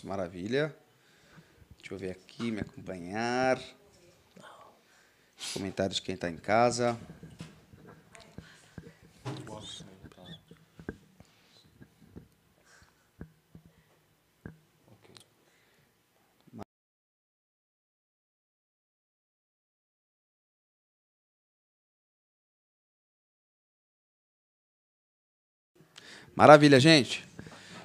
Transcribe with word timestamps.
Maravilha. 0.00 0.74
Deixa 1.78 1.94
eu 1.94 1.98
ver 1.98 2.12
aqui, 2.12 2.50
me 2.50 2.60
acompanhar. 2.60 3.60
Os 5.36 5.52
comentários 5.52 5.96
de 5.96 6.02
quem 6.02 6.14
está 6.14 6.30
em 6.30 6.36
casa. 6.36 6.98
Maravilha, 26.34 26.80
gente. 26.80 27.31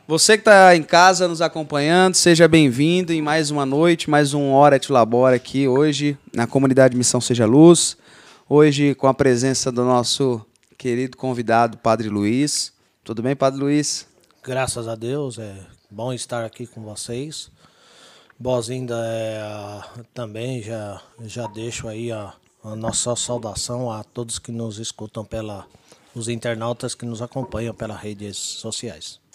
Você 0.07 0.37
que 0.37 0.41
está 0.41 0.73
em 0.73 0.83
casa 0.83 1.27
nos 1.27 1.41
acompanhando, 1.41 2.15
seja 2.15 2.47
bem-vindo 2.47 3.11
em 3.11 3.21
mais 3.21 3.51
uma 3.51 3.65
noite, 3.65 4.09
mais 4.09 4.33
um 4.33 4.51
Hora 4.51 4.79
de 4.79 4.89
Labora 4.89 5.35
aqui 5.35 5.67
hoje 5.67 6.17
na 6.33 6.47
comunidade 6.47 6.95
Missão 6.95 7.19
Seja 7.19 7.45
Luz. 7.45 7.97
Hoje 8.47 8.95
com 8.95 9.07
a 9.07 9.13
presença 9.13 9.69
do 9.69 9.83
nosso 9.83 10.45
querido 10.77 11.17
convidado, 11.17 11.77
Padre 11.77 12.07
Luiz. 12.07 12.71
Tudo 13.03 13.21
bem, 13.21 13.35
Padre 13.35 13.59
Luiz? 13.59 14.07
Graças 14.41 14.87
a 14.87 14.95
Deus, 14.95 15.37
é 15.39 15.57
bom 15.91 16.13
estar 16.13 16.45
aqui 16.45 16.65
com 16.65 16.81
vocês. 16.81 17.51
Boas-vindas 18.39 18.97
é, 19.03 19.83
também, 20.13 20.63
já, 20.63 21.01
já 21.25 21.47
deixo 21.47 21.85
aí 21.85 22.13
a, 22.13 22.33
a 22.63 22.77
nossa 22.77 23.13
saudação 23.17 23.91
a 23.91 24.05
todos 24.05 24.39
que 24.39 24.53
nos 24.53 24.79
escutam 24.79 25.25
pela 25.25 25.67
os 26.15 26.29
internautas 26.29 26.95
que 26.95 27.05
nos 27.05 27.21
acompanham 27.21 27.73
pelas 27.73 27.99
redes 27.99 28.37
sociais. 28.37 29.26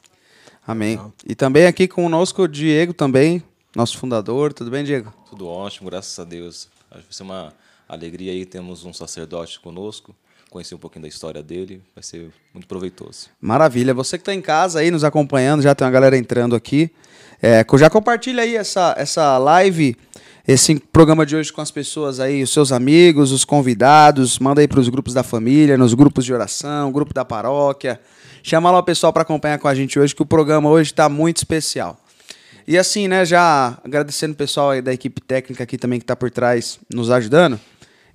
Amém. 0.66 0.92
Então, 0.94 1.12
e 1.26 1.34
também 1.34 1.66
aqui 1.66 1.88
conosco 1.88 2.42
o 2.42 2.48
Diego 2.48 2.92
também, 2.92 3.42
nosso 3.74 3.98
fundador. 3.98 4.52
Tudo 4.52 4.70
bem, 4.70 4.84
Diego? 4.84 5.12
Tudo 5.28 5.48
ótimo, 5.48 5.90
graças 5.90 6.18
a 6.18 6.24
Deus. 6.24 6.68
Acho 6.90 7.00
que 7.00 7.06
vai 7.08 7.12
ser 7.12 7.22
uma 7.22 7.52
alegria 7.88 8.32
aí, 8.32 8.46
temos 8.46 8.84
um 8.84 8.92
sacerdote 8.92 9.58
conosco, 9.60 10.14
conhecer 10.50 10.74
um 10.74 10.78
pouquinho 10.78 11.02
da 11.02 11.08
história 11.08 11.42
dele, 11.42 11.82
vai 11.94 12.02
ser 12.02 12.30
muito 12.54 12.66
proveitoso. 12.66 13.28
Maravilha. 13.40 13.92
Você 13.94 14.16
que 14.16 14.22
está 14.22 14.34
em 14.34 14.40
casa 14.40 14.80
aí 14.80 14.90
nos 14.90 15.04
acompanhando, 15.04 15.62
já 15.62 15.74
tem 15.74 15.84
uma 15.84 15.90
galera 15.90 16.16
entrando 16.16 16.54
aqui. 16.54 16.90
É, 17.42 17.66
já 17.76 17.90
compartilha 17.90 18.42
aí 18.42 18.54
essa, 18.54 18.94
essa 18.96 19.36
live 19.38 19.96
esse 20.46 20.74
programa 20.92 21.24
de 21.24 21.36
hoje 21.36 21.52
com 21.52 21.60
as 21.60 21.70
pessoas 21.70 22.18
aí, 22.18 22.42
os 22.42 22.52
seus 22.52 22.72
amigos, 22.72 23.30
os 23.30 23.44
convidados, 23.44 24.40
manda 24.40 24.60
aí 24.60 24.66
para 24.66 24.80
os 24.80 24.88
grupos 24.88 25.14
da 25.14 25.22
família, 25.22 25.78
nos 25.78 25.94
grupos 25.94 26.24
de 26.24 26.34
oração, 26.34 26.90
grupo 26.90 27.14
da 27.14 27.24
paróquia. 27.24 28.00
Chama 28.42 28.70
lá 28.70 28.78
o 28.78 28.82
pessoal 28.82 29.12
para 29.12 29.22
acompanhar 29.22 29.58
com 29.58 29.68
a 29.68 29.74
gente 29.74 29.98
hoje, 29.98 30.14
que 30.14 30.22
o 30.22 30.26
programa 30.26 30.68
hoje 30.68 30.90
está 30.90 31.08
muito 31.08 31.36
especial. 31.36 31.96
E 32.66 32.76
assim, 32.76 33.06
né, 33.06 33.24
já 33.24 33.78
agradecendo 33.84 34.32
o 34.34 34.36
pessoal 34.36 34.70
aí 34.70 34.82
da 34.82 34.92
equipe 34.92 35.20
técnica 35.20 35.62
aqui 35.62 35.78
também 35.78 36.00
que 36.00 36.04
está 36.04 36.16
por 36.16 36.30
trás 36.30 36.80
nos 36.92 37.10
ajudando, 37.10 37.58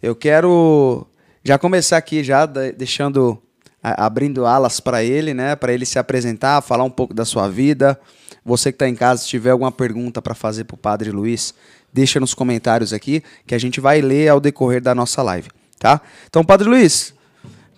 eu 0.03 0.15
quero 0.15 1.07
já 1.43 1.57
começar 1.57 1.97
aqui 1.97 2.23
já 2.23 2.45
deixando 2.45 3.41
abrindo 3.81 4.45
alas 4.45 4.81
para 4.81 5.01
ele, 5.01 5.33
né, 5.33 5.55
para 5.55 5.71
ele 5.71 5.85
se 5.85 5.97
apresentar, 5.97 6.61
falar 6.61 6.83
um 6.83 6.89
pouco 6.89 7.13
da 7.13 7.23
sua 7.23 7.47
vida. 7.47 7.97
Você 8.43 8.71
que 8.71 8.75
está 8.75 8.87
em 8.87 8.95
casa, 8.95 9.21
se 9.21 9.29
tiver 9.29 9.51
alguma 9.51 9.71
pergunta 9.71 10.21
para 10.21 10.35
fazer 10.35 10.65
para 10.65 10.75
o 10.75 10.77
Padre 10.77 11.09
Luiz, 11.11 11.53
deixa 11.91 12.19
nos 12.19 12.33
comentários 12.33 12.91
aqui, 12.91 13.23
que 13.45 13.55
a 13.55 13.57
gente 13.57 13.79
vai 13.79 14.01
ler 14.01 14.27
ao 14.27 14.41
decorrer 14.41 14.81
da 14.81 14.93
nossa 14.93 15.21
live, 15.21 15.49
tá? 15.79 16.01
Então, 16.27 16.43
Padre 16.43 16.67
Luiz, 16.67 17.13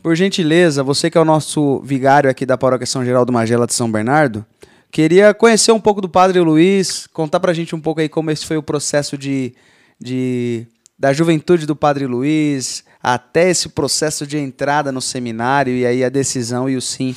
por 0.02 0.16
gentileza, 0.16 0.84
você 0.84 1.10
que 1.10 1.18
é 1.18 1.22
o 1.22 1.26
nosso 1.26 1.80
vigário 1.82 2.30
aqui 2.30 2.46
da 2.46 2.58
Paróquia 2.58 2.86
São 2.86 3.04
Geraldo 3.04 3.32
Magela 3.32 3.68
de 3.68 3.74
São 3.74 3.92
Bernardo, 3.92 4.46
queria 4.92 5.34
conhecer 5.34 5.72
um 5.72 5.80
pouco 5.80 6.02
do 6.02 6.10
Padre 6.10 6.40
Luiz, 6.40 7.08
contar 7.08 7.40
pra 7.40 7.54
gente 7.54 7.76
um 7.76 7.80
pouco 7.80 8.02
aí 8.02 8.10
como 8.10 8.32
esse 8.32 8.46
foi 8.46 8.58
o 8.58 8.64
processo 8.64 9.18
de, 9.18 9.54
de 10.00 10.68
da 10.98 11.14
juventude 11.14 11.66
do 11.66 11.76
Padre 11.76 12.06
Luiz 12.06 12.84
até 13.02 13.50
esse 13.50 13.70
processo 13.70 14.28
de 14.28 14.38
entrada 14.38 14.92
no 14.92 15.02
seminário 15.02 15.74
e 15.74 15.86
aí 15.86 16.04
a 16.04 16.10
decisão 16.10 16.70
e 16.70 16.76
o 16.76 16.82
sim 16.82 17.16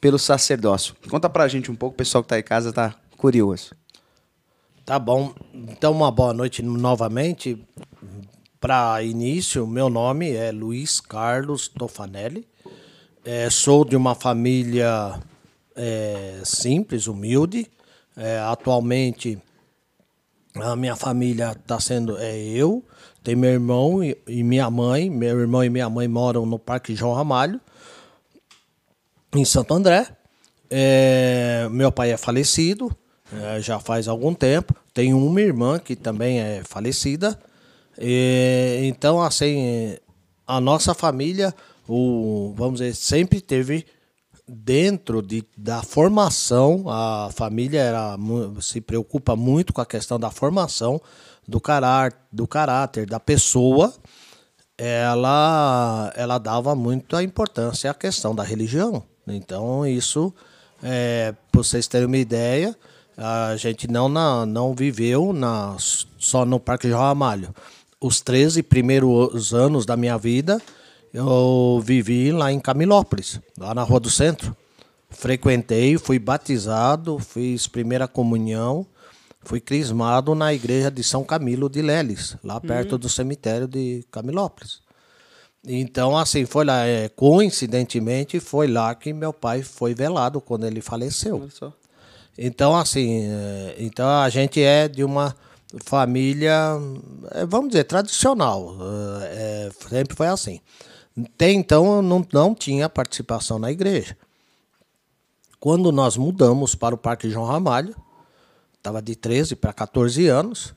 pelo 0.00 0.18
sacerdócio. 0.18 0.94
Conta 1.10 1.28
pra 1.28 1.48
gente 1.48 1.70
um 1.70 1.74
pouco, 1.74 1.94
o 1.94 1.96
pessoal 1.96 2.22
que 2.22 2.28
tá 2.28 2.38
em 2.38 2.42
casa 2.42 2.72
tá 2.72 2.94
curioso. 3.16 3.74
Tá 4.88 4.98
bom. 4.98 5.34
Então, 5.52 5.92
uma 5.92 6.10
boa 6.10 6.32
noite 6.32 6.62
novamente. 6.62 7.62
Para 8.60 9.02
início, 9.02 9.66
meu 9.66 9.88
nome 9.88 10.32
é 10.32 10.50
Luiz 10.50 11.00
Carlos 11.00 11.68
Tofanelli. 11.68 12.46
É, 13.24 13.48
sou 13.50 13.84
de 13.84 13.94
uma 13.94 14.14
família 14.14 15.20
é, 15.76 16.40
simples, 16.44 17.06
humilde. 17.06 17.70
É, 18.16 18.38
atualmente, 18.40 19.40
a 20.56 20.74
minha 20.74 20.96
família 20.96 21.52
está 21.52 21.78
sendo 21.78 22.18
é 22.18 22.36
eu, 22.36 22.82
tem 23.22 23.36
meu 23.36 23.50
irmão 23.50 24.02
e, 24.02 24.16
e, 24.26 24.42
minha 24.42 24.68
mãe. 24.68 25.08
Meu 25.08 25.38
irmão 25.38 25.62
e 25.62 25.70
minha 25.70 25.88
mãe 25.88 26.08
moram 26.08 26.44
no 26.44 26.58
Parque 26.58 26.96
João 26.96 27.14
Ramalho, 27.14 27.60
em 29.34 29.44
Santo 29.44 29.72
André. 29.72 30.08
É, 30.68 31.68
meu 31.70 31.92
pai 31.92 32.10
é 32.10 32.16
falecido 32.16 32.90
é, 33.32 33.60
já 33.60 33.78
faz 33.78 34.08
algum 34.08 34.34
tempo. 34.34 34.74
Tenho 34.92 35.18
uma 35.18 35.40
irmã 35.40 35.78
que 35.78 35.94
também 35.94 36.40
é 36.40 36.62
falecida. 36.64 37.38
E, 37.98 38.80
então, 38.84 39.20
assim, 39.20 39.96
a 40.46 40.60
nossa 40.60 40.94
família, 40.94 41.54
o, 41.88 42.54
vamos 42.56 42.80
dizer, 42.80 42.94
sempre 42.94 43.40
teve 43.40 43.84
dentro 44.46 45.20
de, 45.20 45.44
da 45.56 45.82
formação, 45.82 46.84
a 46.88 47.28
família 47.32 47.80
era, 47.80 48.16
se 48.60 48.80
preocupa 48.80 49.36
muito 49.36 49.72
com 49.72 49.80
a 49.80 49.86
questão 49.86 50.18
da 50.18 50.30
formação 50.30 51.00
do, 51.46 51.60
carar, 51.60 52.12
do 52.32 52.46
caráter 52.46 53.04
da 53.04 53.20
pessoa, 53.20 53.92
ela, 54.76 56.12
ela 56.14 56.38
dava 56.38 56.74
muita 56.74 57.22
importância 57.22 57.90
à 57.90 57.94
questão 57.94 58.34
da 58.34 58.42
religião. 58.42 59.02
Então, 59.26 59.86
isso, 59.86 60.32
é, 60.82 61.34
para 61.50 61.62
vocês 61.62 61.86
terem 61.86 62.06
uma 62.06 62.16
ideia, 62.16 62.74
a 63.16 63.56
gente 63.56 63.88
não, 63.88 64.08
na, 64.08 64.46
não 64.46 64.74
viveu 64.74 65.32
na, 65.32 65.76
só 65.78 66.44
no 66.44 66.60
Parque 66.60 66.88
João 66.88 67.02
Amalho. 67.02 67.52
Os 68.00 68.20
13 68.20 68.62
primeiros 68.62 69.52
anos 69.52 69.84
da 69.84 69.96
minha 69.96 70.16
vida, 70.16 70.60
eu 71.12 71.82
vivi 71.84 72.30
lá 72.30 72.52
em 72.52 72.60
Camilópolis, 72.60 73.40
lá 73.58 73.74
na 73.74 73.82
Rua 73.82 74.00
do 74.00 74.10
Centro. 74.10 74.56
Frequentei, 75.10 75.98
fui 75.98 76.18
batizado, 76.18 77.18
fiz 77.18 77.66
primeira 77.66 78.06
comunhão, 78.06 78.86
fui 79.42 79.60
crismado 79.60 80.34
na 80.34 80.52
igreja 80.52 80.90
de 80.90 81.02
São 81.02 81.24
Camilo 81.24 81.68
de 81.68 81.80
Leles, 81.82 82.36
lá 82.44 82.60
perto 82.60 82.92
uhum. 82.92 82.98
do 82.98 83.08
cemitério 83.08 83.66
de 83.66 84.04
Camilópolis. 84.10 84.80
Então, 85.66 86.16
assim, 86.16 86.46
foi 86.46 86.64
lá, 86.64 86.84
é, 86.84 87.08
coincidentemente, 87.08 88.38
foi 88.38 88.68
lá 88.68 88.94
que 88.94 89.12
meu 89.12 89.32
pai 89.32 89.62
foi 89.62 89.94
velado 89.94 90.40
quando 90.40 90.66
ele 90.66 90.80
faleceu. 90.80 91.48
Então, 92.36 92.76
assim, 92.76 93.24
é, 93.24 93.74
então 93.78 94.08
a 94.08 94.28
gente 94.28 94.62
é 94.62 94.86
de 94.86 95.02
uma 95.02 95.34
família, 95.84 96.76
é, 97.32 97.44
vamos 97.44 97.68
dizer, 97.70 97.84
tradicional. 97.84 98.76
É, 99.22 99.70
sempre 99.88 100.16
foi 100.16 100.28
assim. 100.28 100.60
Até 101.34 101.50
então 101.50 102.00
não, 102.00 102.26
não 102.32 102.54
tinha 102.54 102.88
participação 102.88 103.58
na 103.58 103.70
igreja. 103.70 104.16
Quando 105.60 105.90
nós 105.90 106.16
mudamos 106.16 106.74
para 106.74 106.94
o 106.94 106.98
Parque 106.98 107.28
João 107.28 107.46
Ramalho, 107.46 107.94
estava 108.76 109.02
de 109.02 109.16
13 109.16 109.56
para 109.56 109.72
14 109.72 110.28
anos, 110.28 110.72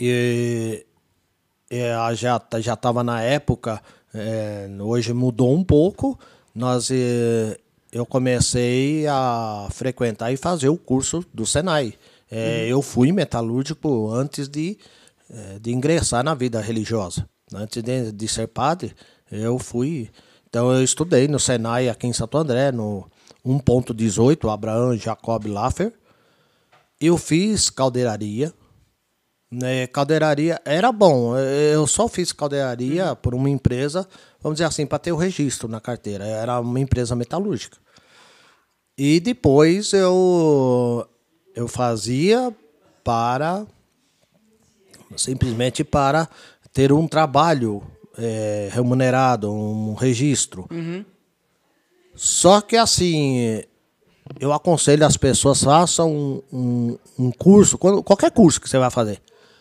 e, 0.00 0.86
e 1.70 2.14
já 2.14 2.38
estava 2.38 3.04
na 3.04 3.20
época, 3.20 3.82
é, 4.14 4.68
hoje 4.80 5.12
mudou 5.12 5.54
um 5.54 5.62
pouco, 5.62 6.18
nós 6.54 6.90
eu 7.92 8.06
comecei 8.06 9.06
a 9.06 9.68
frequentar 9.70 10.32
e 10.32 10.36
fazer 10.38 10.70
o 10.70 10.78
curso 10.78 11.22
do 11.32 11.44
Senai. 11.44 11.92
É, 12.34 12.62
uhum. 12.62 12.68
Eu 12.68 12.82
fui 12.82 13.12
metalúrgico 13.12 14.10
antes 14.10 14.48
de, 14.48 14.78
é, 15.28 15.58
de 15.58 15.70
ingressar 15.70 16.24
na 16.24 16.34
vida 16.34 16.62
religiosa. 16.62 17.28
Antes 17.54 17.82
de, 17.82 18.10
de 18.10 18.26
ser 18.26 18.48
padre, 18.48 18.94
eu 19.30 19.58
fui. 19.58 20.10
Então, 20.48 20.72
eu 20.72 20.82
estudei 20.82 21.28
no 21.28 21.38
Senai 21.38 21.90
aqui 21.90 22.06
em 22.06 22.12
Santo 22.14 22.38
André, 22.38 22.72
no 22.72 23.06
1.18, 23.44 24.50
Abraão 24.50 24.96
Jacob 24.96 25.44
Laffer. 25.44 25.92
Eu 26.98 27.18
fiz 27.18 27.68
caldeiraria. 27.68 28.50
Né, 29.50 29.86
caldeiraria 29.86 30.58
era 30.64 30.90
bom. 30.90 31.36
Eu 31.36 31.86
só 31.86 32.08
fiz 32.08 32.32
caldeiraria 32.32 33.10
uhum. 33.10 33.16
por 33.16 33.34
uma 33.34 33.50
empresa, 33.50 34.08
vamos 34.40 34.56
dizer 34.56 34.64
assim, 34.64 34.86
para 34.86 34.98
ter 34.98 35.12
o 35.12 35.16
registro 35.16 35.68
na 35.68 35.82
carteira. 35.82 36.24
Era 36.24 36.58
uma 36.60 36.80
empresa 36.80 37.14
metalúrgica. 37.14 37.76
E 38.96 39.20
depois 39.20 39.92
eu, 39.92 41.06
eu 41.54 41.68
fazia 41.68 42.54
para 43.04 43.66
simplesmente 45.16 45.84
para 45.84 46.28
ter 46.72 46.92
um 46.92 47.06
trabalho 47.06 47.82
é, 48.16 48.68
remunerado, 48.72 49.52
um 49.52 49.94
registro. 49.94 50.66
Uhum. 50.70 51.04
Só 52.14 52.60
que 52.60 52.76
assim, 52.76 53.62
eu 54.38 54.52
aconselho 54.52 55.04
as 55.04 55.16
pessoas 55.16 55.62
façam 55.62 56.10
um, 56.10 56.42
um, 56.52 56.98
um 57.18 57.30
curso, 57.30 57.78
quando, 57.78 58.02
qualquer 58.02 58.30
curso 58.30 58.60
que 58.60 58.68
você 58.68 58.78
vai 58.78 58.90
fazer, 58.90 59.20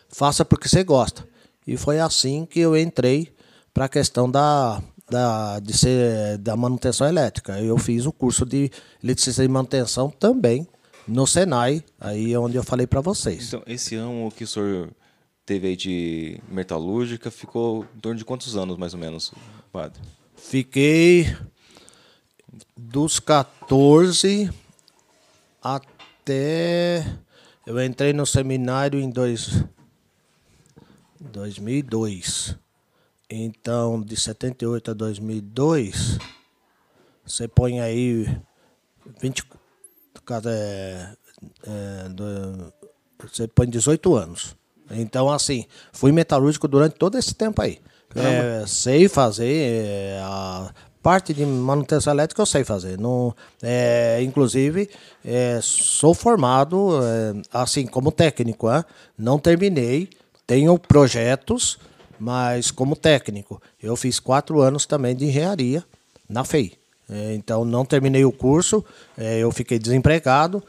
faça 0.10 0.44
porque 0.46 0.68
você 0.68 0.84
gosta. 0.84 1.28
E 1.66 1.78
foi 1.78 2.00
assim 2.00 2.46
que 2.46 2.60
eu 2.60 2.76
entrei 2.78 3.34
para 3.74 3.86
a 3.86 3.90
questão 3.90 4.30
da, 4.30 4.82
da, 5.10 5.60
de 5.60 5.78
ser, 5.78 6.38
da 6.40 6.56
manutenção 6.58 7.08
elétrica. 7.08 7.60
Eu 7.60 7.78
fiz 7.78 8.06
o 8.06 8.12
curso 8.12 8.46
de 8.46 8.70
eletricista 9.02 9.42
de 9.42 9.48
manutenção 9.48 10.10
também 10.10 10.68
no 11.08 11.26
Senai, 11.26 11.84
aí 12.00 12.34
é 12.34 12.40
onde 12.40 12.56
eu 12.58 12.64
falei 12.64 12.88
para 12.88 13.02
vocês. 13.02 13.48
Então, 13.48 13.64
esse 13.66 13.96
ano 13.96 14.32
que 14.36 14.44
o 14.44 14.48
senhor 14.48 14.90
teve 15.46 15.68
aí 15.68 15.76
de 15.76 16.40
metalúrgica 16.48 17.30
ficou 17.30 17.86
em 17.96 18.00
torno 18.00 18.18
de 18.18 18.26
quantos 18.26 18.56
anos, 18.56 18.78
mais 18.78 18.94
ou 18.94 19.00
menos, 19.00 19.34
padre? 19.72 20.02
Fiquei 20.36 21.36
dos 22.78 23.20
14 23.20 24.50
até. 25.62 27.06
Eu 27.66 27.82
entrei 27.84 28.14
no 28.14 28.26
seminário 28.26 29.00
em 29.00 29.10
dois, 29.10 29.64
2002. 31.20 32.58
Então, 33.30 34.02
de 34.02 34.18
78 34.20 34.92
a 34.92 34.94
2002, 34.94 36.18
você 37.24 37.48
põe 37.48 37.80
aí 37.80 38.26
20. 39.22 39.44
É, 40.46 41.08
é, 41.64 42.10
do, 42.10 42.74
você 43.30 43.48
põe 43.48 43.70
18 43.70 44.16
anos. 44.16 44.56
Então, 44.92 45.30
assim, 45.30 45.66
fui 45.92 46.12
metalúrgico 46.12 46.68
durante 46.68 46.96
todo 46.96 47.18
esse 47.18 47.34
tempo 47.34 47.62
aí. 47.62 47.80
É, 48.16 48.66
sei 48.68 49.08
fazer 49.08 49.54
é, 49.54 50.20
a 50.22 50.74
parte 51.02 51.34
de 51.34 51.46
manutenção 51.46 52.12
elétrica 52.14 52.42
eu 52.42 52.46
sei 52.46 52.64
fazer. 52.64 53.00
Não, 53.00 53.34
é, 53.62 54.22
inclusive, 54.22 54.90
é, 55.24 55.60
sou 55.62 56.14
formado 56.14 57.00
assim 57.54 57.86
como 57.88 58.12
técnico. 58.12 58.70
É? 58.70 58.84
Não 59.18 59.40
terminei, 59.40 60.10
tenho 60.46 60.78
projetos, 60.78 61.80
mas 62.20 62.70
como 62.70 62.96
técnico. 62.96 63.62
Eu 63.82 63.96
fiz 63.96 64.20
quatro 64.20 64.60
anos 64.62 64.86
também 64.86 65.16
de 65.16 65.26
engenharia 65.26 65.84
na 66.28 66.44
FEI. 66.44 66.81
É, 67.12 67.34
então 67.36 67.66
não 67.66 67.84
terminei 67.84 68.24
o 68.24 68.32
curso, 68.32 68.84
é, 69.18 69.40
eu 69.40 69.52
fiquei 69.52 69.78
desempregado. 69.78 70.64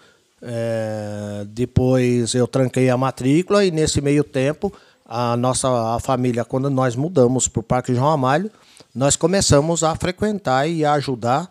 depois 1.48 2.34
eu 2.34 2.48
tranquei 2.48 2.90
a 2.90 2.96
matrícula 2.96 3.64
e 3.64 3.70
nesse 3.70 4.00
meio 4.00 4.24
tempo 4.24 4.72
a 5.06 5.36
nossa 5.36 5.68
a 5.94 6.00
família, 6.00 6.44
quando 6.44 6.68
nós 6.68 6.96
mudamos 6.96 7.46
para 7.46 7.60
o 7.60 7.62
Parque 7.62 7.94
João 7.94 8.08
Amalho, 8.08 8.50
nós 8.94 9.14
começamos 9.14 9.84
a 9.84 9.94
frequentar 9.94 10.66
e 10.66 10.84
a 10.84 10.94
ajudar 10.94 11.50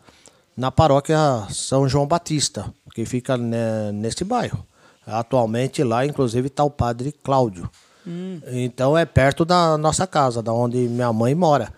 na 0.57 0.71
paróquia 0.71 1.17
São 1.49 1.87
João 1.87 2.05
Batista, 2.05 2.73
que 2.93 3.05
fica 3.05 3.37
né, 3.37 3.91
nesse 3.93 4.23
bairro. 4.23 4.65
Atualmente 5.05 5.83
lá, 5.83 6.05
inclusive, 6.05 6.47
está 6.47 6.63
o 6.63 6.69
padre 6.69 7.11
Cláudio. 7.11 7.69
Hum. 8.05 8.39
Então 8.47 8.97
é 8.97 9.05
perto 9.05 9.45
da 9.45 9.77
nossa 9.77 10.05
casa, 10.05 10.41
da 10.41 10.53
onde 10.53 10.77
minha 10.77 11.11
mãe 11.13 11.33
mora. 11.33 11.73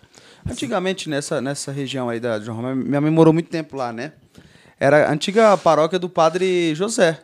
Antigamente, 0.50 1.10
nessa, 1.10 1.42
nessa 1.42 1.72
região 1.72 2.10
aí 2.10 2.20
da 2.20 2.40
João 2.40 2.58
Romero, 2.58 2.76
minha 2.76 3.02
mãe 3.02 3.12
morou 3.12 3.34
muito 3.34 3.50
tempo 3.50 3.76
lá, 3.76 3.94
né? 3.94 4.12
Era 4.80 5.08
a 5.08 5.14
antiga 5.14 5.56
paróquia 5.58 5.98
do 5.98 6.10
padre 6.10 6.76
José. 6.76 7.20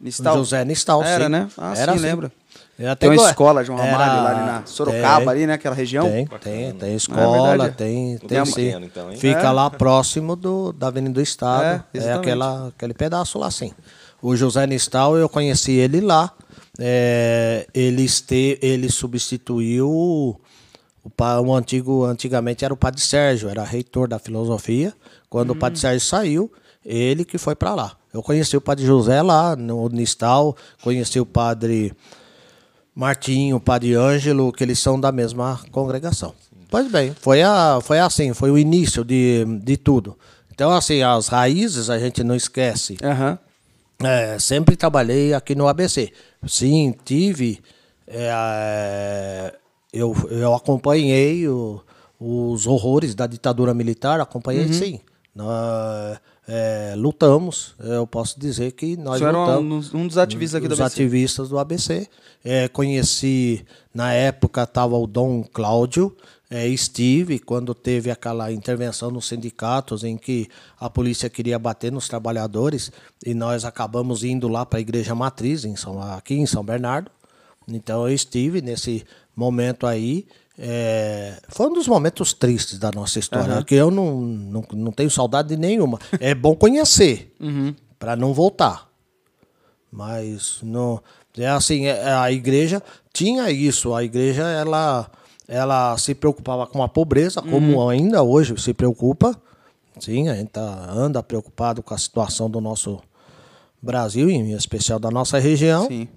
Nistal. 0.00 0.36
José 0.36 0.64
Nistal, 0.64 1.02
Era, 1.02 1.24
sim. 1.24 1.30
né? 1.30 1.48
Ah, 1.58 1.74
Era 1.76 1.92
sim, 1.92 1.98
lembra. 1.98 2.32
tem 2.98 3.10
uma 3.10 3.28
escola, 3.28 3.64
João 3.64 3.78
Ramalho, 3.78 4.02
era... 4.02 4.22
lá 4.22 4.30
ali 4.30 4.46
na 4.46 4.66
Sorocaba, 4.66 5.18
tem, 5.18 5.28
ali, 5.28 5.46
né? 5.46 5.54
Aquela 5.54 5.74
região. 5.74 6.08
Tem, 6.08 6.26
tem, 6.26 6.72
tem 6.72 6.94
escola, 6.94 7.66
é 7.66 7.70
tem, 7.70 8.18
tem, 8.18 8.44
sim. 8.46 8.70
Então, 8.84 9.10
Fica 9.16 9.48
é. 9.48 9.50
lá 9.50 9.68
próximo 9.68 10.36
do, 10.36 10.72
da 10.72 10.86
Avenida 10.86 11.14
do 11.14 11.20
Estado. 11.20 11.84
É, 11.92 11.98
é 11.98 12.12
aquela, 12.12 12.68
aquele 12.68 12.94
pedaço 12.94 13.38
lá, 13.38 13.50
sim. 13.50 13.72
O 14.22 14.36
José 14.36 14.66
Nistal, 14.66 15.16
eu 15.16 15.28
conheci 15.28 15.72
ele 15.72 16.00
lá. 16.00 16.32
É, 16.78 17.66
ele, 17.74 18.04
este, 18.04 18.56
ele 18.62 18.88
substituiu 18.88 20.40
o, 21.08 21.42
o 21.42 21.54
antigo, 21.54 22.04
antigamente 22.04 22.64
era 22.64 22.74
o 22.74 22.76
Padre 22.76 23.00
Sérgio, 23.00 23.48
era 23.48 23.64
reitor 23.64 24.08
da 24.08 24.18
filosofia. 24.18 24.92
Quando 25.28 25.50
hum. 25.50 25.54
o 25.54 25.56
Padre 25.56 25.78
hum. 25.78 25.80
Sérgio 25.80 26.06
saiu, 26.06 26.52
ele 26.84 27.24
que 27.24 27.38
foi 27.38 27.54
para 27.54 27.74
lá. 27.74 27.96
Eu 28.12 28.22
conheci 28.22 28.56
o 28.56 28.60
Padre 28.60 28.86
José 28.86 29.20
lá 29.22 29.54
no 29.54 29.88
Nistal, 29.88 30.56
conheci 30.82 31.20
o 31.20 31.26
Padre 31.26 31.92
Martinho, 32.94 33.56
o 33.56 33.60
Padre 33.60 33.94
Ângelo, 33.94 34.52
que 34.52 34.64
eles 34.64 34.78
são 34.78 34.98
da 34.98 35.12
mesma 35.12 35.60
congregação. 35.70 36.34
Pois 36.70 36.90
bem, 36.90 37.14
foi, 37.20 37.42
a, 37.42 37.78
foi 37.82 37.98
assim, 37.98 38.34
foi 38.34 38.50
o 38.50 38.58
início 38.58 39.04
de, 39.04 39.44
de 39.62 39.76
tudo. 39.76 40.18
Então, 40.52 40.70
assim, 40.72 41.02
as 41.02 41.28
raízes 41.28 41.88
a 41.88 41.98
gente 41.98 42.24
não 42.24 42.34
esquece. 42.34 42.98
Uhum. 43.02 43.38
É, 44.06 44.38
sempre 44.38 44.76
trabalhei 44.76 45.32
aqui 45.32 45.54
no 45.54 45.68
ABC. 45.68 46.12
Sim, 46.46 46.94
tive. 47.04 47.60
É, 48.06 49.54
eu, 49.92 50.14
eu 50.30 50.54
acompanhei 50.54 51.48
o, 51.48 51.80
os 52.18 52.66
horrores 52.66 53.14
da 53.14 53.26
ditadura 53.26 53.72
militar, 53.72 54.20
acompanhei 54.20 54.66
uhum. 54.66 54.72
sim. 54.72 55.00
Na, 55.34 56.20
é, 56.48 56.94
lutamos, 56.96 57.74
eu 57.78 58.06
posso 58.06 58.40
dizer 58.40 58.72
que 58.72 58.96
nós 58.96 59.20
Você 59.20 59.26
lutamos. 59.26 59.88
Era 59.88 59.96
um, 59.98 60.02
um 60.02 60.06
dos 60.06 60.18
ativistas 60.18 60.58
aqui 60.58 60.68
do 60.68 60.74
ABC. 60.74 60.94
ativistas 60.94 61.48
do 61.48 61.58
ABC. 61.58 62.08
É, 62.44 62.68
conheci, 62.68 63.64
na 63.94 64.12
época 64.12 64.62
estava 64.62 64.96
o 64.96 65.06
Dom 65.06 65.44
Cláudio, 65.44 66.16
é, 66.50 66.66
estive 66.66 67.38
quando 67.38 67.74
teve 67.74 68.10
aquela 68.10 68.50
intervenção 68.50 69.10
nos 69.10 69.28
sindicatos 69.28 70.02
em 70.02 70.16
que 70.16 70.48
a 70.80 70.88
polícia 70.88 71.28
queria 71.28 71.58
bater 71.58 71.92
nos 71.92 72.08
trabalhadores 72.08 72.90
e 73.24 73.34
nós 73.34 73.66
acabamos 73.66 74.24
indo 74.24 74.48
lá 74.48 74.64
para 74.64 74.78
a 74.78 74.80
igreja 74.80 75.14
matriz 75.14 75.64
em 75.64 75.76
São, 75.76 76.00
aqui 76.00 76.34
em 76.34 76.46
São 76.46 76.64
Bernardo. 76.64 77.10
Então 77.68 78.08
eu 78.08 78.14
estive 78.14 78.62
nesse 78.62 79.04
momento 79.38 79.86
aí 79.86 80.26
é, 80.58 81.40
foi 81.48 81.68
um 81.68 81.72
dos 81.72 81.86
momentos 81.86 82.32
tristes 82.32 82.78
da 82.78 82.90
nossa 82.90 83.20
história, 83.20 83.56
uhum. 83.56 83.62
que 83.62 83.76
eu 83.76 83.92
não, 83.92 84.20
não, 84.20 84.64
não 84.72 84.92
tenho 84.92 85.08
saudade 85.08 85.56
nenhuma. 85.56 86.00
É 86.18 86.34
bom 86.34 86.56
conhecer, 86.56 87.32
uhum. 87.40 87.74
para 87.96 88.16
não 88.16 88.34
voltar. 88.34 88.88
Mas 89.90 90.58
não, 90.62 91.00
é 91.38 91.46
assim, 91.46 91.86
é, 91.86 92.12
a 92.12 92.32
igreja 92.32 92.82
tinha 93.12 93.50
isso, 93.50 93.94
a 93.94 94.02
igreja 94.02 94.42
ela, 94.42 95.08
ela 95.46 95.96
se 95.96 96.12
preocupava 96.14 96.66
com 96.66 96.82
a 96.82 96.88
pobreza, 96.88 97.40
como 97.40 97.78
uhum. 97.78 97.88
ainda 97.88 98.22
hoje 98.24 98.60
se 98.60 98.74
preocupa. 98.74 99.40
Sim, 100.00 100.28
a 100.28 100.34
gente 100.34 100.50
tá, 100.50 100.90
anda 100.90 101.22
preocupado 101.22 101.82
com 101.82 101.94
a 101.94 101.98
situação 101.98 102.50
do 102.50 102.60
nosso 102.60 103.00
Brasil, 103.80 104.28
em 104.28 104.52
especial 104.52 104.98
da 104.98 105.10
nossa 105.10 105.38
região. 105.38 105.86
Sim. 105.86 106.08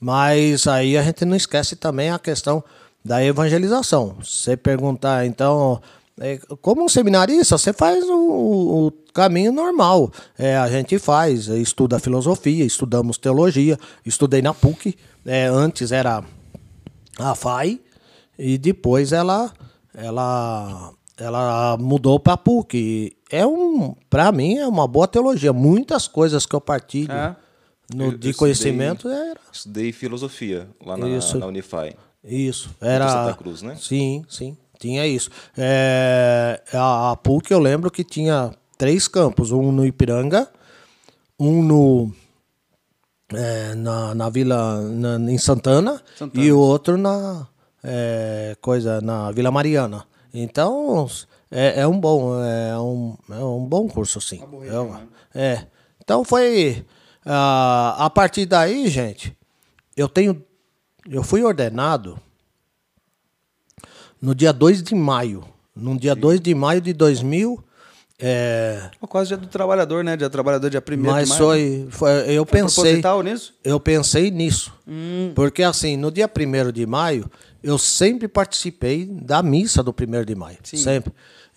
Mas 0.00 0.66
aí 0.66 0.96
a 0.96 1.02
gente 1.02 1.24
não 1.24 1.36
esquece 1.36 1.76
também 1.76 2.10
a 2.10 2.18
questão 2.18 2.62
da 3.04 3.24
evangelização. 3.24 4.16
Você 4.22 4.56
perguntar, 4.56 5.26
então, 5.26 5.80
é, 6.20 6.38
como 6.60 6.84
um 6.84 6.88
seminarista, 6.88 7.56
você 7.56 7.72
faz 7.72 8.04
o, 8.04 8.86
o 8.86 8.92
caminho 9.12 9.52
normal. 9.52 10.12
É, 10.38 10.56
a 10.56 10.68
gente 10.68 10.98
faz, 10.98 11.48
estuda 11.48 11.98
filosofia, 11.98 12.64
estudamos 12.64 13.18
teologia, 13.18 13.78
estudei 14.04 14.42
na 14.42 14.54
PUC, 14.54 14.96
é, 15.24 15.46
antes 15.46 15.90
era 15.92 16.22
a 17.18 17.34
FAI, 17.34 17.80
e 18.38 18.56
depois 18.56 19.12
ela, 19.12 19.52
ela, 19.94 20.92
ela 21.16 21.76
mudou 21.78 22.20
para 22.20 22.34
a 22.34 22.36
PUC. 22.36 23.16
É 23.30 23.46
um, 23.46 23.94
para 24.08 24.30
mim, 24.30 24.58
é 24.58 24.66
uma 24.66 24.86
boa 24.86 25.08
teologia. 25.08 25.52
Muitas 25.52 26.06
coisas 26.06 26.46
que 26.46 26.54
eu 26.54 26.60
partilho 26.60 27.12
é. 27.12 27.36
No, 27.94 28.06
eu, 28.06 28.18
de 28.18 28.30
eu 28.30 28.34
conhecimento 28.34 29.08
estudei, 29.08 29.30
era. 29.30 29.40
Estudei 29.52 29.92
filosofia 29.92 30.68
lá 30.84 30.96
na, 30.96 31.06
na 31.06 31.46
Unify. 31.46 31.96
Isso. 32.22 32.70
Era. 32.80 33.08
Santa 33.08 33.34
Cruz, 33.34 33.62
né? 33.62 33.76
Sim, 33.76 34.24
sim. 34.28 34.56
Tinha 34.78 35.06
isso. 35.06 35.30
É, 35.56 36.62
a, 36.72 37.12
a 37.12 37.16
PUC 37.16 37.50
eu 37.50 37.58
lembro 37.58 37.90
que 37.90 38.04
tinha 38.04 38.52
três 38.76 39.08
campos: 39.08 39.50
um 39.50 39.72
no 39.72 39.84
Ipiranga, 39.86 40.48
um 41.38 41.62
no. 41.62 42.12
É, 43.30 43.74
na, 43.74 44.14
na 44.14 44.30
vila 44.30 44.80
na, 44.80 45.30
em 45.30 45.36
Santana, 45.36 46.02
Santana, 46.16 46.42
e 46.42 46.50
o 46.50 46.58
outro 46.58 46.96
na 46.96 47.46
é, 47.84 48.56
coisa 48.60 49.00
na 49.02 49.30
Vila 49.32 49.50
Mariana. 49.50 50.06
Então 50.32 51.06
é, 51.50 51.82
é 51.82 51.86
um 51.86 52.00
bom 52.00 52.42
é 52.42 52.78
um, 52.78 53.16
é 53.30 53.44
um 53.44 53.66
bom 53.66 53.86
curso 53.86 54.18
sim. 54.18 54.40
É, 55.34 55.40
é, 55.40 55.66
Então 56.02 56.24
foi 56.24 56.86
uh, 57.26 57.98
a 57.98 58.10
partir 58.14 58.46
daí, 58.46 58.88
gente. 58.88 59.36
Eu 59.96 60.08
tenho 60.08 60.44
eu 61.10 61.22
fui 61.22 61.42
ordenado 61.42 62.18
no 64.20 64.34
dia 64.34 64.52
2 64.52 64.82
de 64.82 64.94
maio. 64.94 65.44
No 65.74 65.98
dia 65.98 66.14
Sim. 66.14 66.20
2 66.20 66.40
de 66.40 66.54
maio 66.54 66.80
de 66.80 66.92
2000. 66.92 67.64
É... 68.20 68.90
Quase 69.08 69.28
dia 69.28 69.36
do 69.36 69.46
trabalhador, 69.46 70.02
né? 70.02 70.16
Dia 70.16 70.28
do 70.28 70.32
trabalhador, 70.32 70.68
dia 70.68 70.82
1 70.86 70.90
de 70.90 70.96
maio. 70.96 71.26
Mas 71.28 71.38
foi, 71.38 71.86
foi. 71.90 72.10
Eu 72.30 72.44
foi 72.44 72.60
pensei. 72.60 73.02
nisso? 73.24 73.54
Eu 73.64 73.80
pensei 73.80 74.30
nisso. 74.30 74.74
Hum. 74.86 75.32
Porque, 75.34 75.62
assim, 75.62 75.96
no 75.96 76.10
dia 76.10 76.28
1 76.28 76.72
de 76.72 76.84
maio, 76.84 77.30
eu 77.62 77.78
sempre 77.78 78.28
participei 78.28 79.06
da 79.06 79.42
missa 79.42 79.82
do 79.82 79.92
1 79.94 80.24
de 80.24 80.34
maio. 80.34 80.58
Sim. 80.64 80.76
Sempre. 80.76 81.12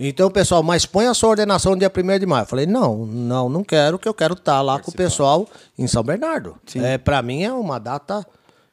Então, 0.08 0.32
pessoal, 0.32 0.64
mas 0.64 0.86
põe 0.86 1.06
a 1.06 1.14
sua 1.14 1.30
ordenação 1.30 1.78
dia 1.78 1.92
1 1.96 2.20
de 2.20 2.26
maio. 2.26 2.42
Eu 2.44 2.48
falei, 2.48 2.66
não, 2.66 3.06
não, 3.06 3.48
não 3.50 3.64
quero, 3.64 4.00
que 4.00 4.08
eu 4.08 4.14
quero 4.14 4.34
estar 4.34 4.60
lá 4.62 4.80
com 4.80 4.90
o 4.90 4.94
pessoal 4.94 5.48
em 5.78 5.86
São 5.86 6.02
Bernardo. 6.04 6.56
É, 6.84 6.98
Para 6.98 7.22
mim 7.22 7.44
é 7.44 7.54
uma 7.54 7.80
data 7.80 8.26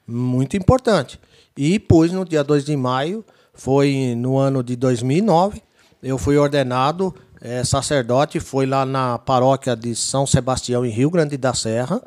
muito 0.07 0.57
importante. 0.57 1.21
E 1.57 1.79
pus 1.79 2.11
no 2.13 2.25
dia 2.25 2.43
2 2.43 2.65
de 2.65 2.75
maio, 2.77 3.25
foi 3.53 4.15
no 4.17 4.39
ano 4.39 4.63
de 4.63 4.75
2009, 4.77 5.61
eu 6.03 6.17
fui 6.17 6.39
ordenado 6.39 7.15
é, 7.43 7.63
sacerdote, 7.63 8.41
foi 8.41 8.65
lá 8.65 8.87
na 8.87 9.19
paróquia 9.19 9.77
de 9.77 9.95
São 9.95 10.27
Sebastião, 10.27 10.87
em 10.87 10.91
Rio 10.91 11.11
Grande 11.11 11.37
da 11.37 11.53
Serra. 11.53 12.01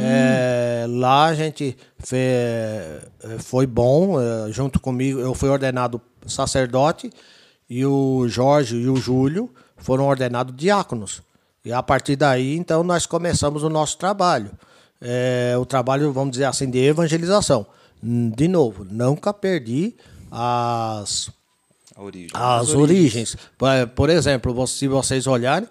É, 0.00 0.86
lá 0.88 1.26
a 1.26 1.34
gente 1.34 1.76
fe- 1.98 2.18
foi 3.38 3.66
bom, 3.66 4.18
é, 4.20 4.50
junto 4.50 4.80
comigo, 4.80 5.20
eu 5.20 5.34
fui 5.34 5.48
ordenado 5.50 6.00
sacerdote 6.26 7.10
e 7.68 7.84
o 7.84 8.26
Jorge 8.28 8.76
e 8.76 8.88
o 8.88 8.96
Júlio 8.96 9.50
foram 9.76 10.06
ordenados 10.06 10.54
diáconos. 10.56 11.22
E 11.64 11.72
a 11.72 11.82
partir 11.82 12.16
daí, 12.16 12.56
então, 12.56 12.82
nós 12.84 13.06
começamos 13.06 13.62
o 13.62 13.68
nosso 13.68 13.98
trabalho. 13.98 14.50
É, 15.00 15.54
o 15.58 15.66
trabalho, 15.66 16.12
vamos 16.12 16.32
dizer 16.32 16.44
assim, 16.44 16.70
de 16.70 16.78
evangelização. 16.78 17.66
De 18.02 18.46
novo, 18.46 18.84
nunca 18.88 19.32
perdi 19.32 19.94
as, 20.30 21.30
A 21.96 22.02
origem. 22.02 22.30
as 22.32 22.74
origens. 22.74 23.36
Por, 23.58 23.68
por 23.94 24.10
exemplo, 24.10 24.66
se 24.66 24.86
vocês 24.86 25.26
olharem, 25.26 25.68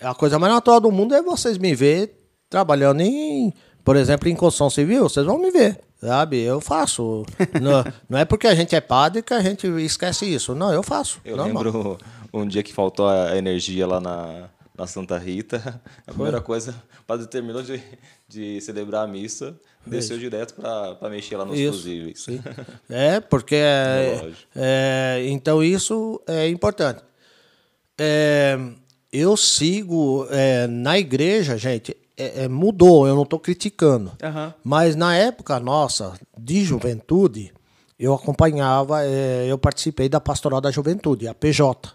a 0.00 0.14
coisa 0.14 0.38
mais 0.38 0.52
natural 0.52 0.80
do 0.80 0.90
mundo 0.90 1.14
é 1.14 1.22
vocês 1.22 1.58
me 1.58 1.74
ver 1.74 2.20
trabalhando 2.48 3.00
em, 3.00 3.52
por 3.84 3.96
exemplo, 3.96 4.28
em 4.28 4.34
construção 4.34 4.70
civil, 4.70 5.02
vocês 5.02 5.26
vão 5.26 5.38
me 5.38 5.50
ver. 5.50 5.80
Sabe, 6.04 6.40
eu 6.40 6.60
faço. 6.60 7.24
não, 7.60 7.84
não 8.08 8.18
é 8.18 8.24
porque 8.24 8.46
a 8.46 8.54
gente 8.54 8.76
é 8.76 8.80
padre 8.80 9.22
que 9.22 9.32
a 9.32 9.40
gente 9.40 9.66
esquece 9.82 10.26
isso. 10.26 10.54
Não, 10.54 10.72
eu 10.72 10.82
faço. 10.82 11.20
Eu 11.24 11.36
normal. 11.36 11.62
lembro 11.62 11.98
um 12.32 12.46
dia 12.46 12.62
que 12.62 12.74
faltou 12.74 13.08
a 13.08 13.36
energia 13.36 13.86
lá 13.86 14.00
na, 14.00 14.50
na 14.76 14.86
Santa 14.86 15.16
Rita. 15.16 15.80
A 16.06 16.12
primeira 16.12 16.40
coisa, 16.40 16.74
o 17.00 17.04
padre 17.04 17.26
terminou 17.26 17.62
de, 17.62 17.80
de 18.28 18.60
celebrar 18.60 19.04
a 19.04 19.06
missa, 19.06 19.58
desceu 19.86 20.18
direto 20.18 20.54
para 20.54 21.08
mexer 21.08 21.36
lá 21.36 21.44
nos 21.44 21.58
Isso, 21.58 21.72
fusíveis. 21.72 22.22
sim. 22.22 22.40
É, 22.90 23.20
porque 23.20 23.54
é, 23.56 24.16
Relógio. 24.16 24.46
é, 24.54 25.24
então 25.28 25.62
isso 25.62 26.20
é 26.26 26.48
importante. 26.48 27.02
É, 27.96 28.58
eu 29.12 29.36
sigo 29.36 30.26
é, 30.30 30.66
na 30.66 30.98
igreja, 30.98 31.56
gente, 31.56 31.96
é, 32.16 32.44
é, 32.44 32.48
mudou, 32.48 33.06
eu 33.06 33.14
não 33.14 33.22
estou 33.22 33.38
criticando. 33.38 34.12
Aham. 34.22 34.54
Mas 34.62 34.96
na 34.96 35.16
época 35.16 35.58
nossa, 35.58 36.12
de 36.36 36.64
juventude, 36.64 37.52
eu 37.98 38.14
acompanhava, 38.14 39.04
é, 39.04 39.46
eu 39.48 39.58
participei 39.58 40.08
da 40.08 40.20
Pastoral 40.20 40.60
da 40.60 40.70
Juventude, 40.70 41.28
a 41.28 41.34
PJ. 41.34 41.92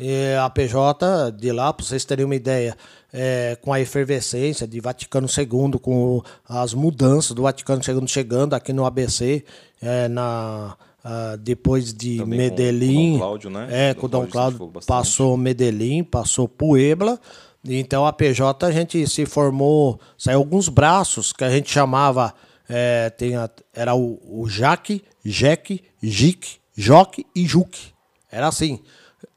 E 0.00 0.32
a 0.34 0.48
PJ 0.48 1.32
de 1.32 1.50
lá, 1.50 1.72
para 1.72 1.84
vocês 1.84 2.04
terem 2.04 2.24
uma 2.24 2.36
ideia, 2.36 2.76
é, 3.12 3.58
com 3.60 3.72
a 3.72 3.80
efervescência 3.80 4.64
de 4.64 4.78
Vaticano 4.78 5.26
II, 5.26 5.80
com 5.80 6.22
as 6.48 6.72
mudanças 6.72 7.32
do 7.32 7.42
Vaticano 7.42 7.82
II 7.82 8.06
chegando 8.06 8.54
aqui 8.54 8.72
no 8.72 8.86
ABC, 8.86 9.44
é, 9.82 10.06
na, 10.06 10.76
ah, 11.02 11.36
depois 11.40 11.92
de 11.92 12.18
Também 12.18 12.38
Medellín. 12.38 13.12
com 13.12 13.12
Dom 13.12 13.18
Cláudio, 13.18 13.50
né? 13.50 13.68
É, 13.70 13.94
Dom 13.94 14.00
com 14.00 14.06
o 14.06 14.08
Dom 14.08 14.18
Cláudio 14.18 14.30
Cláudio 14.30 14.48
incentivou 14.50 14.68
bastante. 14.68 14.96
passou 14.96 15.36
Medellín, 15.36 16.04
passou 16.04 16.48
Puebla. 16.48 17.18
Então 17.64 18.06
a 18.06 18.12
PJ 18.12 18.66
a 18.66 18.70
gente 18.70 19.06
se 19.06 19.26
formou, 19.26 20.00
saiu 20.16 20.38
alguns 20.38 20.68
braços 20.68 21.32
que 21.32 21.44
a 21.44 21.50
gente 21.50 21.70
chamava, 21.70 22.32
é, 22.68 23.10
tem 23.10 23.34
a- 23.36 23.50
era 23.74 23.94
o, 23.94 24.18
o 24.42 24.48
Jaque, 24.48 25.02
Jeque, 25.24 25.82
Jique, 26.02 26.58
Joque 26.76 27.26
e 27.34 27.44
Juque. 27.46 27.92
Era 28.30 28.46
assim, 28.48 28.80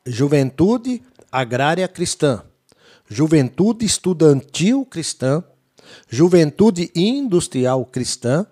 Juventude 0.05 1.01
Agrária 1.31 1.87
Cristã, 1.87 2.43
Juventude 3.09 3.85
Estudantil 3.85 4.85
Cristã, 4.85 5.43
Juventude 6.09 6.91
Industrial 6.95 7.83
Cristã, 7.85 8.45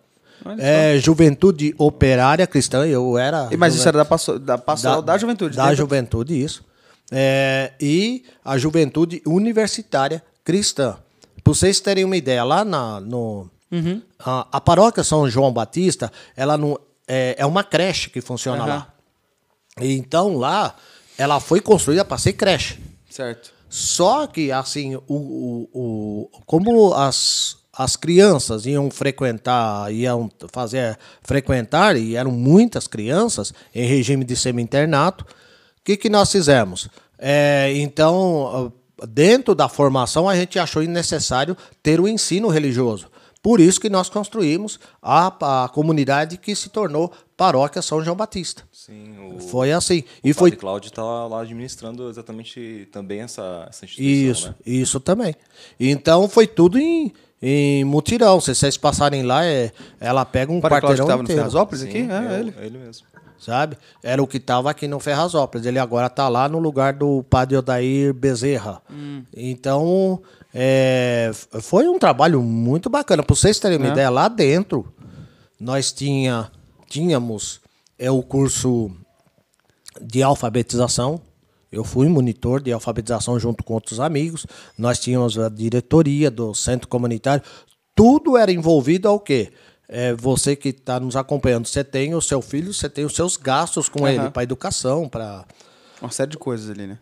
é, 0.57 0.97
Juventude 0.97 1.75
Operária 1.77 2.47
Cristã, 2.47 2.85
eu 2.87 3.17
era... 3.17 3.49
E, 3.51 3.57
Mas 3.57 3.75
isso 3.75 3.83
juven- 3.83 3.99
era 3.99 4.07
da, 4.07 4.37
da 4.55 4.57
pastoral 4.57 5.01
da, 5.01 5.17
juventude. 5.17 5.55
Da 5.55 5.63
dentro- 5.65 5.77
juventude, 5.77 6.41
isso. 6.41 6.63
É, 7.11 7.73
e 7.79 8.23
a 8.45 8.57
juventude 8.57 9.21
universitária 9.25 10.23
cristã. 10.43 10.97
Para 11.43 11.53
vocês 11.53 11.79
terem 11.79 12.03
uma 12.05 12.15
ideia, 12.17 12.43
lá 12.43 12.63
na, 12.63 12.99
no, 12.99 13.49
Uhum. 13.71 14.01
a, 14.19 14.47
a 14.51 14.61
paróquia 14.61 15.03
São 15.03 15.29
João 15.29 15.51
Batista, 15.53 16.11
ela 16.35 16.57
não, 16.57 16.79
é, 17.07 17.35
é 17.37 17.45
uma 17.45 17.63
creche 17.63 18.09
que 18.09 18.19
funciona 18.21 18.63
Aham. 18.63 18.67
lá. 18.69 18.93
E 19.81 19.93
Então 19.97 20.37
lá, 20.37 20.75
ela 21.17 21.39
foi 21.39 21.61
construída 21.61 22.03
para 22.03 22.17
ser 22.17 22.33
creche. 22.33 22.79
Certo. 23.09 23.51
Só 23.69 24.25
que, 24.25 24.51
assim, 24.51 24.95
o, 24.95 25.03
o, 25.07 25.69
o- 25.73 26.29
como 26.47 26.93
as, 26.95 27.57
as 27.71 27.95
crianças 27.95 28.65
iam 28.65 28.89
frequentar, 28.89 29.93
iam 29.93 30.29
fazer 30.51 30.97
frequentar, 31.21 31.95
e 31.95 32.15
eram 32.15 32.31
muitas 32.31 32.87
crianças 32.87 33.53
em 33.73 33.85
regime 33.87 34.25
de 34.25 34.35
semi-internato, 34.35 35.25
que, 35.89 35.97
que 35.97 36.09
nós 36.09 36.31
fizemos? 36.31 36.87
É, 37.17 37.71
então, 37.75 38.71
ah, 39.01 39.05
dentro 39.07 39.55
da 39.55 39.67
formação, 39.67 40.29
a 40.29 40.35
gente 40.35 40.59
achou 40.59 40.83
necessário 40.83 41.57
ter 41.81 41.99
o 41.99 42.07
ensino 42.07 42.47
religioso. 42.47 43.07
Por 43.41 43.59
isso 43.59 43.79
que 43.79 43.89
nós 43.89 44.09
construímos 44.09 44.79
a, 45.01 45.63
a 45.63 45.69
comunidade 45.69 46.37
que 46.37 46.53
se 46.53 46.69
tornou 46.69 47.11
Paróquia 47.37 47.81
São 47.81 48.03
João 48.03 48.15
Batista. 48.15 48.63
Sim, 48.71 49.15
o, 49.35 49.39
Foi 49.39 49.71
assim. 49.71 50.03
o 50.23 50.27
E 50.27 50.33
foi 50.33 50.51
Cláudio 50.51 50.89
está 50.89 51.01
lá 51.01 51.41
administrando 51.41 52.09
exatamente 52.09 52.87
também 52.91 53.21
essa, 53.21 53.65
essa 53.69 53.85
instituição, 53.85 54.31
Isso, 54.31 54.47
né? 54.49 54.55
isso 54.65 54.99
também. 54.99 55.33
Então 55.79 56.27
foi 56.27 56.45
tudo 56.45 56.77
em, 56.77 57.13
em 57.41 57.83
mutirão. 57.85 58.41
Se 58.41 58.53
vocês 58.53 58.75
passarem 58.75 59.23
lá, 59.23 59.45
é, 59.45 59.71
ela 60.01 60.25
pega 60.25 60.51
um 60.51 60.57
O 60.57 60.61
Padre 60.61 60.81
Cláudio 60.81 61.05
quarteirão 61.05 61.05
estava 61.05 61.17
no 61.17 61.23
inteiro, 61.23 61.39
Ferrazópolis 61.39 61.81
Sim, 61.81 61.87
aqui? 61.87 62.11
É, 62.11 62.35
é, 62.35 62.39
ele. 62.41 62.53
ele 62.59 62.77
mesmo. 62.77 63.07
Sabe? 63.39 63.77
Era 64.03 64.21
o 64.21 64.27
que 64.27 64.37
estava 64.37 64.69
aqui 64.69 64.87
no 64.87 64.99
Ferrazópolis. 64.99 65.65
Ele 65.65 65.79
agora 65.79 66.07
está 66.07 66.27
lá 66.29 66.47
no 66.49 66.59
lugar 66.59 66.93
do 66.93 67.23
Padre 67.23 67.57
Odair 67.57 68.13
Bezerra. 68.13 68.81
Hum. 68.91 69.23
Então 69.35 70.21
é, 70.53 71.31
foi 71.61 71.87
um 71.87 71.97
trabalho 71.97 72.41
muito 72.41 72.89
bacana. 72.89 73.23
Para 73.23 73.35
vocês 73.35 73.57
terem 73.59 73.77
uma 73.77 73.87
É. 73.87 73.91
ideia, 73.91 74.09
lá 74.09 74.27
dentro 74.27 74.85
nós 75.59 75.91
tinha, 75.91 76.51
tínhamos 76.87 77.59
é, 77.97 78.09
o 78.11 78.21
curso 78.21 78.91
de 80.01 80.21
alfabetização. 80.23 81.21
Eu 81.71 81.83
fui 81.83 82.07
monitor 82.07 82.61
de 82.61 82.71
alfabetização 82.71 83.39
junto 83.39 83.63
com 83.63 83.73
outros 83.75 83.99
amigos. 83.99 84.45
Nós 84.77 84.99
tínhamos 84.99 85.37
a 85.37 85.49
diretoria 85.49 86.31
do 86.31 86.53
centro 86.55 86.87
comunitário. 86.87 87.43
Tudo 87.95 88.37
era 88.37 88.51
envolvido 88.51 89.07
ao 89.07 89.19
quê? 89.19 89.51
É, 89.91 90.13
você 90.13 90.55
que 90.55 90.69
está 90.69 90.99
nos 90.99 91.15
acompanhando, 91.15 91.65
você 91.65 91.83
tem 91.83 92.13
o 92.13 92.21
seu 92.21 92.43
filho, 92.43 92.71
você 92.71 92.87
tem 92.87 93.05
os 93.05 93.15
seus 93.15 93.35
gastos 93.35 93.89
com 93.89 94.05
Aham. 94.05 94.13
ele 94.13 94.29
para 94.29 94.43
educação, 94.43 95.09
para 95.09 95.43
Uma 95.99 96.11
série 96.11 96.29
de 96.29 96.37
coisas 96.37 96.69
ali, 96.69 96.85
né? 96.85 96.99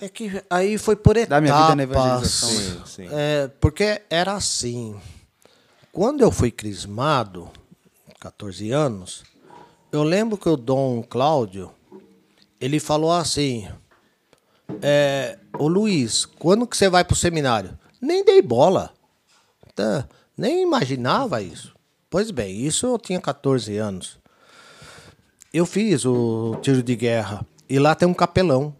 É 0.00 0.08
que 0.08 0.42
aí 0.48 0.78
foi 0.78 0.96
por 0.96 1.14
etapas. 1.14 1.28
Dá 1.28 1.40
minha 1.40 1.62
vida 1.62 1.76
na 1.76 1.82
evangelização, 1.82 2.48
né? 2.48 2.56
Sim, 2.56 2.82
sim. 2.86 3.08
É, 3.12 3.50
porque 3.60 4.00
era 4.10 4.32
assim. 4.32 4.98
Quando 5.92 6.22
eu 6.22 6.32
fui 6.32 6.50
crismado, 6.50 7.50
14 8.18 8.70
anos, 8.72 9.22
eu 9.92 10.02
lembro 10.02 10.38
que 10.38 10.48
o 10.48 10.56
Dom 10.56 11.02
Cláudio, 11.02 11.70
ele 12.58 12.80
falou 12.80 13.12
assim, 13.12 13.68
é, 14.82 15.38
ô 15.58 15.68
Luiz, 15.68 16.24
quando 16.24 16.66
que 16.66 16.76
você 16.76 16.88
vai 16.88 17.04
pro 17.04 17.16
seminário? 17.16 17.78
Nem 18.00 18.24
dei 18.24 18.42
bola. 18.42 18.90
Tá, 19.74 20.06
nem 20.36 20.62
imaginava 20.62 21.40
isso. 21.42 21.74
Pois 22.10 22.30
bem, 22.30 22.60
isso 22.60 22.86
eu 22.86 22.98
tinha 22.98 23.20
14 23.20 23.76
anos. 23.76 24.18
Eu 25.52 25.66
fiz 25.66 26.04
o 26.04 26.56
tiro 26.62 26.82
de 26.82 26.96
guerra 26.96 27.46
e 27.68 27.78
lá 27.78 27.94
tem 27.94 28.08
um 28.08 28.14
capelão. 28.14 28.74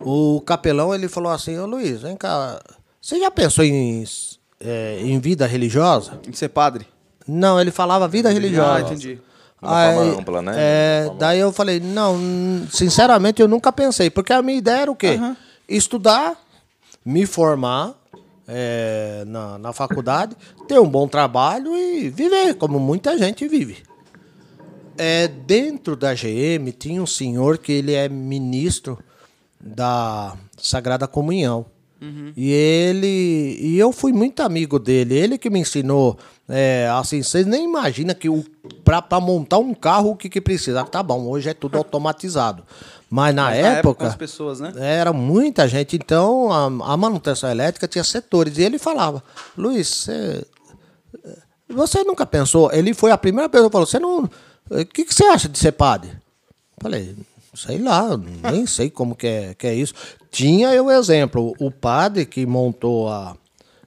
O 0.00 0.40
capelão 0.42 0.94
ele 0.94 1.08
falou 1.08 1.32
assim: 1.32 1.58
Ô 1.58 1.66
Luiz, 1.66 2.02
vem 2.02 2.16
cá, 2.16 2.60
você 3.00 3.18
já 3.18 3.30
pensou 3.30 3.64
em, 3.64 4.04
é, 4.60 5.00
em 5.00 5.18
vida 5.18 5.46
religiosa? 5.46 6.20
Em 6.26 6.32
ser 6.32 6.50
padre? 6.50 6.86
Não, 7.26 7.60
ele 7.60 7.70
falava 7.70 8.08
vida 8.08 8.30
religiosa. 8.30 8.76
Ah, 8.76 8.80
entendi. 8.80 9.20
Uma 9.60 9.70
forma 9.94 10.18
ampla, 10.18 10.42
né? 10.42 10.52
É, 10.56 11.02
forma- 11.06 11.18
daí 11.18 11.38
eu 11.40 11.52
falei, 11.52 11.80
não, 11.80 12.16
sinceramente 12.70 13.42
eu 13.42 13.48
nunca 13.48 13.72
pensei, 13.72 14.08
porque 14.10 14.32
a 14.32 14.40
minha 14.42 14.58
ideia 14.58 14.82
era 14.82 14.90
o 14.90 14.96
quê? 14.96 15.18
Estudar, 15.68 16.36
me 17.04 17.26
formar 17.26 17.94
é, 18.46 19.24
na, 19.26 19.58
na 19.58 19.72
faculdade, 19.72 20.36
ter 20.66 20.78
um 20.78 20.88
bom 20.88 21.06
trabalho 21.08 21.76
e 21.76 22.08
viver, 22.08 22.54
como 22.54 22.78
muita 22.78 23.18
gente 23.18 23.46
vive. 23.48 23.82
É, 24.96 25.28
dentro 25.28 25.94
da 25.94 26.12
GM 26.14 26.72
tinha 26.76 27.02
um 27.02 27.06
senhor 27.06 27.58
que 27.58 27.70
ele 27.72 27.94
é 27.94 28.08
ministro 28.08 28.98
da 29.60 30.34
Sagrada 30.56 31.06
Comunhão. 31.06 31.66
E 32.36 32.52
ele 32.52 33.58
e 33.60 33.78
eu 33.78 33.92
fui 33.92 34.12
muito 34.12 34.40
amigo 34.40 34.78
dele. 34.78 35.16
Ele 35.16 35.38
que 35.38 35.50
me 35.50 35.58
ensinou, 35.58 36.16
é, 36.48 36.88
assim, 36.92 37.22
vocês 37.22 37.46
nem 37.46 37.64
imaginam 37.64 38.14
que 38.14 38.28
o 38.28 38.44
para 38.84 39.20
montar 39.20 39.58
um 39.58 39.74
carro 39.74 40.10
o 40.10 40.16
que, 40.16 40.28
que 40.28 40.40
precisa. 40.40 40.84
Tá 40.84 41.02
bom, 41.02 41.26
hoje 41.26 41.48
é 41.48 41.54
tudo 41.54 41.76
automatizado. 41.78 42.64
Mas 43.10 43.34
na, 43.34 43.44
Mas 43.44 43.60
na 43.60 43.66
época, 43.66 43.78
época, 43.78 44.04
com 44.04 44.06
as 44.06 44.16
pessoas, 44.16 44.60
né? 44.60 44.72
era 44.76 45.12
muita 45.12 45.66
gente. 45.66 45.96
Então 45.96 46.52
a, 46.52 46.92
a 46.92 46.96
manutenção 46.96 47.50
elétrica 47.50 47.88
tinha 47.88 48.04
setores. 48.04 48.58
E 48.58 48.62
ele 48.62 48.78
falava, 48.78 49.22
Luiz, 49.56 49.88
você, 49.88 50.44
você 51.68 52.04
nunca 52.04 52.24
pensou? 52.24 52.72
Ele 52.72 52.94
foi 52.94 53.10
a 53.10 53.18
primeira 53.18 53.48
pessoa 53.48 53.68
que 53.68 53.72
falou: 53.72 53.86
Você 53.86 53.98
não. 53.98 54.30
O 54.70 54.84
que, 54.86 55.04
que 55.04 55.14
você 55.14 55.24
acha 55.24 55.48
de 55.48 55.58
ser 55.58 55.72
padre? 55.72 56.10
Falei, 56.80 57.16
sei 57.54 57.78
lá, 57.78 58.16
nem 58.50 58.66
sei 58.66 58.90
como 58.90 59.14
que 59.14 59.26
é, 59.26 59.54
que 59.54 59.66
é 59.66 59.74
isso. 59.74 59.94
Tinha 60.30 60.72
eu 60.74 60.90
exemplo, 60.90 61.54
o 61.58 61.70
padre 61.70 62.26
que 62.26 62.44
montou 62.46 63.08
a. 63.08 63.36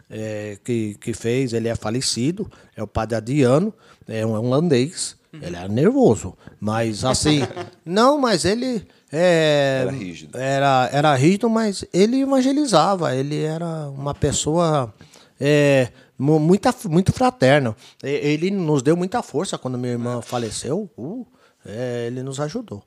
é, 0.09 0.57
que, 0.63 0.95
que 0.95 1.13
fez, 1.13 1.53
ele 1.53 1.67
é 1.67 1.75
falecido, 1.75 2.51
é 2.75 2.83
o 2.83 2.87
padre 2.87 3.15
Adiano, 3.15 3.73
é 4.07 4.25
um 4.25 4.33
holandês. 4.33 5.15
Ele 5.33 5.55
era 5.55 5.69
nervoso, 5.69 6.37
mas 6.59 7.05
assim. 7.05 7.39
não, 7.85 8.19
mas 8.19 8.43
ele. 8.43 8.85
é, 9.11 9.79
Era 9.83 9.91
rígido. 9.91 10.37
Era, 10.37 10.89
era 10.91 11.15
rígido, 11.15 11.49
mas 11.49 11.85
ele 11.93 12.21
evangelizava, 12.21 13.15
ele 13.15 13.41
era 13.41 13.89
uma 13.89 14.13
pessoa 14.13 14.93
é, 15.39 15.87
muita, 16.19 16.75
muito 16.89 17.13
fraterno. 17.13 17.75
Ele 18.03 18.51
nos 18.51 18.83
deu 18.83 18.97
muita 18.97 19.23
força 19.23 19.57
quando 19.57 19.77
minha 19.77 19.93
irmã 19.93 20.21
faleceu. 20.21 20.89
uh, 20.97 21.25
é, 21.65 22.07
ele 22.07 22.23
nos 22.23 22.39
ajudou. 22.39 22.83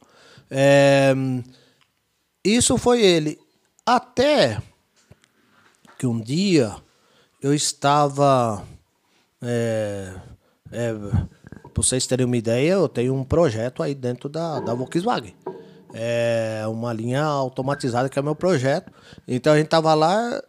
É, 0.50 1.14
isso 2.44 2.76
foi 2.78 3.02
ele. 3.02 3.38
Até 3.87 4.61
que 5.98 6.07
um 6.07 6.20
dia 6.20 6.74
eu 7.42 7.54
estava. 7.54 8.62
É, 9.42 10.14
é, 10.72 10.92
para 10.92 11.83
vocês 11.83 12.07
terem 12.07 12.24
uma 12.24 12.37
ideia, 12.37 12.72
eu 12.72 12.88
tenho 12.88 13.14
um 13.14 13.24
projeto 13.24 13.83
aí 13.83 13.94
dentro 13.94 14.28
da, 14.28 14.61
da 14.61 14.74
Volkswagen. 14.74 15.35
É 15.92 16.64
uma 16.68 16.92
linha 16.92 17.22
automatizada 17.22 18.09
que 18.09 18.18
é 18.18 18.22
meu 18.22 18.35
projeto. 18.35 18.92
Então 19.26 19.52
a 19.52 19.57
gente 19.57 19.66
estava 19.66 19.92
lá 19.94 20.40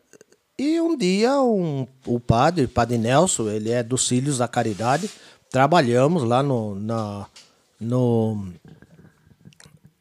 e 0.57 0.79
um 0.79 0.95
dia 0.95 1.41
um, 1.41 1.85
o 2.05 2.19
padre, 2.19 2.65
padre 2.65 2.97
Nelson, 2.97 3.49
ele 3.49 3.71
é 3.71 3.83
dos 3.83 4.07
Cílios 4.07 4.37
da 4.37 4.47
Caridade, 4.47 5.09
trabalhamos 5.49 6.23
lá 6.23 6.41
no, 6.41 6.75
na, 6.75 7.27
no, 7.79 8.47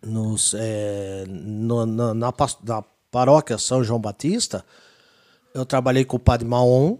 nos, 0.06 0.54
é, 0.58 1.24
no- 1.28 1.86
na, 1.86 2.14
na 2.14 2.32
na 2.64 2.84
paróquia 3.10 3.56
São 3.58 3.82
João 3.84 4.00
Batista, 4.00 4.64
eu 5.54 5.64
trabalhei 5.64 6.04
com 6.04 6.16
o 6.16 6.20
padre 6.20 6.46
Maon, 6.46 6.96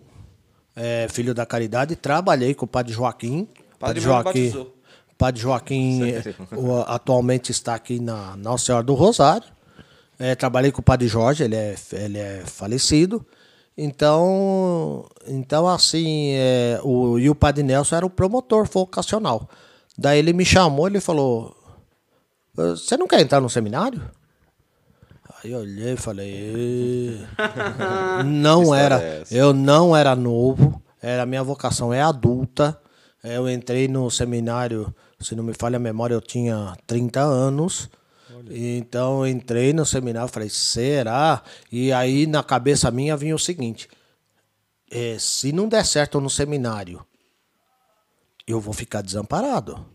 é, 0.76 1.06
filho 1.10 1.34
da 1.34 1.44
caridade, 1.44 1.96
trabalhei 1.96 2.54
com 2.54 2.64
o 2.64 2.68
padre 2.68 2.92
Joaquim. 2.92 3.44
Padre 3.46 3.76
Padre 3.78 4.00
Joaquim, 4.00 4.24
batizou. 4.50 4.74
padre 5.18 5.40
Joaquim 5.40 6.02
é, 6.04 6.22
o- 6.56 6.80
atualmente 6.86 7.50
está 7.50 7.74
aqui 7.74 7.98
na 8.00 8.36
Nossa 8.36 8.66
Senhora 8.66 8.84
do 8.84 8.94
Rosário. 8.94 9.48
É, 10.18 10.34
trabalhei 10.36 10.70
com 10.70 10.80
o 10.80 10.84
padre 10.84 11.08
Jorge, 11.08 11.42
ele 11.44 11.56
é, 11.56 11.74
ele 11.92 12.18
é 12.18 12.42
falecido. 12.46 13.24
Então, 13.76 15.04
então 15.26 15.66
assim, 15.68 16.30
é, 16.34 16.78
o, 16.82 17.18
e 17.18 17.28
o 17.28 17.34
padre 17.34 17.62
Nelson 17.62 17.96
era 17.96 18.06
o 18.06 18.10
promotor 18.10 18.66
vocacional. 18.66 19.48
Daí 19.98 20.18
ele 20.18 20.32
me 20.32 20.44
chamou, 20.44 20.86
ele 20.86 21.00
falou: 21.00 21.56
Você 22.54 22.96
não 22.96 23.06
quer 23.08 23.20
entrar 23.20 23.40
no 23.40 23.50
seminário? 23.50 24.08
Aí 25.42 25.50
eu 25.50 25.58
olhei 25.60 25.94
e 25.94 25.96
falei. 25.96 27.26
Não 28.24 28.74
era, 28.74 29.02
é 29.02 29.24
eu 29.30 29.52
não 29.52 29.94
era 29.94 30.14
novo, 30.14 30.80
era 31.02 31.24
a 31.24 31.26
minha 31.26 31.42
vocação 31.42 31.92
é 31.92 32.00
adulta. 32.00 32.80
É, 33.22 33.36
Eu 33.36 33.48
entrei 33.48 33.88
no 33.88 34.10
seminário, 34.10 34.94
se 35.18 35.34
não 35.34 35.42
me 35.42 35.54
falha 35.54 35.76
a 35.76 35.80
memória, 35.80 36.14
eu 36.14 36.20
tinha 36.20 36.76
30 36.86 37.20
anos. 37.20 37.90
Então 38.50 39.20
eu 39.20 39.26
entrei 39.26 39.72
no 39.72 39.86
seminário, 39.86 40.28
falei, 40.28 40.50
será? 40.50 41.42
E 41.72 41.92
aí 41.92 42.26
na 42.26 42.42
cabeça 42.42 42.90
minha 42.90 43.16
vinha 43.16 43.34
o 43.34 43.38
seguinte: 43.38 43.88
é, 44.90 45.16
se 45.18 45.52
não 45.52 45.68
der 45.68 45.84
certo 45.84 46.20
no 46.20 46.28
seminário, 46.30 47.04
eu 48.46 48.60
vou 48.60 48.74
ficar 48.74 49.02
desamparado. 49.02 49.86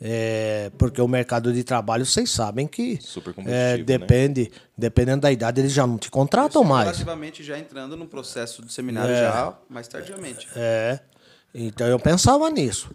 É, 0.00 0.70
porque 0.78 1.00
o 1.00 1.06
mercado 1.06 1.52
de 1.52 1.62
trabalho, 1.62 2.06
vocês 2.06 2.30
sabem 2.30 2.66
que 2.66 2.98
Super 3.02 3.34
é, 3.46 3.76
né? 3.76 3.84
depende, 3.84 4.50
dependendo 4.76 5.22
da 5.22 5.30
idade, 5.30 5.60
eles 5.60 5.72
já 5.72 5.86
não 5.86 5.98
te 5.98 6.10
contratam 6.10 6.64
mais. 6.64 6.86
Relativamente 6.86 7.42
já 7.42 7.58
entrando 7.58 7.96
no 7.96 8.06
processo 8.06 8.62
do 8.62 8.70
seminário 8.70 9.14
já 9.14 9.56
mais 9.68 9.86
tardiamente. 9.88 10.48
É. 10.56 11.00
Então 11.54 11.86
eu 11.86 11.98
pensava 11.98 12.48
nisso. 12.50 12.90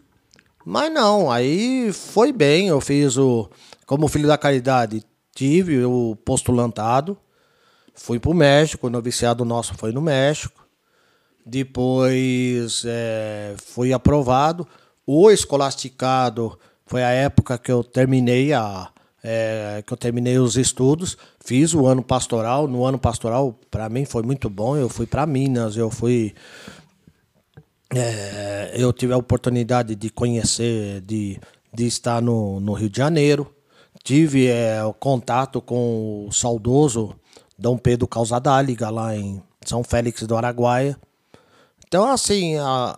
Mas 0.66 0.92
não, 0.92 1.32
aí 1.32 1.94
foi 1.94 2.34
bem. 2.34 2.68
Eu 2.68 2.82
fiz 2.82 3.18
o. 3.18 3.50
Como 3.86 4.08
filho 4.08 4.28
da 4.28 4.38
caridade, 4.38 5.04
tive 5.34 5.86
o 5.86 6.18
postulantado. 6.26 7.18
Fui 7.94 8.20
pro 8.20 8.34
México, 8.34 8.88
o 8.88 8.90
noviciado 8.90 9.46
nosso 9.46 9.76
foi 9.76 9.92
no 9.92 10.02
México. 10.02 10.68
Depois 11.46 12.84
é, 12.86 13.56
fui 13.58 13.94
aprovado. 13.94 14.68
O 15.08 15.32
escolasticado 15.32 16.60
foi 16.86 17.04
a 17.04 17.10
época 17.10 17.58
que 17.58 17.72
eu 17.72 17.84
terminei 17.84 18.54
a. 18.54 18.90
é, 19.24 19.82
que 19.88 19.92
eu 19.92 19.98
terminei 19.98 20.38
os 20.38 20.58
estudos, 20.58 21.18
fiz 21.44 21.74
o 21.74 21.88
ano 21.88 22.04
pastoral. 22.04 22.68
No 22.68 22.86
ano 22.86 23.00
pastoral, 23.00 23.58
para 23.72 23.90
mim 23.90 24.06
foi 24.06 24.22
muito 24.22 24.50
bom. 24.50 24.78
Eu 24.78 24.90
fui 24.90 25.08
para 25.08 25.26
Minas, 25.26 25.78
eu 25.78 25.90
fui 25.90 26.36
é, 27.94 28.74
eu 28.76 28.92
tive 28.92 29.14
a 29.14 29.18
oportunidade 29.18 29.96
de 29.96 30.10
conhecer, 30.10 31.02
de, 31.02 31.40
de 31.74 31.88
estar 31.88 32.22
no, 32.22 32.60
no 32.60 32.74
Rio 32.74 32.90
de 32.90 32.98
Janeiro. 32.98 33.54
Tive 34.04 34.48
é, 34.48 34.84
o 34.84 34.94
contato 34.94 35.62
com 35.62 36.28
o 36.28 36.32
saudoso 36.32 37.16
Dom 37.58 37.78
Pedro 37.78 38.08
Causadáliga, 38.08 38.90
lá 38.90 39.16
em 39.16 39.42
São 39.66 39.84
Félix 39.84 40.24
do 40.24 40.36
Araguaia. 40.36 40.98
Então, 41.88 42.10
assim, 42.10 42.58
a, 42.58 42.98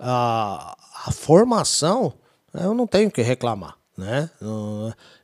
a, 0.00 0.76
a 1.04 1.10
formação, 1.10 2.12
eu 2.54 2.74
não 2.74 2.86
tenho 2.86 3.10
que 3.10 3.22
reclamar, 3.22 3.76
né? 3.96 4.30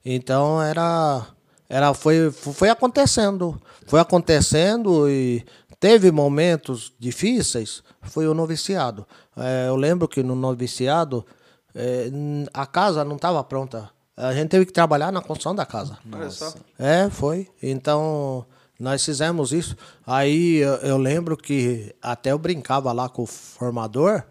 Então, 0.05 0.61
era, 0.63 1.27
era 1.69 1.95
foi, 1.95 2.31
foi 2.31 2.69
acontecendo, 2.69 3.61
foi 3.87 4.01
acontecendo 4.01 5.09
e 5.09 5.45
teve 5.79 6.11
momentos 6.11 6.93
difíceis, 6.99 7.83
foi 8.03 8.27
o 8.27 8.35
noviciado. 8.35 9.07
É, 9.37 9.69
eu 9.69 9.77
lembro 9.77 10.09
que 10.09 10.23
no 10.23 10.35
noviciado, 10.35 11.25
é, 11.75 12.11
a 12.53 12.67
casa 12.67 13.05
não 13.05 13.17
estava 13.17 13.43
pronta. 13.45 13.91
A 14.17 14.33
gente 14.33 14.49
teve 14.49 14.67
que 14.67 14.73
trabalhar 14.73 15.13
na 15.13 15.21
construção 15.21 15.55
da 15.55 15.65
casa. 15.65 15.97
Só. 16.31 16.55
É, 16.77 17.09
foi. 17.09 17.49
Então, 17.63 18.45
nós 18.81 19.05
fizemos 19.05 19.53
isso. 19.53 19.77
Aí 20.05 20.57
eu, 20.57 20.75
eu 20.77 20.99
lembro 20.99 21.37
que 21.37 21.95
até 22.03 22.33
eu 22.33 22.39
brincava 22.39 22.91
lá 22.91 23.09
com 23.09 23.23
o 23.23 23.27
formador, 23.27 24.25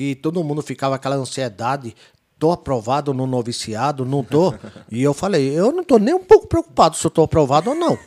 que 0.00 0.14
todo 0.14 0.42
mundo 0.42 0.62
ficava 0.62 0.94
aquela 0.94 1.16
ansiedade. 1.16 1.94
Tô 2.38 2.50
aprovado 2.50 3.12
no 3.12 3.26
noviciado, 3.26 4.06
não 4.06 4.24
tô. 4.24 4.54
E 4.90 5.02
eu 5.02 5.12
falei, 5.12 5.50
eu 5.50 5.70
não 5.70 5.84
tô 5.84 5.98
nem 5.98 6.14
um 6.14 6.24
pouco 6.24 6.46
preocupado 6.46 6.96
se 6.96 7.06
eu 7.06 7.10
tô 7.10 7.22
aprovado 7.22 7.68
ou 7.68 7.76
não. 7.76 7.98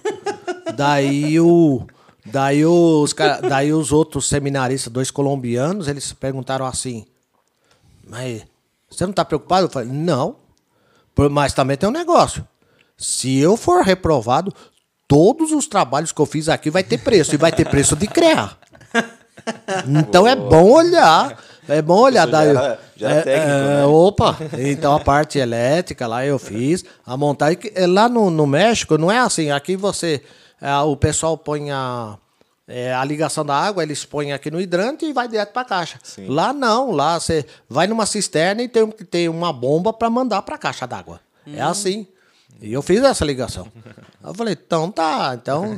daí 0.75 1.39
o. 1.39 1.85
Daí 2.25 2.65
os, 2.65 3.13
daí 3.47 3.71
os 3.71 3.91
outros 3.91 4.27
seminaristas, 4.27 4.91
dois 4.91 5.11
colombianos, 5.11 5.87
eles 5.87 6.13
perguntaram 6.13 6.65
assim: 6.65 7.05
Mas 8.09 8.43
você 8.89 9.05
não 9.05 9.13
tá 9.13 9.23
preocupado? 9.23 9.67
Eu 9.67 9.69
falei, 9.69 9.89
não, 9.89 10.37
Mas 11.29 11.53
também 11.53 11.77
tem 11.77 11.87
um 11.87 11.91
negócio. 11.91 12.47
Se 12.97 13.37
eu 13.37 13.55
for 13.55 13.83
reprovado, 13.83 14.51
todos 15.07 15.51
os 15.51 15.67
trabalhos 15.67 16.11
que 16.11 16.19
eu 16.19 16.25
fiz 16.25 16.49
aqui 16.49 16.71
vai 16.71 16.83
ter 16.83 16.97
preço. 16.97 17.35
E 17.35 17.37
vai 17.37 17.51
ter 17.51 17.69
preço 17.69 17.95
de 17.95 18.07
CREA. 18.07 18.49
Então 19.87 20.25
é 20.25 20.35
bom 20.35 20.71
olhar. 20.71 21.37
É 21.67 21.81
bom 21.81 21.99
olhar. 21.99 22.25
Daí- 22.27 22.53
já 22.53 22.61
era- 22.63 22.79
já 22.95 23.09
era 23.09 23.19
é, 23.19 23.21
técnico, 23.23 23.51
é, 23.51 23.63
né? 23.77 23.85
Opa! 23.85 24.37
Então 24.57 24.93
a 24.95 24.99
parte 24.99 25.39
elétrica 25.39 26.05
lá 26.07 26.25
eu 26.25 26.37
fiz. 26.39 26.83
A 27.05 27.15
montagem. 27.17 27.57
é, 27.75 27.87
Lá 27.87 28.07
no, 28.09 28.29
no 28.29 28.45
México 28.47 28.97
não 28.97 29.11
é 29.11 29.19
assim. 29.19 29.51
Aqui 29.51 29.75
você. 29.75 30.21
é, 30.61 30.75
o 30.79 30.95
pessoal 30.95 31.37
põe 31.37 31.71
a. 31.71 32.17
é, 32.67 32.93
a 32.93 33.03
ligação 33.03 33.45
da 33.45 33.55
água, 33.55 33.83
eles 33.83 34.03
põem 34.05 34.33
aqui 34.33 34.49
no 34.51 34.59
hidrante 34.59 35.05
e 35.05 35.13
vai 35.13 35.27
direto 35.27 35.51
para 35.53 35.61
a 35.61 35.65
caixa. 35.65 35.99
Sim. 36.03 36.27
Lá 36.27 36.51
não, 36.53 36.91
lá 36.91 37.19
você 37.19 37.45
vai 37.69 37.87
numa 37.87 38.05
cisterna 38.05 38.61
e 38.61 38.67
tem 38.67 38.89
que 38.91 39.03
ter 39.05 39.29
uma 39.29 39.51
bomba 39.53 39.91
para 39.93 40.09
mandar 40.09 40.41
para 40.41 40.55
a 40.55 40.57
caixa 40.57 40.85
d'água. 40.87 41.19
É 41.47 41.61
assim. 41.61 42.07
E 42.61 42.71
eu 42.71 42.81
fiz 42.81 43.03
essa 43.03 43.25
ligação. 43.25 43.67
Eu 44.23 44.33
falei, 44.33 44.53
então 44.65 44.89
tá, 44.89 45.37
então. 45.41 45.77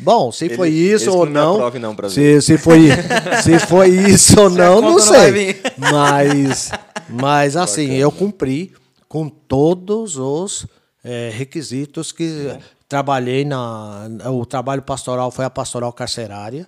Bom, 0.00 0.30
se 0.32 0.44
Ele- 0.46 0.56
foi 0.56 0.68
isso 0.70 1.10
ou 1.10 1.26
não 1.26 1.58
não. 1.58 1.70
não 1.98 2.08
se, 2.08 2.40
se, 2.40 2.56
foi, 2.58 2.88
se 3.42 3.58
foi 3.66 3.88
isso 3.88 4.40
ou 4.40 4.48
não, 4.50 4.80
não 4.80 4.92
não 4.92 4.98
sei. 4.98 5.30
vir. 5.32 5.62
Mas, 5.76 6.70
mas 7.08 7.56
assim, 7.56 7.92
eu 7.94 8.10
cumpri 8.12 8.72
com 9.08 9.28
todos 9.28 10.16
os 10.16 10.66
eh, 11.04 11.30
requisitos 11.34 12.12
que 12.12 12.56
trabalhei 12.88 13.44
na. 13.44 14.08
O 14.32 14.44
trabalho 14.46 14.82
pastoral 14.82 15.30
foi 15.30 15.44
a 15.44 15.50
pastoral 15.50 15.92
carcerária. 15.92 16.66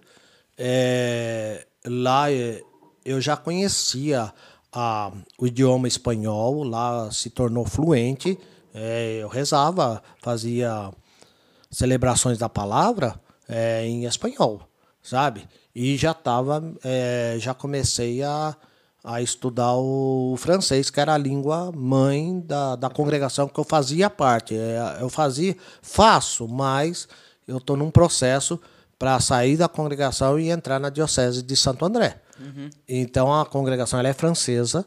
Eh, 0.58 1.64
lá 1.86 2.30
eh, 2.32 2.60
eu 3.04 3.20
já 3.20 3.36
conhecia 3.36 4.32
a- 4.72 5.10
o 5.38 5.46
idioma 5.46 5.88
espanhol, 5.88 6.62
lá 6.64 7.10
se 7.10 7.30
tornou 7.30 7.64
fluente. 7.64 8.38
Eu 9.20 9.26
rezava, 9.28 10.00
fazia 10.22 10.90
celebrações 11.70 12.38
da 12.38 12.48
palavra 12.48 13.20
é, 13.48 13.86
em 13.86 14.04
espanhol, 14.04 14.62
sabe? 15.02 15.48
E 15.74 15.96
já 15.96 16.12
tava, 16.12 16.74
é, 16.82 17.36
já 17.38 17.54
comecei 17.54 18.22
a, 18.22 18.56
a 19.04 19.22
estudar 19.22 19.74
o 19.76 20.34
francês, 20.36 20.90
que 20.90 21.00
era 21.00 21.14
a 21.14 21.18
língua 21.18 21.70
mãe 21.72 22.40
da, 22.40 22.76
da 22.76 22.90
congregação 22.90 23.48
que 23.48 23.58
eu 23.58 23.64
fazia 23.64 24.10
parte. 24.10 24.56
É, 24.56 24.98
eu 25.00 25.08
fazia, 25.08 25.56
faço, 25.80 26.48
mas 26.48 27.08
eu 27.46 27.58
estou 27.58 27.76
num 27.76 27.90
processo 27.90 28.60
para 28.98 29.18
sair 29.20 29.56
da 29.56 29.68
congregação 29.68 30.38
e 30.38 30.50
entrar 30.50 30.78
na 30.78 30.90
diocese 30.90 31.42
de 31.42 31.56
Santo 31.56 31.84
André. 31.84 32.20
Então 32.88 33.32
a 33.32 33.46
congregação 33.46 33.98
ela 33.98 34.08
é 34.08 34.12
francesa. 34.12 34.84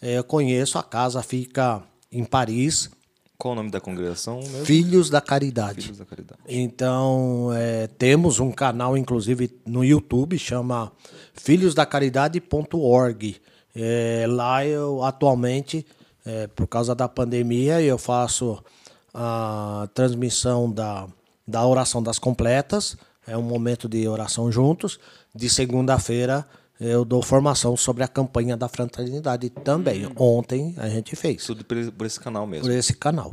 É, 0.00 0.18
eu 0.18 0.24
conheço 0.24 0.78
a 0.78 0.82
casa, 0.82 1.22
fica 1.22 1.82
em 2.12 2.24
Paris, 2.24 2.90
Qual 3.38 3.52
o 3.52 3.54
nome 3.54 3.70
da 3.70 3.80
congregação 3.80 4.40
mesmo? 4.40 4.64
Filhos 4.64 5.10
da 5.10 5.20
Caridade. 5.20 5.82
Filhos 5.82 5.98
da 5.98 6.06
Caridade. 6.06 6.40
Então, 6.48 7.50
é, 7.54 7.86
temos 7.86 8.40
um 8.40 8.50
canal, 8.50 8.96
inclusive, 8.96 9.50
no 9.66 9.84
YouTube, 9.84 10.38
chama 10.38 10.90
filhosdacaridade.org. 11.34 13.36
É, 13.74 14.24
lá 14.26 14.64
eu, 14.64 15.04
atualmente, 15.04 15.84
é, 16.24 16.46
por 16.46 16.66
causa 16.66 16.94
da 16.94 17.06
pandemia, 17.08 17.82
eu 17.82 17.98
faço 17.98 18.64
a 19.12 19.86
transmissão 19.92 20.70
da, 20.70 21.06
da 21.46 21.66
oração 21.66 22.02
das 22.02 22.18
completas. 22.18 22.96
É 23.26 23.36
um 23.36 23.42
momento 23.42 23.86
de 23.88 24.08
oração 24.08 24.50
juntos. 24.50 24.98
De 25.34 25.50
segunda-feira, 25.50 26.46
eu 26.80 27.04
dou 27.04 27.22
formação 27.22 27.76
sobre 27.76 28.02
a 28.04 28.08
campanha 28.08 28.56
da 28.56 28.68
fraternidade 28.68 29.48
também. 29.50 30.06
Ontem 30.16 30.74
a 30.78 30.88
gente 30.88 31.14
fez 31.16 31.44
Tudo 31.44 31.64
por 31.64 31.76
esse- 31.76 31.90
por 31.90 32.06
esse 32.06 32.20
canal 32.20 32.46
mesmo. 32.46 32.66
por 32.66 32.72
esse 32.74 32.92
canal. 32.94 33.32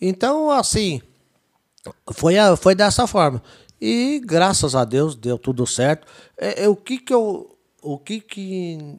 Então, 0.00 0.50
assim, 0.50 1.00
foi, 2.12 2.38
a- 2.38 2.56
foi 2.56 2.74
dessa 2.74 3.06
forma. 3.06 3.42
E 3.80 4.20
graças 4.24 4.74
a 4.74 4.84
Deus 4.84 5.14
deu 5.14 5.38
tudo 5.38 5.66
certo. 5.66 6.06
É, 6.38 6.64
é 6.64 6.68
o 6.68 6.76
que 6.76 6.98
que 6.98 7.12
eu. 7.12 7.54
O 7.82 7.98
que 7.98 8.20
que. 8.20 8.98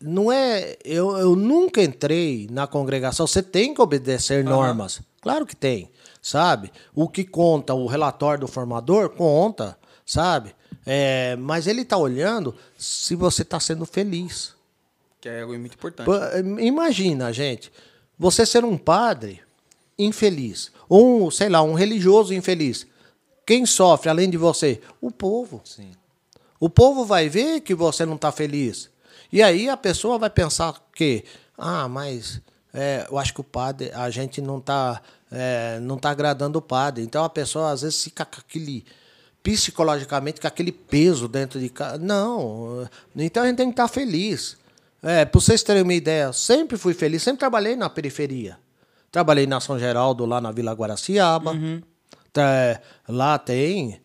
Não 0.00 0.30
é. 0.32 0.76
Eu, 0.84 1.16
eu 1.16 1.36
nunca 1.36 1.82
entrei 1.82 2.48
na 2.50 2.66
congregação. 2.66 3.26
Você 3.26 3.42
tem 3.42 3.74
que 3.74 3.80
obedecer 3.80 4.44
normas. 4.44 5.00
Claro 5.20 5.46
que 5.46 5.54
tem. 5.56 5.90
Sabe? 6.20 6.72
O 6.94 7.08
que 7.08 7.24
conta, 7.24 7.74
o 7.74 7.86
relatório 7.86 8.40
do 8.40 8.48
formador, 8.48 9.10
conta. 9.10 9.76
Sabe? 10.06 10.54
É, 10.86 11.36
mas 11.36 11.66
ele 11.66 11.82
está 11.82 11.96
olhando 11.96 12.54
se 12.76 13.14
você 13.14 13.42
está 13.42 13.58
sendo 13.58 13.86
feliz. 13.86 14.54
Que 15.20 15.28
é 15.28 15.42
algo 15.42 15.58
muito 15.58 15.74
importante. 15.74 16.08
Imagina, 16.60 17.32
gente, 17.32 17.72
você 18.18 18.44
ser 18.44 18.64
um 18.64 18.76
padre 18.76 19.42
infeliz, 19.98 20.70
ou 20.88 21.26
um, 21.26 21.30
sei 21.30 21.48
lá, 21.48 21.62
um 21.62 21.74
religioso 21.74 22.34
infeliz. 22.34 22.86
Quem 23.46 23.64
sofre 23.64 24.10
além 24.10 24.28
de 24.28 24.36
você? 24.36 24.80
O 25.00 25.10
povo. 25.10 25.60
Sim. 25.64 25.92
O 26.58 26.68
povo 26.68 27.04
vai 27.04 27.28
ver 27.28 27.60
que 27.60 27.74
você 27.74 28.04
não 28.04 28.16
está 28.16 28.32
feliz. 28.32 28.90
E 29.32 29.42
aí 29.42 29.68
a 29.68 29.76
pessoa 29.76 30.18
vai 30.18 30.30
pensar 30.30 30.82
que, 30.94 31.24
ah, 31.56 31.88
mas 31.88 32.40
é, 32.72 33.06
eu 33.10 33.18
acho 33.18 33.34
que 33.34 33.40
o 33.40 33.44
padre, 33.44 33.90
a 33.92 34.08
gente 34.10 34.40
não 34.40 34.58
está 34.58 35.00
não 35.82 35.98
tá 35.98 36.10
agradando 36.10 36.58
o 36.58 36.62
padre. 36.62 37.02
Então 37.02 37.24
a 37.24 37.28
pessoa 37.28 37.72
às 37.72 37.82
vezes 37.82 38.04
fica 38.04 38.24
com 38.24 38.40
aquele, 38.40 38.84
psicologicamente, 39.44 40.40
com 40.40 40.46
aquele 40.48 40.72
peso 40.72 41.28
dentro 41.28 41.60
de 41.60 41.68
casa. 41.68 41.98
Não. 41.98 42.88
Então 43.14 43.42
a 43.42 43.46
gente 43.46 43.56
tem 43.58 43.66
que 43.66 43.72
estar 43.74 43.86
feliz. 43.86 44.56
É, 45.02 45.24
para 45.26 45.38
vocês 45.40 45.62
terem 45.62 45.82
uma 45.82 45.92
ideia, 45.94 46.32
sempre 46.32 46.76
fui 46.78 46.94
feliz, 46.94 47.22
sempre 47.22 47.38
trabalhei 47.40 47.76
na 47.76 47.88
periferia. 47.90 48.58
Trabalhei 49.12 49.46
na 49.46 49.60
São 49.60 49.78
Geraldo, 49.78 50.24
lá 50.24 50.40
na 50.40 50.50
Vila 50.50 50.72
Guaraciaba. 50.72 51.52
Tra- 52.32 52.80
Lá 53.06 53.38
tem, 53.38 54.00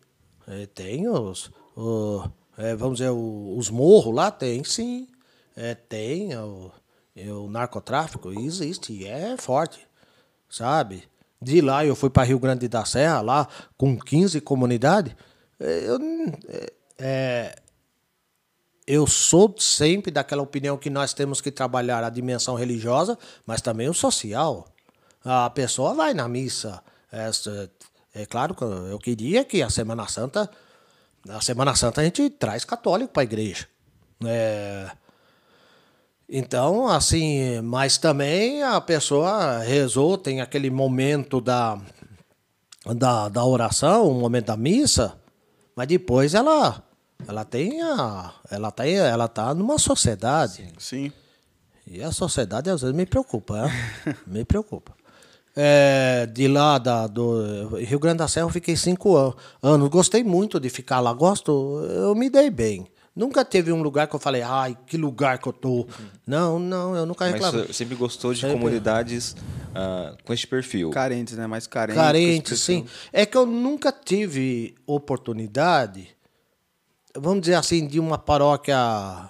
é, 0.46 0.66
tem 0.66 1.08
os, 1.08 1.50
o- 1.74 2.22
é, 2.56 2.76
vamos 2.76 2.98
dizer, 2.98 3.10
o- 3.10 3.56
os 3.58 3.70
morros 3.70 4.14
lá 4.14 4.30
tem, 4.30 4.62
sim. 4.62 5.08
É, 5.56 5.74
tem 5.74 6.36
o, 6.36 6.70
é, 7.16 7.32
o 7.32 7.48
narcotráfico, 7.48 8.30
existe, 8.30 9.04
é 9.06 9.36
forte, 9.38 9.80
sabe? 10.48 11.02
De 11.42 11.60
lá 11.62 11.84
eu 11.84 11.96
fui 11.96 12.10
para 12.10 12.22
Rio 12.24 12.38
Grande 12.38 12.68
da 12.68 12.84
Serra, 12.84 13.20
lá 13.22 13.48
com 13.76 13.98
15 13.98 14.40
comunidades. 14.42 15.14
Eu, 15.60 15.98
é, 16.48 16.72
é, 16.98 17.56
eu 18.86 19.06
sou 19.06 19.54
sempre 19.58 20.10
daquela 20.10 20.42
opinião 20.42 20.78
que 20.78 20.88
nós 20.88 21.12
temos 21.12 21.40
que 21.40 21.52
trabalhar 21.52 22.02
a 22.02 22.10
dimensão 22.10 22.54
religiosa, 22.54 23.18
mas 23.46 23.60
também 23.60 23.88
o 23.88 23.94
social. 23.94 24.66
A 25.22 25.50
pessoa 25.50 25.94
vai 25.94 26.14
na 26.14 26.26
missa. 26.26 26.82
É, 27.12 27.30
é 28.14 28.26
claro 28.26 28.54
que 28.54 28.64
eu 28.64 28.98
queria 28.98 29.44
que 29.44 29.62
a 29.62 29.68
Semana 29.68 30.08
Santa, 30.08 30.50
na 31.24 31.40
Semana 31.40 31.76
Santa 31.76 32.00
a 32.00 32.04
gente 32.04 32.30
traz 32.30 32.64
católico 32.64 33.12
para 33.12 33.22
a 33.22 33.24
igreja. 33.24 33.68
É, 34.24 34.90
então, 36.28 36.88
assim, 36.88 37.60
mas 37.60 37.98
também 37.98 38.62
a 38.62 38.80
pessoa 38.80 39.58
rezou, 39.58 40.16
tem 40.16 40.40
aquele 40.40 40.70
momento 40.70 41.40
da, 41.40 41.78
da, 42.86 43.28
da 43.28 43.44
oração, 43.44 44.08
o 44.08 44.14
momento 44.14 44.46
da 44.46 44.56
missa, 44.56 45.19
mas 45.80 45.88
depois 45.88 46.34
ela 46.34 46.82
ela 47.26 47.42
tem 47.42 47.80
a 47.80 48.34
ela 48.50 48.70
tá 48.70 48.86
ela 48.86 49.26
tá 49.28 49.54
numa 49.54 49.78
sociedade 49.78 50.68
Sim. 50.78 51.10
e 51.86 52.02
a 52.02 52.12
sociedade 52.12 52.68
às 52.68 52.82
vezes 52.82 52.94
me 52.94 53.06
preocupa, 53.06 53.62
né? 53.62 53.72
me 54.26 54.44
preocupa. 54.44 54.92
É, 55.56 56.26
de 56.26 56.46
lá 56.48 56.76
da, 56.76 57.06
do 57.06 57.76
Rio 57.78 57.98
Grande 57.98 58.18
da 58.18 58.28
Serra 58.28 58.44
eu 58.46 58.50
fiquei 58.50 58.76
cinco 58.76 59.16
an- 59.16 59.32
anos. 59.62 59.88
Gostei 59.88 60.22
muito 60.22 60.60
de 60.60 60.68
ficar 60.68 61.00
lá. 61.00 61.14
Gosto, 61.14 61.80
eu 61.88 62.14
me 62.14 62.28
dei 62.28 62.50
bem. 62.50 62.86
Nunca 63.14 63.44
teve 63.44 63.72
um 63.72 63.82
lugar 63.82 64.06
que 64.06 64.14
eu 64.14 64.20
falei, 64.20 64.40
ai, 64.42 64.76
que 64.86 64.96
lugar 64.96 65.38
que 65.38 65.48
eu 65.48 65.52
tô. 65.52 65.86
Não, 66.26 66.58
não, 66.58 66.94
eu 66.94 67.04
nunca 67.04 67.24
Mas 67.24 67.34
reclamei. 67.34 67.66
você 67.66 67.72
sempre 67.72 67.96
gostou 67.96 68.32
de 68.32 68.40
Sempre. 68.40 68.56
comunidades 68.56 69.34
ah, 69.74 70.14
com 70.24 70.32
este 70.32 70.46
perfil. 70.46 70.90
Carentes, 70.90 71.36
né? 71.36 71.46
Mais 71.46 71.66
carentes. 71.66 72.00
Carente, 72.00 72.48
com 72.50 72.54
esse 72.54 72.62
sim. 72.62 72.86
É 73.12 73.26
que 73.26 73.36
eu 73.36 73.44
nunca 73.44 73.90
tive 73.92 74.74
oportunidade, 74.86 76.08
vamos 77.16 77.42
dizer 77.42 77.54
assim, 77.54 77.86
de 77.86 77.98
uma 77.98 78.16
paróquia, 78.16 79.28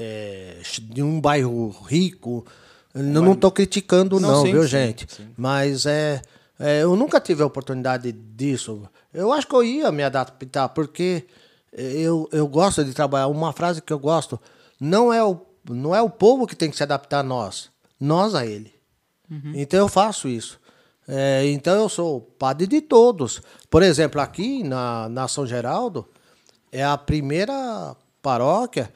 é, 0.00 0.60
de 0.82 1.02
um 1.02 1.20
bairro 1.20 1.70
rico. 1.86 2.44
Eu 2.92 3.02
não 3.02 3.32
estou 3.32 3.50
criticando, 3.50 4.20
Não, 4.20 4.30
não, 4.30 4.42
sim, 4.44 4.52
viu, 4.52 4.62
sim, 4.62 4.68
gente? 4.68 5.06
Mas 5.36 5.86
é, 5.86 6.20
é, 6.58 6.82
eu 6.82 6.94
nunca 6.96 7.20
tive 7.20 7.42
a 7.42 7.46
oportunidade 7.46 8.12
disso. 8.12 8.82
Eu 9.14 9.32
acho 9.32 9.46
que 9.46 9.54
eu 9.54 9.64
ia 9.64 9.90
me 9.92 10.02
adaptar, 10.02 10.68
porque 10.70 11.24
eu, 11.72 12.28
eu 12.32 12.46
gosto 12.46 12.84
de 12.84 12.92
trabalhar. 12.92 13.28
Uma 13.28 13.52
frase 13.52 13.80
que 13.82 13.92
eu 13.92 13.98
gosto: 13.98 14.38
não 14.80 15.12
é, 15.12 15.22
o, 15.24 15.40
não 15.68 15.94
é 15.94 16.00
o 16.02 16.10
povo 16.10 16.46
que 16.46 16.56
tem 16.56 16.70
que 16.70 16.76
se 16.76 16.82
adaptar 16.82 17.20
a 17.20 17.22
nós, 17.22 17.70
nós 18.00 18.34
a 18.34 18.44
ele. 18.46 18.72
Então 19.54 19.78
eu 19.80 19.88
faço 19.88 20.28
isso. 20.28 20.60
É, 21.08 21.46
então 21.46 21.74
eu 21.74 21.88
sou 21.88 22.20
padre 22.20 22.66
de 22.66 22.80
todos. 22.82 23.40
Por 23.70 23.82
exemplo, 23.82 24.20
aqui 24.20 24.62
na, 24.62 25.08
na 25.08 25.26
São 25.26 25.46
Geraldo, 25.46 26.06
é 26.70 26.84
a 26.84 26.98
primeira 26.98 27.96
paróquia 28.20 28.92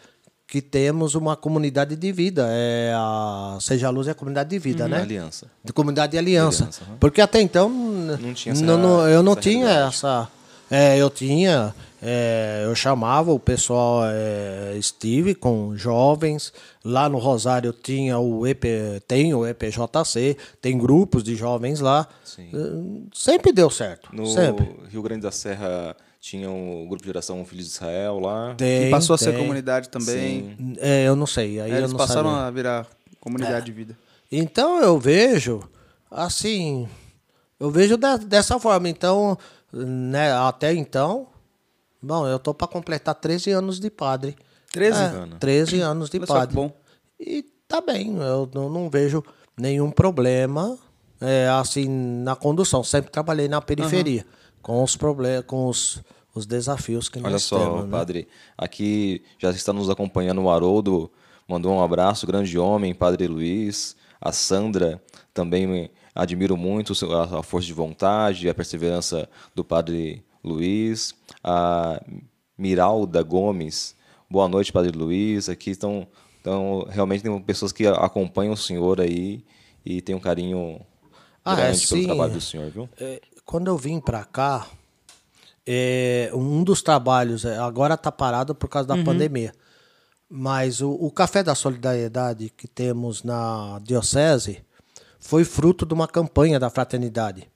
que 0.47 0.61
temos 0.63 1.15
uma 1.15 1.35
comunidade 1.37 1.97
de 1.97 2.13
vida. 2.13 2.47
É 2.51 2.93
a 2.95 3.57
Seja 3.61 3.87
a 3.89 3.91
Luz 3.91 4.07
é 4.09 4.11
a 4.11 4.15
comunidade 4.15 4.51
de 4.51 4.59
vida, 4.59 4.87
né? 4.87 5.01
Aliança. 5.01 5.47
De 5.65 5.73
comunidade 5.73 6.13
de 6.13 6.19
aliança. 6.19 6.65
Aliança, 6.65 6.85
aham. 6.85 6.97
Porque 7.01 7.21
até 7.21 7.41
então 7.41 7.69
não 7.71 8.35
tinha 8.35 8.53
essa- 8.53 8.63
não- 8.65 8.77
não- 8.79 9.09
eu 9.09 9.23
não 9.23 9.33
essa 9.33 9.41
tinha 9.41 9.67
realidade. 9.67 9.95
essa. 9.97 10.29
é, 10.71 10.99
eu 10.99 11.09
tinha. 11.11 11.75
É, 12.03 12.63
eu 12.67 12.75
chamava 12.75 13.33
o 13.33 13.39
pessoal 13.41 14.03
é, 14.05 14.79
Steve 14.83 15.35
com 15.35 15.77
jovens. 15.77 16.53
Lá 16.85 17.09
no 17.09 17.19
Rosário 17.19 17.73
tinha 17.73 18.19
o 18.19 18.47
EP, 18.47 18.65
tem 19.09 19.35
o 19.35 19.47
EPJC, 19.47 20.37
tem 20.61 20.77
grupos 20.79 21.23
de 21.25 21.35
jovens 21.35 21.81
lá. 21.81 22.07
Sim. 22.25 22.49
Eh, 22.53 23.09
Sempre 23.13 23.53
deu 23.53 23.69
certo. 23.71 24.09
No 24.15 24.27
Sempre. 24.27 24.69
Rio 24.91 25.03
Grande 25.03 25.23
da 25.23 25.31
Serra 25.33 25.97
tinha 26.21 26.51
o 26.51 26.87
grupo 26.89 27.03
de 27.03 27.09
geração 27.09 27.45
Filhos 27.45 27.67
de 27.67 27.73
Israel 27.73 28.21
lá. 28.21 28.55
Tem, 28.57 28.89
E 28.89 28.91
passou 28.91 29.15
a 29.15 29.19
ser 29.19 29.31
tem. 29.33 29.41
comunidade 29.41 29.89
também. 29.89 30.57
É, 30.79 31.05
eu 31.09 31.17
não 31.17 31.27
sei. 31.27 31.61
Aí 31.61 31.71
É, 31.71 31.75
eu 31.75 31.79
eles 31.79 31.91
não 31.93 31.99
passaram 31.99 32.31
sabia. 32.31 32.47
a 32.47 32.51
virar 32.51 32.87
comunidade 33.21 33.67
de 33.67 33.73
vida. 33.73 33.97
Então 34.31 34.81
eu 34.81 34.99
vejo, 34.99 35.61
assim, 36.11 36.89
eu 37.59 37.71
vejo 37.71 37.97
de- 37.97 38.25
dessa 38.27 38.59
forma. 38.59 38.89
Então, 38.89 39.37
né, 39.73 40.33
até 40.33 40.73
então, 40.75 41.27
bom, 42.07 42.27
eu 42.27 42.39
tô 42.39 42.55
para 42.55 42.69
completar 42.69 43.15
13 43.15 43.51
anos 43.51 43.81
de 43.81 43.91
padre. 43.91 44.37
13? 44.73 45.01
É, 45.01 45.39
13 45.39 45.81
anos 45.81 46.11
de 46.11 46.19
Olha 46.19 46.27
só 46.27 46.33
que 46.35 46.39
padre. 46.41 46.55
bom. 46.55 46.73
E 47.19 47.45
tá 47.67 47.81
bem, 47.81 48.17
eu 48.17 48.49
não, 48.55 48.69
não 48.69 48.91
vejo 48.91 49.23
nenhum 49.57 49.91
problema, 49.91 50.79
é, 51.21 51.49
assim, 51.49 51.89
na 51.89 52.37
condução. 52.37 52.85
Sempre 52.85 53.11
trabalhei 53.11 53.49
na 53.49 53.61
periferia, 53.61 54.25
com 54.63 54.83
os 54.83 54.97
problemas, 54.97 55.45
com 55.47 55.67
os, 55.67 56.03
os 56.35 56.47
desafios 56.47 57.09
que 57.09 57.19
Olha 57.19 57.31
nós 57.31 57.43
só, 57.43 57.59
temos. 57.59 57.85
né? 57.85 57.91
padre, 57.91 58.29
aqui 58.57 59.23
já 59.39 59.51
está 59.51 59.73
nos 59.73 59.89
acompanhando 59.89 60.43
o 60.43 60.51
Haroldo, 60.51 61.11
mandou 61.49 61.73
um 61.73 61.83
abraço, 61.83 62.27
grande 62.27 62.59
homem, 62.59 62.95
padre 62.95 63.27
Luiz, 63.27 63.97
a 64.21 64.33
Sandra, 64.33 65.03
também 65.33 65.91
admiro 66.15 66.57
muito 66.57 66.93
a 67.15 67.43
força 67.43 67.67
de 67.67 67.73
vontade, 67.73 68.49
a 68.49 68.55
perseverança 68.55 69.29
do 69.55 69.63
padre 69.65 70.25
Luiz, 70.47 71.13
a 71.43 72.01
Miralda 72.57 73.21
Gomes, 73.23 73.97
boa 74.31 74.49
noite, 74.49 74.73
padre 74.73 74.97
Luiz, 74.97 75.49
aqui 75.49 75.71
estão, 75.71 76.07
estão 76.37 76.87
realmente 76.89 77.23
tem 77.23 77.41
pessoas 77.43 77.73
que 77.73 77.85
acompanham 77.87 78.55
o 78.55 78.57
senhor 78.57 79.01
aí 79.01 79.45
e 79.85 80.01
tem 80.01 80.15
um 80.15 80.21
carinho 80.21 80.81
Ah, 81.45 81.55
é, 81.55 81.57
grande 81.57 81.87
pelo 81.89 82.01
sim. 82.01 82.07
trabalho 82.07 82.33
do 82.33 82.41
senhor, 82.41 82.71
viu? 82.71 82.89
É, 82.99 83.21
quando 83.45 83.67
eu 83.67 83.77
vim 83.77 84.01
para 84.01 84.25
cá, 84.25 84.69
é, 85.67 86.31
um 86.33 86.63
dos 86.63 86.81
trabalhos, 86.81 87.45
é, 87.45 87.59
agora 87.59 87.95
está 87.95 88.13
parado 88.13 88.55
por 88.55 88.69
causa 88.69 88.87
da 88.87 89.03
pandemia, 89.03 89.53
mas 90.29 90.81
o, 90.81 90.93
o 90.93 91.11
Café 91.11 91.43
da 91.43 91.57
Solidariedade 91.57 92.51
que 92.57 92.69
temos 92.69 93.25
na 93.25 93.81
Diocese 93.83 94.65
foi 95.19 95.45
fruto 95.45 95.85
de 95.85 95.93
uma 95.93 96.07
campanha 96.07 96.61
da 96.61 96.71
fraternidade. 96.71 97.51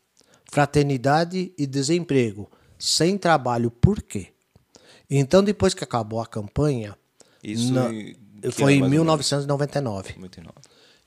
Fraternidade 0.50 1.52
e 1.56 1.66
desemprego. 1.68 2.50
Sem 2.80 3.16
trabalho, 3.18 3.70
por 3.70 4.02
quê? 4.02 4.28
Então, 5.08 5.42
depois 5.44 5.74
que 5.74 5.84
acabou 5.84 6.20
a 6.20 6.26
campanha, 6.26 6.96
Isso 7.44 7.72
na- 7.72 7.90
foi 8.52 8.74
em 8.74 8.80
mais 8.80 8.82
ou 8.82 8.88
menos? 8.88 8.92
1999. 8.92 10.14
99. 10.16 10.54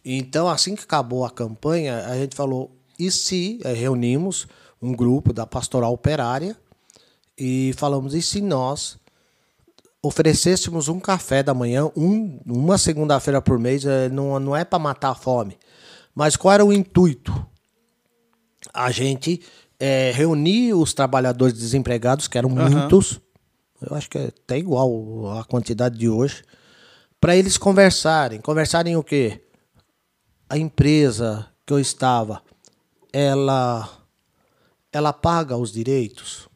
Então, 0.06 0.48
assim 0.48 0.76
que 0.76 0.84
acabou 0.84 1.26
a 1.26 1.32
campanha, 1.32 2.06
a 2.06 2.16
gente 2.18 2.36
falou: 2.36 2.72
e 3.00 3.10
se 3.10 3.60
eh, 3.64 3.74
reunimos 3.74 4.48
um 4.82 4.94
grupo 4.94 5.32
da 5.34 5.46
pastoral 5.48 5.94
operária 5.94 6.56
e 7.38 7.74
falamos: 7.78 8.14
e 8.14 8.22
se 8.22 8.42
nós 8.42 8.98
oferecêssemos 10.02 10.90
um 10.90 11.00
café 11.00 11.42
da 11.42 11.54
manhã, 11.54 11.90
um, 11.96 12.40
uma 12.46 12.78
segunda-feira 12.78 13.42
por 13.42 13.58
mês, 13.58 13.86
eh, 13.86 14.10
não, 14.10 14.38
não 14.40 14.56
é 14.56 14.66
para 14.66 14.78
matar 14.80 15.12
a 15.12 15.16
fome. 15.16 15.58
Mas 16.14 16.36
qual 16.36 16.54
era 16.54 16.66
o 16.66 16.74
intuito? 16.74 17.34
A 18.74 18.92
gente 18.92 19.42
eh, 19.84 20.12
reunir 20.16 20.74
os 20.74 20.94
trabalhadores 20.94 21.58
desempregados, 21.58 22.28
que 22.28 22.38
eram 22.38 22.50
muitos, 22.50 23.20
eu 23.82 23.96
acho 23.96 24.10
que 24.10 24.18
é 24.18 24.26
até 24.28 24.58
igual 24.58 25.38
a 25.38 25.44
quantidade 25.44 25.98
de 25.98 26.08
hoje, 26.08 26.44
para 27.20 27.36
eles 27.36 27.58
conversarem. 27.58 28.40
Conversarem 28.40 28.96
o 28.96 29.04
quê? 29.04 29.42
a 30.54 30.58
empresa 30.58 31.48
que 31.66 31.74
eu 31.74 31.80
estava, 31.80 32.44
ela 33.12 33.90
ela 34.92 35.12
paga 35.12 35.58
os 35.58 35.72
direitos? 35.72 36.48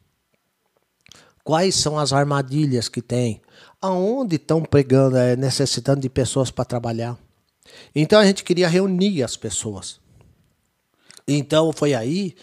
Quais 1.42 1.74
são 1.74 1.98
as 1.98 2.12
armadilhas 2.12 2.88
que 2.88 3.02
tem? 3.02 3.42
Aonde 3.80 4.36
estão 4.36 4.62
pregando, 4.62 5.16
é, 5.16 5.34
necessitando 5.34 6.00
de 6.00 6.08
pessoas 6.08 6.48
para 6.48 6.64
trabalhar? 6.64 7.18
Então 7.92 8.20
a 8.20 8.24
gente 8.24 8.44
queria 8.44 8.68
reunir 8.68 9.24
as 9.24 9.36
pessoas. 9.36 9.98
Então 11.26 11.72
foi 11.72 11.92
aí 11.92 12.36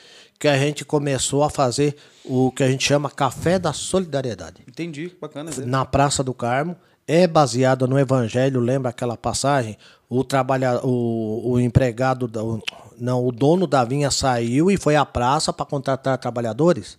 que 0.45 0.49
a 0.49 0.57
gente 0.59 0.85
começou 0.85 1.43
a 1.43 1.49
fazer 1.49 1.95
o 2.23 2.51
que 2.51 2.61
a 2.63 2.67
gente 2.69 2.83
chama 2.85 3.09
Café 3.09 3.57
da 3.57 3.73
Solidariedade 3.73 4.61
Entendi, 4.67 5.11
bacana. 5.19 5.49
né? 5.49 5.65
na 5.65 5.83
Praça 5.85 6.23
do 6.23 6.33
Carmo. 6.35 6.75
É 7.07 7.25
baseado 7.27 7.87
no 7.87 7.97
Evangelho, 7.99 8.59
lembra 8.59 8.89
aquela 8.91 9.15
passagem? 9.17 9.75
O, 10.09 10.23
trabalha, 10.23 10.79
o, 10.83 11.51
o 11.53 11.59
empregado, 11.59 12.29
o- 12.43 12.61
não, 12.97 13.25
o 13.25 13.31
dono 13.31 13.65
da 13.67 13.83
vinha 13.83 14.09
saiu 14.11 14.69
e 14.71 14.77
foi 14.77 14.95
à 14.95 15.05
praça 15.05 15.51
para 15.51 15.65
contratar 15.65 16.17
trabalhadores. 16.19 16.97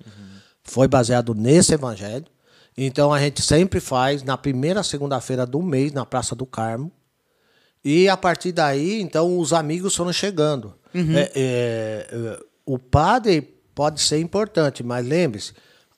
Foi 0.64 0.88
baseado 0.88 1.34
nesse 1.34 1.72
Evangelho. 1.74 2.26
Então 2.76 3.12
a 3.12 3.20
gente 3.20 3.42
sempre 3.42 3.78
faz 3.80 4.22
na 4.24 4.36
primeira 4.36 4.82
segunda-feira 4.82 5.46
do 5.46 5.62
mês 5.62 5.92
na 5.92 6.04
Praça 6.04 6.34
do 6.34 6.46
Carmo. 6.46 6.90
E 7.84 8.08
a 8.08 8.16
partir 8.16 8.50
daí, 8.52 9.00
então, 9.00 9.38
os 9.38 9.52
amigos 9.52 9.94
foram 9.94 10.12
chegando. 10.12 10.74
É, 10.94 11.30
é, 11.36 12.06
é, 12.10 12.40
o 12.66 12.78
padre 12.78 13.40
pode 13.74 14.00
ser 14.00 14.18
importante, 14.20 14.82
mas 14.82 15.06
lembre-se, 15.06 15.52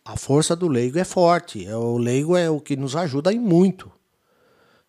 a 0.05 0.17
força 0.17 0.55
do 0.55 0.69
leigo 0.69 0.99
é 0.99 1.05
forte. 1.05 1.67
É, 1.67 1.75
O 1.77 1.97
leigo 1.99 2.37
é 2.37 2.49
o 2.51 2.61
que 2.61 2.77
nos 2.77 2.95
ajuda 2.95 3.33
em 3.33 3.39
muito. 3.39 3.91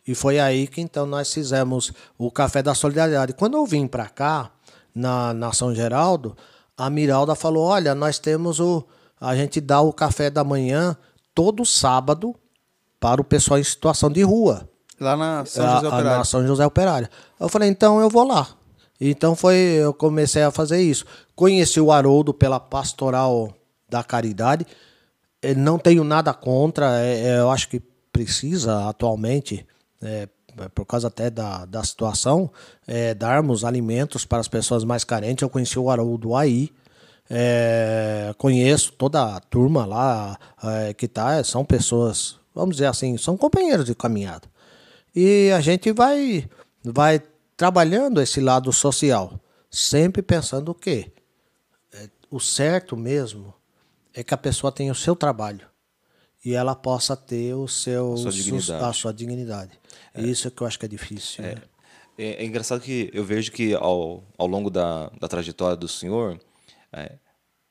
E 0.08 0.14
foi 0.16 0.40
aí 0.40 0.68
que 0.68 0.82
então 0.82 1.06
nós 1.06 1.34
fizemos 1.34 1.92
o 2.18 2.32
Café 2.32 2.62
da 2.64 2.74
Solidariedade. 2.74 3.34
Quando 3.34 3.58
eu 3.58 3.66
vim 3.66 3.86
para 3.88 4.08
cá, 4.10 4.52
na, 4.96 5.34
na 5.34 5.52
São 5.54 5.74
Geraldo, 5.74 6.36
a 6.78 6.90
Miralda 6.90 7.36
falou: 7.36 7.64
olha, 7.66 7.94
nós 7.94 8.18
temos 8.20 8.60
o. 8.60 8.84
A 9.22 9.36
gente 9.36 9.60
dá 9.62 9.82
o 9.82 9.92
café 9.94 10.30
da 10.30 10.44
manhã 10.44 10.96
todo 11.36 11.66
sábado 11.66 12.34
para 13.00 13.20
o 13.22 13.24
pessoal 13.24 13.60
em 13.60 13.64
situação 13.64 14.10
de 14.10 14.22
rua. 14.24 14.68
Lá 15.00 15.16
na 15.16 15.46
São 15.46 15.66
A- 15.66 15.76
José 15.76 15.88
Operário. 15.88 16.18
na 16.18 16.24
São 16.26 16.48
José 16.48 16.66
Operário. 16.66 17.10
Eu 17.40 17.50
falei, 17.50 17.70
então 17.70 18.00
eu 18.00 18.10
vou 18.10 18.26
lá. 18.26 18.48
Então 19.00 19.36
foi, 19.36 19.56
eu 19.56 19.94
comecei 19.94 20.44
a 20.44 20.52
fazer 20.52 20.82
isso. 20.82 21.06
Conheci 21.36 21.80
o 21.80 21.92
Haroldo 21.92 22.34
pela 22.34 22.60
pastoral 22.60 23.54
da 23.90 24.04
caridade. 24.04 24.66
Eh, 25.42 25.56
Não 25.56 25.80
tenho 25.80 26.04
nada 26.04 26.34
contra, 26.34 27.00
é- 27.02 27.22
é, 27.28 27.40
eu 27.40 27.50
acho 27.50 27.70
que 27.70 27.80
precisa 28.12 28.90
atualmente, 28.90 29.66
é, 30.02 30.28
por 30.76 30.86
causa 30.86 31.08
até 31.08 31.30
da, 31.30 31.64
da 31.66 31.82
situação, 31.84 32.52
é, 32.86 33.14
darmos 33.14 33.64
alimentos 33.64 34.26
para 34.26 34.40
as 34.40 34.48
pessoas 34.50 34.84
mais 34.84 35.04
carentes. 35.06 35.42
Eu 35.42 35.50
conheci 35.50 35.80
o 35.80 35.90
Haroldo 35.90 36.36
aí. 36.36 36.70
É, 37.32 38.34
conheço 38.38 38.92
toda 38.94 39.36
a 39.36 39.40
turma 39.40 39.86
lá 39.86 40.38
é, 40.64 40.94
que 40.94 41.08
tá, 41.08 41.42
são 41.44 41.64
pessoas, 41.64 42.38
vamos 42.56 42.76
dizer 42.78 42.88
assim, 42.88 43.18
são 43.18 43.38
companheiros 43.38 43.86
de 43.86 43.94
caminhada. 43.94 44.48
E 45.16 45.52
a 45.56 45.62
gente 45.62 45.92
vai, 45.92 46.50
vai 46.84 47.22
trabalhando 47.60 48.22
esse 48.22 48.40
lado 48.40 48.72
social, 48.72 49.38
sempre 49.70 50.22
pensando 50.22 50.70
o 50.70 50.74
quê? 50.74 51.12
É, 51.92 52.10
o 52.32 52.40
certo 52.40 52.96
mesmo 52.96 53.54
é 54.14 54.24
que 54.24 54.34
a 54.34 54.38
pessoa 54.38 54.72
tenha 54.72 54.94
o 54.94 54.96
seu 54.96 55.14
trabalho 55.14 55.68
e 56.44 56.54
ela 56.54 56.74
possa 56.74 57.18
ter 57.18 57.54
o 57.54 57.68
seu 57.68 58.14
A 58.14 58.18
sua 58.18 58.32
dignidade. 58.32 58.86
a 58.86 58.94
sua 58.94 59.14
dignidade. 59.14 59.72
Isso 60.16 60.50
que 60.50 60.64
eu 60.64 60.68
acho 60.68 60.80
que 60.80 60.86
é 60.86 60.88
difícil. 60.88 61.44
né? 61.44 61.56
É, 62.18 62.42
é 62.42 62.46
engraçado 62.46 62.80
que 62.80 63.12
eu 63.14 63.26
vejo 63.26 63.52
que 63.52 63.74
ao, 63.76 64.24
ao 64.38 64.48
longo 64.48 64.70
da, 64.70 65.10
da 65.20 65.28
trajetória 65.28 65.76
do 65.76 65.88
senhor, 65.90 66.40
é, 66.94 67.18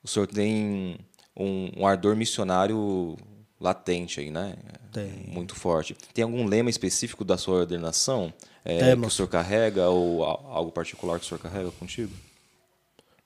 o 0.03 0.07
senhor 0.07 0.27
tem 0.27 0.99
um, 1.35 1.71
um 1.77 1.87
ardor 1.87 2.15
missionário 2.15 3.17
latente 3.59 4.19
aí, 4.19 4.29
né? 4.29 4.55
Tem. 4.93 5.25
Muito 5.27 5.55
forte. 5.55 5.97
Tem 6.13 6.23
algum 6.23 6.45
lema 6.45 6.69
específico 6.69 7.25
da 7.25 7.39
sua 7.39 7.61
ordenação 7.61 8.31
é, 8.63 8.95
que 8.95 9.05
o 9.05 9.09
senhor 9.09 9.27
carrega 9.27 9.89
ou 9.89 10.23
algo 10.23 10.71
particular 10.71 11.19
que 11.19 11.25
o 11.25 11.27
senhor 11.27 11.39
carrega 11.39 11.71
contigo? 11.71 12.13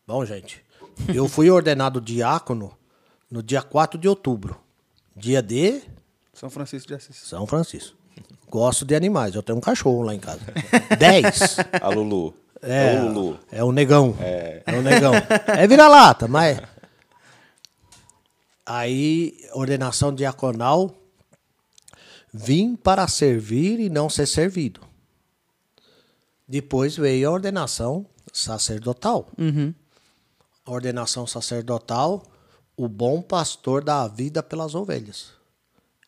Bom, 0.05 0.25
gente, 0.25 0.63
eu 1.13 1.27
fui 1.27 1.49
ordenado 1.49 1.99
diácono 1.99 2.77
no 3.29 3.41
dia 3.41 3.61
4 3.61 3.99
de 3.99 4.07
outubro, 4.07 4.59
dia 5.15 5.41
de 5.41 5.81
São 6.33 6.49
Francisco 6.49 6.87
de 6.87 6.95
Assis. 6.95 7.15
São 7.15 7.47
Francisco. 7.47 7.97
Gosto 8.49 8.85
de 8.85 8.95
animais, 8.95 9.33
eu 9.33 9.41
tenho 9.41 9.57
um 9.57 9.61
cachorro 9.61 10.03
lá 10.03 10.13
em 10.13 10.19
casa. 10.19 10.41
10. 10.99 11.57
A 11.81 11.89
Lulu. 11.89 12.33
É, 12.61 13.01
o 13.01 13.07
Lulu. 13.07 13.39
é 13.51 13.63
o 13.63 13.71
negão. 13.71 14.15
É. 14.19 14.63
o 14.67 14.81
negão. 14.81 15.13
É 15.47 15.67
vira-lata, 15.67 16.27
mas. 16.27 16.61
Aí, 18.65 19.37
ordenação 19.53 20.13
diaconal. 20.13 20.95
Vim 22.33 22.75
para 22.75 23.07
servir 23.07 23.79
e 23.79 23.89
não 23.89 24.09
ser 24.09 24.25
servido. 24.25 24.81
Depois 26.47 26.95
veio 26.95 27.29
a 27.29 27.31
ordenação 27.31 28.05
sacerdotal. 28.31 29.29
A 30.65 30.71
ordenação 30.71 31.27
sacerdotal, 31.27 32.23
o 32.75 32.87
bom 32.87 33.21
pastor 33.21 33.83
dá 33.83 34.03
a 34.03 34.07
vida 34.07 34.41
pelas 34.41 34.75
ovelhas. 34.75 35.31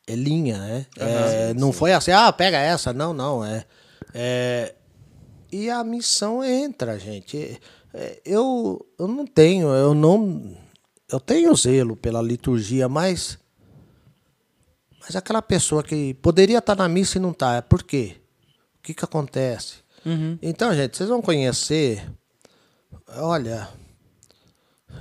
É 0.08 0.16
linha, 0.16 0.58
né? 0.58 0.86
É, 0.98 1.54
não 1.54 1.72
foi 1.72 1.94
assim, 1.94 2.12
ah, 2.12 2.32
pega 2.32 2.58
essa. 2.58 2.94
Não, 2.94 3.14
não. 3.14 3.44
É, 3.44 3.66
é, 4.14 4.76
e 5.52 5.70
a 5.70 5.84
missão 5.84 6.44
entra, 6.44 7.00
gente. 7.00 7.60
É, 7.94 8.22
eu, 8.26 8.86
eu 9.00 9.08
não 9.08 9.26
tenho, 9.26 9.70
eu 9.70 9.94
não. 9.94 10.56
Eu 11.10 11.20
tenho 11.20 11.56
zelo 11.56 11.96
pela 11.96 12.22
liturgia, 12.22 12.88
mas. 12.88 13.40
Mas 15.00 15.16
aquela 15.16 15.42
pessoa 15.42 15.84
que 15.84 16.14
poderia 16.16 16.58
estar 16.58 16.76
na 16.76 16.90
missa 16.90 17.18
e 17.18 17.22
não 17.22 17.32
está, 17.32 17.62
por 17.62 17.84
quê? 17.84 18.18
O 18.80 18.82
que, 18.82 18.94
que 18.94 19.06
acontece? 19.06 19.85
Então, 20.42 20.74
gente, 20.74 20.96
vocês 20.96 21.10
vão 21.10 21.22
conhecer. 21.22 22.08
Olha, 23.18 23.68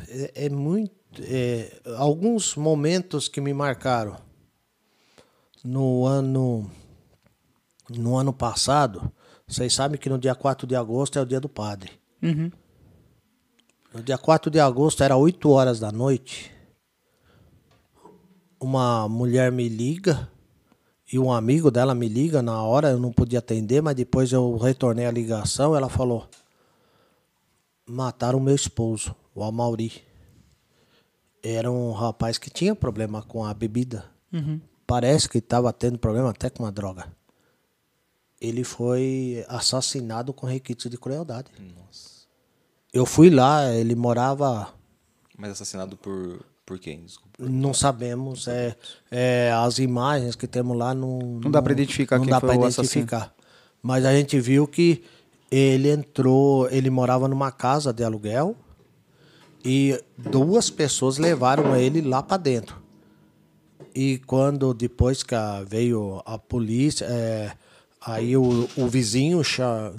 é, 0.09 0.47
é 0.47 0.49
muito. 0.49 0.95
é, 1.21 1.81
alguns 1.97 2.57
momentos 2.57 3.29
que 3.29 3.41
me 3.41 3.53
marcaram 3.53 4.17
no 5.63 6.07
ano. 6.07 6.71
No 7.91 8.17
ano 8.17 8.33
passado, 8.33 9.13
vocês 9.47 9.75
sabem 9.75 10.01
que 10.01 10.09
no 10.09 10.19
dia 10.19 10.35
4 10.35 10.67
de 10.67 10.75
agosto 10.75 11.19
é 11.19 11.23
o 11.23 11.27
dia 11.27 11.39
do 11.39 11.51
padre. 11.51 11.93
No 13.93 14.03
dia 14.03 14.17
4 14.17 14.51
de 14.51 14.59
agosto, 14.59 15.03
era 15.05 15.17
8 15.19 15.51
horas 15.51 15.79
da 15.79 15.93
noite. 15.93 16.51
Uma 18.59 19.07
mulher 19.07 19.53
me 19.53 19.69
liga 19.69 20.31
e 21.15 21.19
um 21.19 21.31
amigo 21.31 21.71
dela 21.71 21.95
me 21.95 22.09
liga 22.09 22.43
na 22.43 22.61
hora, 22.61 22.91
eu 22.91 22.99
não 22.99 23.13
podia 23.13 23.39
atender, 23.39 23.81
mas 23.81 23.95
depois 23.95 24.33
eu 24.33 24.57
retornei 24.57 25.07
a 25.07 25.13
ligação, 25.13 25.77
ela 25.77 25.89
falou: 25.89 26.29
"Mataram 27.87 28.41
meu 28.41 28.57
esposo, 28.57 29.15
o 29.33 29.45
Amauri". 29.45 30.03
Era 31.41 31.71
um 31.71 31.93
rapaz 31.93 32.37
que 32.37 32.51
tinha 32.51 32.75
problema 32.75 33.23
com 33.23 33.45
a 33.45 33.55
bebida. 33.55 34.11
Parece 34.85 35.29
que 35.29 35.39
estava 35.39 35.73
tendo 35.73 35.99
problema 35.99 36.31
até 36.31 36.51
com 36.51 36.67
a 36.67 36.71
droga. 36.73 37.07
Ele 38.41 38.65
foi 38.65 39.45
assassinado 39.47 40.33
com 40.33 40.49
requisitos 40.49 40.91
de 40.91 40.99
crueldade. 40.99 41.49
Eu 42.93 43.07
fui 43.07 43.31
lá, 43.31 43.73
ele 43.73 43.95
morava 43.95 44.75
Mas 45.39 45.53
assassinado 45.53 45.97
por, 45.97 46.45
por 46.67 46.79
quem? 46.79 47.03
Desculpa. 47.05 47.37
não 47.39 47.75
sabemos. 47.75 48.49
É, 48.49 48.75
é, 49.11 49.53
as 49.55 49.79
imagens 49.79 50.35
que 50.35 50.47
temos 50.47 50.77
lá 50.77 50.95
não. 50.95 51.19
Não, 51.43 51.51
dá 51.51 51.61
pra 51.63 51.73
identificar 51.73 52.17
não 52.19 52.25
quem 52.25 52.33
dá 52.33 52.41
foi 52.41 52.51
pra 52.51 52.59
o 52.59 52.65
assassino. 52.65 53.03
identificar. 53.03 53.35
Mas 53.83 54.05
a 54.05 54.13
gente 54.15 54.41
viu 54.41 54.67
que 54.67 55.03
ele 55.51 55.91
entrou, 55.91 56.69
ele 56.71 56.89
morava 56.91 57.29
numa 57.29 57.53
casa 57.53 57.93
de 57.93 58.03
aluguel 58.03 58.57
e 59.65 60.03
duas 60.17 60.71
pessoas 60.71 61.19
levaram 61.19 61.77
ele 61.77 62.01
lá 62.01 62.23
para 62.23 62.37
dentro. 62.39 62.83
E 63.95 64.19
quando 64.27 64.73
depois 64.75 65.23
que 65.23 65.35
a- 65.35 65.63
veio 65.63 66.23
a 66.27 66.37
polícia, 66.39 67.05
é, 67.09 67.53
aí 68.01 68.37
o, 68.37 68.69
o 68.77 68.89
vizinho 68.89 69.41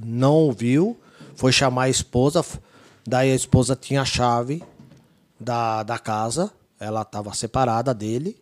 não 0.03 0.33
ouviu, 0.33 0.97
foi 1.35 1.51
chamar 1.51 1.83
a 1.83 1.89
esposa, 1.89 2.43
daí 3.07 3.31
a 3.31 3.35
esposa 3.35 3.75
tinha 3.75 4.01
a 4.01 4.05
chave 4.05 4.61
da, 5.39 5.83
da 5.83 5.99
casa, 5.99 6.51
ela 6.79 7.01
estava 7.01 7.33
separada 7.33 7.93
dele. 7.93 8.41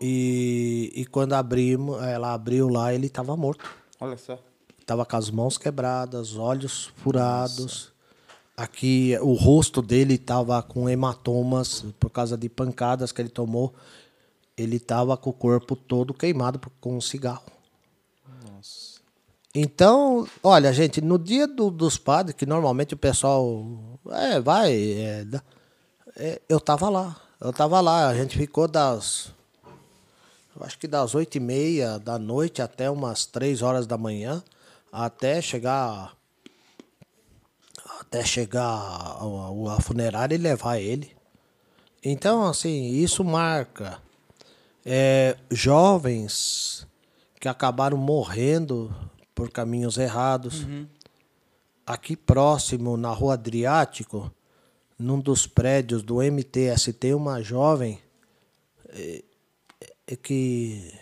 E, 0.00 0.92
e 0.94 1.06
quando 1.06 1.32
abrimos, 1.32 2.02
ela 2.02 2.32
abriu 2.32 2.68
lá, 2.68 2.92
ele 2.92 3.06
estava 3.06 3.36
morto. 3.36 3.68
Olha 4.00 4.16
só. 4.16 4.38
Tava 4.86 5.04
com 5.04 5.16
as 5.16 5.30
mãos 5.30 5.58
quebradas, 5.58 6.36
olhos 6.36 6.92
furados. 6.96 7.92
Aqui 8.56 9.16
o 9.20 9.34
rosto 9.34 9.82
dele 9.82 10.18
tava 10.18 10.62
com 10.62 10.88
hematomas 10.88 11.84
por 11.98 12.10
causa 12.10 12.36
de 12.36 12.48
pancadas 12.48 13.12
que 13.12 13.20
ele 13.20 13.28
tomou. 13.28 13.74
Ele 14.56 14.80
tava 14.80 15.16
com 15.16 15.30
o 15.30 15.32
corpo 15.32 15.76
todo 15.76 16.14
queimado 16.14 16.60
com 16.80 16.96
um 16.96 17.00
cigarro. 17.00 17.57
Então, 19.54 20.28
olha, 20.42 20.72
gente, 20.72 21.00
no 21.00 21.18
dia 21.18 21.46
do- 21.46 21.70
dos 21.70 21.96
padres, 21.96 22.36
que 22.36 22.44
normalmente 22.46 22.94
o 22.94 22.98
pessoal 22.98 23.64
é, 24.10 24.40
vai, 24.40 24.72
é, 24.72 25.26
é, 26.16 26.40
eu 26.48 26.60
tava 26.60 26.88
lá. 26.88 27.16
Eu 27.40 27.52
tava 27.52 27.80
lá, 27.80 28.08
a 28.08 28.14
gente 28.14 28.36
ficou 28.36 28.66
das 28.68 29.32
acho 30.60 30.76
que 30.76 30.88
das 30.88 31.14
oito 31.14 31.36
e 31.36 31.40
meia 31.40 32.00
da 32.00 32.18
noite 32.18 32.60
até 32.60 32.90
umas 32.90 33.24
três 33.24 33.62
horas 33.62 33.86
da 33.86 33.96
manhã, 33.96 34.42
até 34.90 35.40
chegar 35.40 36.16
até 38.00 38.24
chegar 38.24 38.64
a, 38.64 39.76
a 39.76 39.80
funerária 39.80 40.34
e 40.34 40.38
levar 40.38 40.78
ele. 40.78 41.16
Então, 42.02 42.44
assim, 42.44 42.86
isso 42.88 43.22
marca 43.22 44.00
é, 44.84 45.36
jovens 45.50 46.86
que 47.40 47.48
acabaram 47.48 47.96
morrendo 47.96 48.94
por 49.38 49.50
caminhos 49.50 49.96
errados. 49.96 50.66
Aqui 51.86 52.16
próximo, 52.16 52.96
na 52.96 53.12
rua 53.12 53.34
Adriático, 53.34 54.34
num 54.98 55.20
dos 55.20 55.46
prédios 55.46 56.02
do 56.02 56.16
MTST, 56.16 57.14
uma 57.14 57.40
jovem 57.40 58.00
é 60.08 60.16
que 60.16 60.92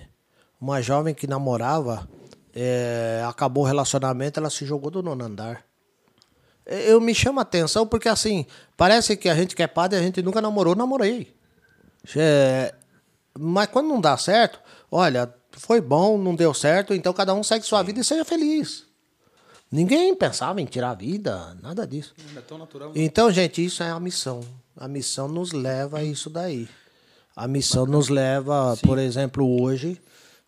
uma 0.60 0.82
jovem 0.82 1.14
que 1.14 1.26
namorava 1.26 2.06
é, 2.54 3.24
acabou 3.26 3.64
o 3.64 3.66
relacionamento, 3.66 4.38
ela 4.38 4.50
se 4.50 4.66
jogou 4.66 4.90
do 4.90 5.02
nono 5.02 5.24
andar. 5.24 5.64
É, 6.66 6.92
Eu 6.92 7.00
me 7.00 7.14
chama 7.14 7.40
a 7.40 7.42
atenção 7.42 7.86
porque 7.86 8.08
assim, 8.08 8.44
parece 8.76 9.16
que 9.16 9.30
a 9.30 9.34
gente 9.34 9.56
que 9.56 9.62
é 9.62 9.66
padre, 9.66 9.98
a 9.98 10.02
gente 10.02 10.20
nunca 10.20 10.42
namorou, 10.42 10.74
namorei. 10.74 11.34
É, 12.14 12.74
mas 13.38 13.68
quando 13.68 13.88
não 13.88 14.00
dá 14.00 14.14
certo, 14.18 14.60
olha, 14.90 15.32
foi 15.56 15.80
bom, 15.80 16.18
não 16.18 16.34
deu 16.34 16.52
certo, 16.54 16.94
então 16.94 17.12
cada 17.12 17.34
um 17.34 17.42
segue 17.42 17.64
sua 17.64 17.82
vida 17.82 18.00
e 18.00 18.04
seja 18.04 18.24
feliz. 18.24 18.84
Ninguém 19.70 20.14
pensava 20.14 20.60
em 20.60 20.64
tirar 20.64 20.90
a 20.90 20.94
vida, 20.94 21.56
nada 21.60 21.86
disso. 21.86 22.14
É 22.36 22.40
tão 22.40 22.56
natural. 22.58 22.92
Então, 22.94 23.30
gente, 23.32 23.64
isso 23.64 23.82
é 23.82 23.90
a 23.90 23.98
missão. 23.98 24.40
A 24.76 24.86
missão 24.86 25.26
nos 25.26 25.52
leva 25.52 25.98
a 25.98 26.04
isso 26.04 26.30
daí. 26.30 26.68
A 27.34 27.48
missão 27.48 27.84
nos 27.84 28.08
leva, 28.08 28.76
por 28.82 28.98
exemplo, 28.98 29.60
hoje, 29.60 30.00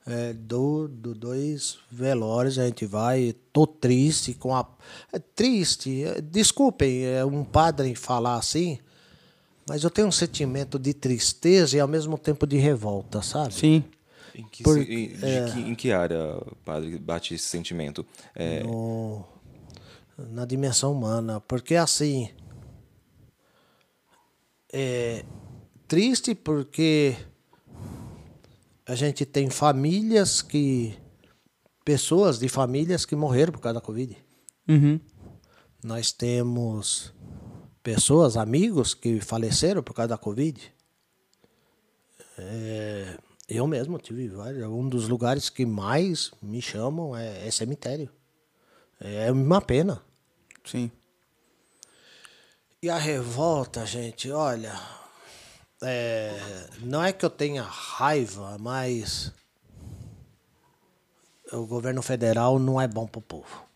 é, 0.06 0.32
do, 0.32 0.88
do 0.88 1.14
dois 1.14 1.78
velórios, 1.90 2.58
a 2.58 2.66
gente 2.66 2.86
vai, 2.86 3.34
tô 3.52 3.66
triste 3.66 4.34
com 4.34 4.54
a. 4.54 4.66
É 5.12 5.18
triste, 5.18 6.04
é, 6.04 6.20
desculpem, 6.20 7.04
é 7.04 7.24
um 7.24 7.44
padre 7.44 7.94
falar 7.94 8.36
assim, 8.36 8.78
mas 9.68 9.84
eu 9.84 9.90
tenho 9.90 10.08
um 10.08 10.12
sentimento 10.12 10.78
de 10.78 10.94
tristeza 10.94 11.76
e 11.76 11.80
ao 11.80 11.88
mesmo 11.88 12.16
tempo 12.16 12.46
de 12.46 12.56
revolta, 12.56 13.20
sabe? 13.20 13.52
Sim. 13.52 13.84
Em 14.38 14.46
que, 14.48 14.62
Por- 14.62 14.74
se- 14.78 14.82
em- 14.92 15.08
de 15.08 15.52
que- 15.52 15.60
em 15.70 15.74
que 15.74 15.92
área, 15.92 16.40
padre, 16.64 16.96
bate 16.98 17.34
esse 17.34 17.44
sentimento? 17.44 18.06
É, 18.34 18.62
no- 18.62 19.24
na 20.16 20.44
dimensão 20.46 20.92
humana. 20.92 21.40
Porque 21.40 21.74
assim. 21.74 22.30
É 24.72 25.24
triste 25.88 26.34
porque 26.34 27.16
a 28.86 28.94
gente 28.94 29.24
tem 29.26 29.50
famílias 29.50 30.40
que. 30.42 30.96
Pessoas 31.84 32.38
de 32.38 32.48
famílias 32.50 33.06
que 33.06 33.16
morreram 33.16 33.50
por 33.52 33.60
causa 33.60 33.80
da 33.80 33.80
Covid. 33.80 34.14
Uhum. 34.68 35.00
Nós 35.82 36.12
temos 36.12 37.14
pessoas, 37.82 38.36
amigos 38.36 38.92
que 38.92 39.20
faleceram 39.22 39.82
por 39.82 39.94
causa 39.94 40.08
da 40.10 40.18
Covid. 40.18 40.60
É, 42.36 43.16
eu 43.48 43.66
mesmo 43.66 43.98
tive 43.98 44.28
vários. 44.28 44.64
Um 44.64 44.88
dos 44.88 45.08
lugares 45.08 45.48
que 45.48 45.64
mais 45.64 46.30
me 46.42 46.60
chamam 46.60 47.16
é, 47.16 47.46
é 47.46 47.50
cemitério. 47.50 48.10
É 49.00 49.30
uma 49.32 49.60
pena. 49.60 50.02
Sim. 50.64 50.90
E 52.82 52.90
a 52.90 52.98
revolta, 52.98 53.86
gente, 53.86 54.30
olha. 54.30 54.72
é, 55.82 56.38
não 56.80 57.02
é 57.02 57.12
que 57.12 57.24
eu 57.24 57.30
tenha 57.30 57.62
raiva, 57.62 58.56
mas 58.58 59.32
o 61.52 61.66
governo 61.66 62.02
federal 62.02 62.58
não 62.58 62.80
é 62.80 62.86
bom 62.86 63.06
pro 63.06 63.20
povo. 63.20 63.66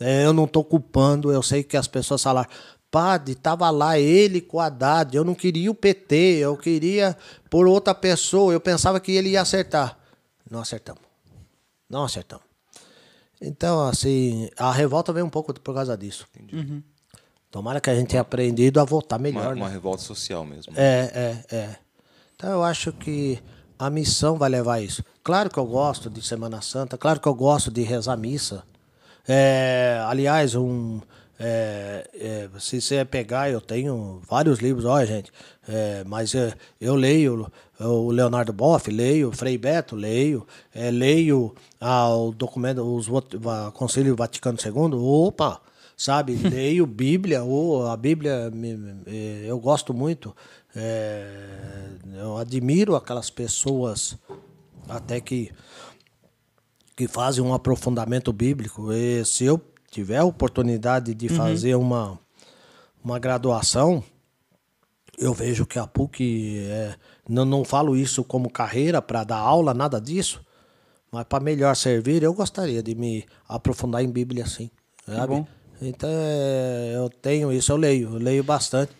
É, 0.00 0.24
eu 0.24 0.32
não 0.32 0.44
estou 0.44 0.64
culpando, 0.64 1.32
eu 1.32 1.42
sei 1.42 1.64
que 1.64 1.76
as 1.76 1.88
pessoas 1.88 2.22
falaram, 2.22 2.50
padre, 2.90 3.34
tava 3.34 3.68
lá 3.70 3.98
ele 3.98 4.40
com 4.40 4.56
o 4.56 4.60
Haddad, 4.60 5.16
eu 5.16 5.24
não 5.24 5.34
queria 5.34 5.70
o 5.70 5.74
PT, 5.74 6.38
eu 6.40 6.56
queria 6.56 7.16
por 7.50 7.66
outra 7.66 7.94
pessoa, 7.94 8.52
eu 8.52 8.60
pensava 8.60 9.00
que 9.00 9.12
ele 9.12 9.30
ia 9.30 9.42
acertar. 9.42 9.98
Não 10.50 10.60
acertamos. 10.60 11.02
Não 11.88 12.04
acertamos. 12.04 12.44
Então, 13.40 13.86
assim, 13.86 14.50
a 14.56 14.72
revolta 14.72 15.12
vem 15.12 15.22
um 15.22 15.30
pouco 15.30 15.52
por 15.60 15.74
causa 15.74 15.96
disso. 15.96 16.26
Tomara 17.50 17.80
que 17.80 17.88
a 17.88 17.94
gente 17.94 18.08
tenha 18.08 18.22
aprendido 18.22 18.80
a 18.80 18.84
votar 18.84 19.18
melhor. 19.18 19.46
uma, 19.46 19.54
né? 19.54 19.60
uma 19.62 19.68
revolta 19.68 20.02
social 20.02 20.44
mesmo. 20.44 20.72
É, 20.76 21.44
é, 21.50 21.56
é. 21.56 21.76
Então 22.34 22.50
eu 22.50 22.62
acho 22.62 22.92
que 22.92 23.42
a 23.78 23.88
missão 23.88 24.36
vai 24.36 24.50
levar 24.50 24.80
isso. 24.80 25.04
Claro 25.22 25.48
que 25.48 25.58
eu 25.58 25.66
gosto 25.66 26.10
de 26.10 26.20
Semana 26.20 26.60
Santa, 26.60 26.98
claro 26.98 27.20
que 27.20 27.28
eu 27.28 27.34
gosto 27.34 27.70
de 27.70 27.82
rezar 27.82 28.16
missa. 28.16 28.64
É, 29.26 30.02
aliás, 30.06 30.54
um, 30.54 31.00
é, 31.40 32.10
é, 32.14 32.48
se 32.58 32.80
você 32.80 33.04
pegar, 33.04 33.48
eu 33.50 33.60
tenho 33.60 34.20
vários 34.28 34.58
livros, 34.58 34.84
olha, 34.84 35.06
gente, 35.06 35.32
é, 35.68 36.02
mas 36.04 36.34
é, 36.34 36.52
eu 36.80 36.96
leio 36.96 37.50
o 37.78 38.10
Leonardo 38.10 38.52
Boff, 38.52 38.90
leio 38.90 39.30
Frei 39.30 39.56
Beto, 39.56 39.94
leio, 39.94 40.44
é, 40.74 40.90
leio 40.90 41.54
ah, 41.80 42.08
o 42.08 42.32
documento, 42.32 42.82
os 42.82 43.06
o 43.06 43.72
Conselho 43.72 44.16
Vaticano 44.16 44.58
II, 44.64 44.98
opa, 44.98 45.60
sabe, 45.96 46.34
leio 46.42 46.84
Bíblia, 46.86 47.44
ou 47.44 47.86
a 47.86 47.96
Bíblia 47.96 48.52
eu 49.46 49.60
gosto 49.60 49.94
muito, 49.94 50.34
é, 50.74 51.28
eu 52.16 52.36
admiro 52.36 52.96
aquelas 52.96 53.30
pessoas 53.30 54.16
até 54.88 55.20
que 55.20 55.52
que 56.96 57.06
fazem 57.06 57.44
um 57.44 57.54
aprofundamento 57.54 58.32
bíblico. 58.32 58.92
E 58.92 59.24
se 59.24 59.44
eu 59.44 59.62
tiver 59.98 60.22
oportunidade 60.22 61.12
de 61.12 61.26
uhum. 61.26 61.36
fazer 61.36 61.74
uma, 61.74 62.16
uma 63.02 63.18
graduação, 63.18 64.02
eu 65.18 65.34
vejo 65.34 65.66
que 65.66 65.76
a 65.76 65.88
PUC, 65.88 66.60
é, 66.68 66.94
não, 67.28 67.44
não 67.44 67.64
falo 67.64 67.96
isso 67.96 68.22
como 68.22 68.48
carreira 68.48 69.02
para 69.02 69.24
dar 69.24 69.38
aula, 69.38 69.74
nada 69.74 70.00
disso, 70.00 70.40
mas 71.10 71.24
para 71.24 71.42
melhor 71.42 71.74
servir, 71.74 72.22
eu 72.22 72.32
gostaria 72.32 72.80
de 72.80 72.94
me 72.94 73.26
aprofundar 73.48 74.04
em 74.04 74.08
Bíblia, 74.08 74.46
sim. 74.46 74.70
Sabe? 75.04 75.44
Então, 75.82 76.08
é, 76.12 76.92
eu 76.94 77.08
tenho 77.08 77.52
isso, 77.52 77.72
eu 77.72 77.76
leio, 77.76 78.14
eu 78.14 78.18
leio 78.18 78.44
bastante. 78.44 78.92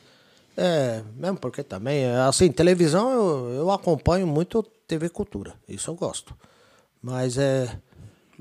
É, 0.57 1.05
mesmo 1.14 1.38
porque 1.38 1.62
também, 1.62 2.07
assim, 2.07 2.51
televisão 2.51 3.12
eu, 3.12 3.51
eu 3.51 3.70
acompanho 3.70 4.26
muito 4.26 4.64
TV 4.88 5.09
Cultura, 5.11 5.55
isso 5.68 5.92
eu 5.92 5.94
gosto. 5.94 6.34
Mas 7.01 7.38
é, 7.38 7.70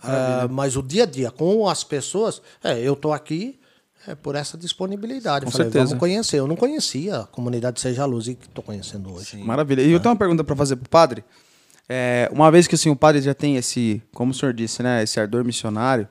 é, 0.04 0.48
mas 0.50 0.76
o 0.76 0.82
dia 0.82 1.04
a 1.04 1.06
dia 1.06 1.32
com 1.32 1.68
as 1.68 1.84
pessoas, 1.84 2.42
é, 2.64 2.80
eu 2.80 2.96
tô 2.96 3.12
aqui 3.12 3.60
é, 4.08 4.16
por 4.16 4.36
essa 4.36 4.58
disponibilidade. 4.58 5.46
Com 5.46 5.52
Falei, 5.52 5.66
certeza. 5.66 5.86
vamos 5.86 6.00
conhecer. 6.00 6.40
Eu 6.40 6.48
não 6.48 6.56
conhecia 6.56 7.20
a 7.20 7.26
comunidade 7.26 7.80
Seja 7.80 8.06
Luz 8.06 8.28
e 8.28 8.36
que 8.36 8.46
estou 8.46 8.64
conhecendo 8.64 9.14
hoje. 9.14 9.32
Sim. 9.32 9.44
Maravilha. 9.44 9.82
E 9.82 9.92
eu 9.92 10.00
tenho 10.00 10.14
uma 10.14 10.20
pergunta 10.20 10.44
para 10.44 10.56
fazer 10.56 10.76
pro 10.76 10.90
padre. 10.90 11.24
É, 11.90 12.30
uma 12.34 12.52
vez 12.52 12.68
que 12.68 12.76
assim, 12.76 12.90
o 12.90 12.96
padre 12.96 13.22
já 13.22 13.34
tem 13.34 13.56
esse, 13.56 14.02
como 14.14 14.32
o 14.32 14.34
senhor 14.34 14.54
disse, 14.54 14.84
né, 14.84 15.04
esse 15.04 15.20
ardor 15.20 15.44
missionário, 15.46 16.08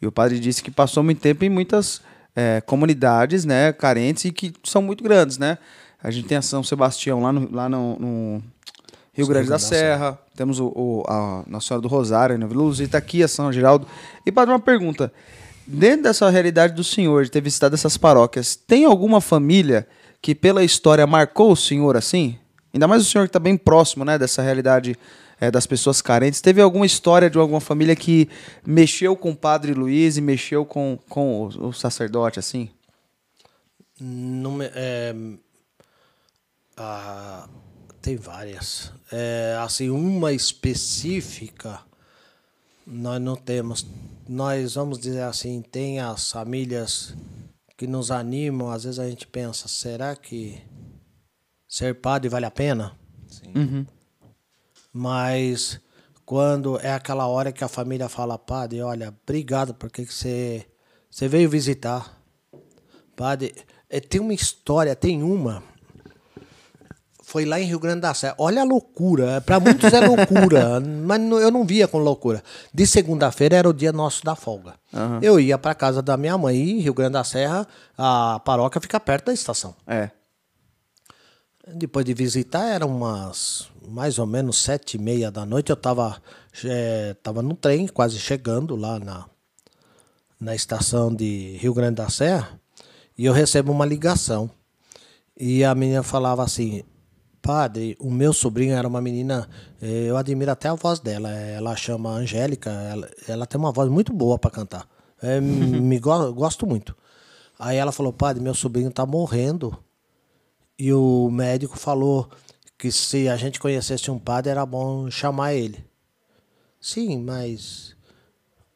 e 0.00 0.06
o 0.06 0.12
padre 0.12 0.40
disse 0.40 0.62
que 0.62 0.70
passou 0.70 1.02
muito 1.02 1.20
tempo 1.20 1.44
em 1.44 1.50
muitas 1.50 2.00
é, 2.34 2.60
comunidades 2.62 3.44
né, 3.44 3.72
carentes 3.72 4.24
e 4.24 4.32
que 4.32 4.52
são 4.64 4.80
muito 4.80 5.04
grandes, 5.04 5.38
né? 5.38 5.58
A 6.02 6.10
gente 6.10 6.28
tem 6.28 6.38
a 6.38 6.42
São 6.42 6.62
Sebastião 6.62 7.20
lá 7.20 7.32
no, 7.32 7.52
lá 7.52 7.68
no, 7.68 7.98
no 7.98 8.42
Rio 9.18 9.26
Grande 9.26 9.48
da 9.48 9.58
Serra, 9.58 10.16
temos 10.36 10.60
o, 10.60 10.66
o, 10.68 11.02
a 11.08 11.42
Nossa 11.48 11.66
Senhora 11.66 11.82
do 11.82 11.88
Rosário, 11.88 12.38
né? 12.38 12.46
Vila 12.46 12.62
Luz, 12.62 12.78
Itaquia, 12.78 13.26
São 13.26 13.52
Geraldo. 13.52 13.84
E, 14.24 14.30
padre, 14.30 14.52
uma 14.52 14.60
pergunta. 14.60 15.12
Dentro 15.66 16.04
dessa 16.04 16.30
realidade 16.30 16.72
do 16.72 16.84
senhor, 16.84 17.24
de 17.24 17.30
ter 17.30 17.40
visitado 17.40 17.74
essas 17.74 17.96
paróquias, 17.96 18.54
tem 18.54 18.84
alguma 18.84 19.20
família 19.20 19.88
que 20.22 20.36
pela 20.36 20.62
história 20.62 21.04
marcou 21.04 21.50
o 21.50 21.56
senhor 21.56 21.96
assim? 21.96 22.38
Ainda 22.72 22.86
mais 22.86 23.02
o 23.02 23.04
senhor 23.04 23.24
que 23.24 23.30
está 23.30 23.40
bem 23.40 23.56
próximo 23.56 24.04
né, 24.04 24.16
dessa 24.16 24.40
realidade 24.40 24.96
é, 25.40 25.50
das 25.50 25.66
pessoas 25.66 26.00
carentes. 26.00 26.40
Teve 26.40 26.60
alguma 26.60 26.86
história 26.86 27.28
de 27.28 27.38
alguma 27.38 27.60
família 27.60 27.96
que 27.96 28.28
mexeu 28.64 29.16
com 29.16 29.32
o 29.32 29.36
padre 29.36 29.74
Luiz 29.74 30.16
e 30.16 30.20
mexeu 30.20 30.64
com, 30.64 30.96
com 31.08 31.42
o, 31.42 31.68
o 31.68 31.72
sacerdote, 31.72 32.38
assim? 32.38 32.70
Não, 34.00 34.58
é, 34.62 35.12
a, 36.76 37.48
tem 38.00 38.16
várias. 38.16 38.92
É, 39.10 39.58
assim, 39.60 39.90
uma 39.90 40.32
específica 40.32 41.80
nós 42.90 43.20
não 43.20 43.36
temos. 43.36 43.86
Nós 44.26 44.74
vamos 44.74 44.98
dizer 44.98 45.22
assim, 45.22 45.60
tem 45.60 46.00
as 46.00 46.32
famílias 46.32 47.14
que 47.76 47.86
nos 47.86 48.10
animam. 48.10 48.70
Às 48.70 48.84
vezes 48.84 48.98
a 48.98 49.08
gente 49.08 49.26
pensa, 49.26 49.68
será 49.68 50.16
que 50.16 50.62
ser 51.68 51.94
padre 52.00 52.30
vale 52.30 52.46
a 52.46 52.50
pena? 52.50 52.96
Sim. 53.26 53.52
Uhum. 53.54 53.86
Mas 54.90 55.78
quando 56.24 56.78
é 56.80 56.92
aquela 56.92 57.26
hora 57.26 57.52
que 57.52 57.62
a 57.62 57.68
família 57.68 58.08
fala, 58.08 58.38
padre, 58.38 58.80
olha, 58.80 59.14
obrigado 59.22 59.74
porque 59.74 60.06
você, 60.06 60.66
você 61.10 61.28
veio 61.28 61.48
visitar. 61.48 62.18
Padre, 63.14 63.54
é, 63.90 64.00
tem 64.00 64.20
uma 64.20 64.32
história, 64.32 64.96
tem 64.96 65.22
uma 65.22 65.62
foi 67.28 67.44
lá 67.44 67.60
em 67.60 67.64
Rio 67.64 67.78
Grande 67.78 68.00
da 68.00 68.14
Serra. 68.14 68.34
Olha 68.38 68.62
a 68.62 68.64
loucura. 68.64 69.42
Para 69.42 69.60
muitos 69.60 69.92
é 69.92 70.00
loucura, 70.00 70.80
mas 71.04 71.20
eu 71.20 71.50
não 71.50 71.62
via 71.62 71.86
com 71.86 71.98
loucura. 71.98 72.42
De 72.72 72.86
segunda-feira 72.86 73.54
era 73.54 73.68
o 73.68 73.72
dia 73.74 73.92
nosso 73.92 74.24
da 74.24 74.34
folga. 74.34 74.76
Uhum. 74.90 75.18
Eu 75.20 75.38
ia 75.38 75.58
para 75.58 75.74
casa 75.74 76.00
da 76.00 76.16
minha 76.16 76.38
mãe 76.38 76.56
em 76.56 76.78
Rio 76.80 76.94
Grande 76.94 77.12
da 77.12 77.24
Serra, 77.24 77.68
a 77.98 78.40
paróquia 78.42 78.80
fica 78.80 78.98
perto 78.98 79.26
da 79.26 79.34
estação. 79.34 79.74
É. 79.86 80.08
Depois 81.74 82.06
de 82.06 82.14
visitar, 82.14 82.66
eram 82.66 82.88
umas 82.88 83.68
mais 83.86 84.18
ou 84.18 84.24
menos 84.24 84.56
sete 84.62 84.94
e 84.94 84.98
meia 84.98 85.30
da 85.30 85.44
noite. 85.44 85.68
Eu 85.68 85.74
estava 85.74 86.16
é, 86.64 87.14
tava 87.22 87.42
no 87.42 87.54
trem, 87.54 87.88
quase 87.88 88.18
chegando 88.18 88.74
lá 88.74 88.98
na, 88.98 89.26
na 90.40 90.54
estação 90.54 91.14
de 91.14 91.58
Rio 91.60 91.74
Grande 91.74 91.96
da 91.96 92.08
Serra, 92.08 92.58
e 93.18 93.26
eu 93.26 93.34
recebo 93.34 93.70
uma 93.70 93.84
ligação. 93.84 94.50
E 95.38 95.62
a 95.62 95.74
menina 95.74 96.02
falava 96.02 96.42
assim: 96.42 96.82
Padre, 97.48 97.96
o 97.98 98.10
meu 98.10 98.34
sobrinho 98.34 98.74
era 98.74 98.86
uma 98.86 99.00
menina, 99.00 99.48
eh, 99.80 100.04
eu 100.06 100.18
admiro 100.18 100.50
até 100.50 100.68
a 100.68 100.74
voz 100.74 101.00
dela. 101.00 101.30
Ela 101.30 101.74
chama 101.76 102.10
Angélica, 102.10 102.68
ela, 102.68 103.10
ela 103.26 103.46
tem 103.46 103.58
uma 103.58 103.72
voz 103.72 103.88
muito 103.90 104.12
boa 104.12 104.38
para 104.38 104.50
cantar. 104.50 104.86
É, 105.22 105.40
me 105.40 105.98
go, 105.98 106.30
gosto 106.34 106.66
muito. 106.66 106.94
Aí 107.58 107.78
ela 107.78 107.90
falou: 107.90 108.12
Padre, 108.12 108.42
meu 108.42 108.52
sobrinho 108.52 108.90
tá 108.90 109.06
morrendo. 109.06 109.74
E 110.78 110.92
o 110.92 111.30
médico 111.30 111.78
falou 111.78 112.28
que 112.76 112.92
se 112.92 113.30
a 113.30 113.36
gente 113.38 113.58
conhecesse 113.58 114.10
um 114.10 114.18
padre 114.18 114.50
era 114.50 114.66
bom 114.66 115.10
chamar 115.10 115.54
ele. 115.54 115.82
Sim, 116.78 117.18
mas 117.18 117.96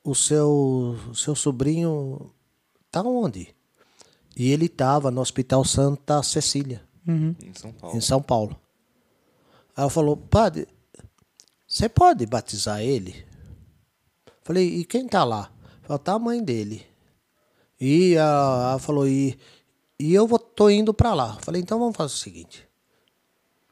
o 0.03 0.15
seu, 0.15 0.97
o 1.11 1.15
seu 1.15 1.35
sobrinho 1.35 2.33
tá 2.91 3.03
onde? 3.03 3.55
E 4.35 4.51
ele 4.51 4.65
estava 4.65 5.11
no 5.11 5.21
Hospital 5.21 5.63
Santa 5.63 6.23
Cecília. 6.23 6.81
Uhum. 7.07 7.37
Em 7.43 7.53
São 7.53 7.73
Paulo. 7.73 7.97
Em 7.97 8.01
São 8.01 8.23
Paulo. 8.23 8.62
Aí 9.77 9.83
ela 9.83 9.91
falou, 9.91 10.17
padre, 10.17 10.69
você 11.67 11.89
pode 11.89 12.27
batizar 12.27 12.81
ele? 12.81 13.25
Falei, 14.43 14.67
e 14.69 14.85
quem 14.85 15.09
tá 15.09 15.25
lá? 15.25 15.51
Falei, 15.83 16.03
tá 16.03 16.13
a 16.13 16.19
mãe 16.19 16.43
dele. 16.43 16.87
E 17.81 18.15
ela 18.15 18.79
falou, 18.79 19.09
e, 19.09 19.39
e 19.99 20.13
eu 20.15 20.27
vou, 20.27 20.39
tô 20.39 20.69
indo 20.69 20.93
para 20.93 21.15
lá. 21.15 21.39
Falei, 21.41 21.63
então 21.63 21.79
vamos 21.79 21.97
fazer 21.97 22.15
o 22.15 22.19
seguinte. 22.19 22.69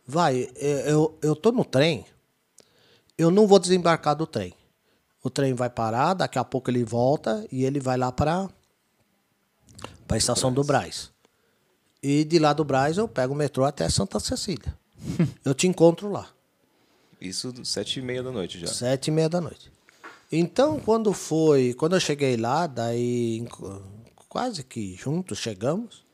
Vai, 0.07 0.51
eu, 0.57 1.17
eu 1.23 1.37
tô 1.37 1.53
no 1.53 1.65
trem, 1.65 2.05
eu 3.17 3.31
não 3.31 3.47
vou 3.47 3.59
desembarcar 3.59 4.17
do 4.17 4.27
trem. 4.27 4.55
O 5.23 5.29
trem 5.29 5.53
vai 5.53 5.69
parar, 5.69 6.15
daqui 6.15 6.39
a 6.39 6.45
pouco 6.45 6.71
ele 6.71 6.83
volta 6.83 7.47
e 7.53 7.65
ele 7.65 7.79
vai 7.79 7.99
lá 7.99 8.11
para 8.11 8.49
a 10.09 10.17
estação 10.17 10.53
do 10.53 10.65
Braz. 10.65 11.13
E 12.03 12.25
de 12.25 12.39
lá 12.39 12.55
do 12.55 12.65
Braz 12.65 12.97
eu 12.97 13.07
pego 13.07 13.35
o 13.35 13.37
metrô 13.37 13.65
até 13.65 13.89
Santa 13.89 14.19
Cecília. 14.19 14.80
eu 15.45 15.55
te 15.55 15.67
encontro 15.67 16.11
lá. 16.11 16.29
Isso 17.21 17.53
sete 17.65 18.01
e 18.01 18.03
meia 18.03 18.23
da 18.23 18.31
noite 18.31 18.59
já. 18.59 18.67
Sete 18.67 19.09
e 19.09 19.11
meia 19.11 19.29
da 19.29 19.41
noite. 19.41 19.71
Então, 20.33 20.79
quando 20.79 21.13
foi, 21.13 21.75
quando 21.75 21.97
eu 21.97 22.01
cheguei 22.01 22.37
lá, 22.37 22.67
daí 22.67 23.45
quase 24.29 24.63
que 24.63 24.95
juntos 24.95 25.39
chegamos. 25.39 26.05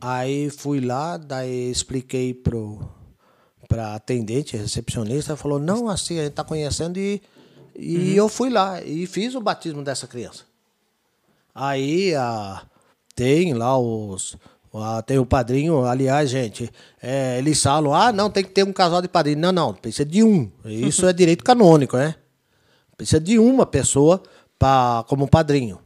Aí 0.00 0.50
fui 0.50 0.80
lá, 0.80 1.16
daí 1.16 1.70
expliquei 1.70 2.34
pro 2.34 2.80
para 3.68 3.94
atendente, 3.94 4.56
recepcionista, 4.56 5.36
falou: 5.36 5.58
"Não, 5.58 5.88
assim, 5.88 6.18
a 6.18 6.24
gente 6.24 6.34
tá 6.34 6.44
conhecendo 6.44 6.98
e 6.98 7.22
e 7.74 7.96
uhum. 7.96 8.16
eu 8.16 8.28
fui 8.28 8.50
lá 8.50 8.82
e 8.82 9.06
fiz 9.06 9.34
o 9.34 9.40
batismo 9.40 9.82
dessa 9.82 10.06
criança. 10.06 10.44
Aí 11.54 12.14
a, 12.14 12.64
tem 13.14 13.54
lá 13.54 13.78
os 13.78 14.36
ah, 14.74 15.02
tem 15.02 15.18
o 15.18 15.26
padrinho, 15.26 15.84
aliás, 15.84 16.30
gente, 16.30 16.70
é, 17.02 17.38
eles 17.38 17.62
falam, 17.62 17.92
ah, 17.94 18.10
não, 18.10 18.30
tem 18.30 18.42
que 18.42 18.50
ter 18.50 18.64
um 18.64 18.72
casal 18.72 19.02
de 19.02 19.08
padrinho. 19.08 19.38
Não, 19.38 19.52
não, 19.52 19.74
precisa 19.74 20.04
de 20.04 20.22
um. 20.22 20.50
Isso 20.64 21.06
é 21.06 21.12
direito 21.12 21.44
canônico, 21.44 21.96
né? 21.96 22.14
Precisa 22.96 23.20
de 23.20 23.38
uma 23.38 23.66
pessoa 23.66 24.22
pra, 24.58 25.04
como 25.08 25.28
padrinho. 25.28 25.78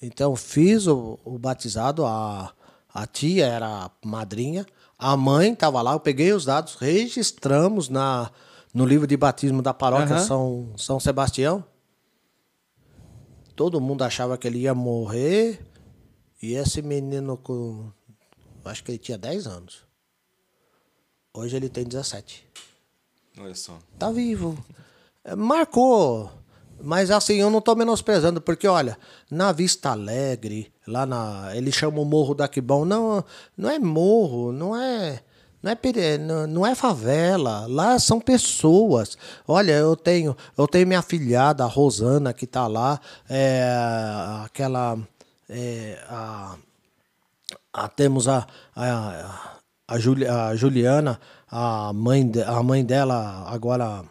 Então, 0.00 0.34
fiz 0.36 0.86
o, 0.86 1.18
o 1.24 1.38
batizado, 1.38 2.06
a, 2.06 2.52
a 2.92 3.06
tia 3.06 3.46
era 3.46 3.90
madrinha, 4.02 4.64
a 4.98 5.16
mãe 5.16 5.52
estava 5.52 5.82
lá, 5.82 5.92
eu 5.92 6.00
peguei 6.00 6.32
os 6.32 6.46
dados, 6.46 6.76
registramos 6.76 7.88
na, 7.90 8.30
no 8.72 8.86
livro 8.86 9.06
de 9.06 9.16
batismo 9.16 9.60
da 9.60 9.74
paróquia 9.74 10.16
uhum. 10.16 10.24
São, 10.24 10.72
São 10.76 11.00
Sebastião. 11.00 11.64
Todo 13.54 13.80
mundo 13.80 14.02
achava 14.02 14.38
que 14.38 14.48
ele 14.48 14.60
ia 14.60 14.74
morrer. 14.74 15.60
E 16.42 16.54
esse 16.54 16.82
menino 16.82 17.36
com 17.36 17.90
acho 18.64 18.82
que 18.82 18.90
ele 18.90 18.98
tinha 18.98 19.18
10 19.18 19.46
anos. 19.46 19.82
Hoje 21.32 21.56
ele 21.56 21.68
tem 21.68 21.84
17. 21.84 22.46
Olha 23.38 23.54
só. 23.54 23.78
Tá 23.98 24.10
vivo. 24.10 24.56
É, 25.24 25.34
Marcou. 25.34 26.30
Mas 26.80 27.10
assim, 27.10 27.34
eu 27.34 27.50
não 27.50 27.60
tô 27.60 27.74
menosprezando, 27.74 28.40
porque 28.40 28.66
olha, 28.66 28.98
na 29.30 29.52
Vista 29.52 29.90
Alegre, 29.90 30.72
lá 30.86 31.06
na. 31.06 31.50
Eles 31.54 31.74
chamam 31.74 32.02
o 32.02 32.06
Morro 32.06 32.34
da 32.34 32.48
Quibão. 32.48 32.84
Não, 32.84 33.24
não 33.56 33.70
é 33.70 33.78
morro, 33.78 34.52
não 34.52 34.76
é. 34.76 35.22
Não 35.62 35.70
é, 35.70 36.18
não 36.46 36.66
é 36.66 36.74
favela, 36.74 37.66
lá 37.66 37.98
são 37.98 38.20
pessoas. 38.20 39.16
Olha, 39.48 39.72
eu 39.72 39.96
tenho, 39.96 40.36
eu 40.58 40.68
tenho 40.68 40.86
minha 40.86 41.00
filhada, 41.00 41.64
a 41.64 41.66
Rosana, 41.66 42.34
que 42.34 42.46
tá 42.46 42.66
lá, 42.66 43.00
é, 43.30 43.64
aquela. 44.44 44.98
é, 45.48 46.04
a, 46.06 46.56
ah, 47.74 47.88
temos 47.88 48.28
a, 48.28 48.46
a, 48.76 49.58
a, 49.88 49.98
Juli- 49.98 50.26
a 50.28 50.54
Juliana, 50.54 51.20
a 51.50 51.92
mãe, 51.92 52.26
de- 52.26 52.42
a 52.42 52.62
mãe 52.62 52.84
dela 52.84 53.44
agora 53.48 54.04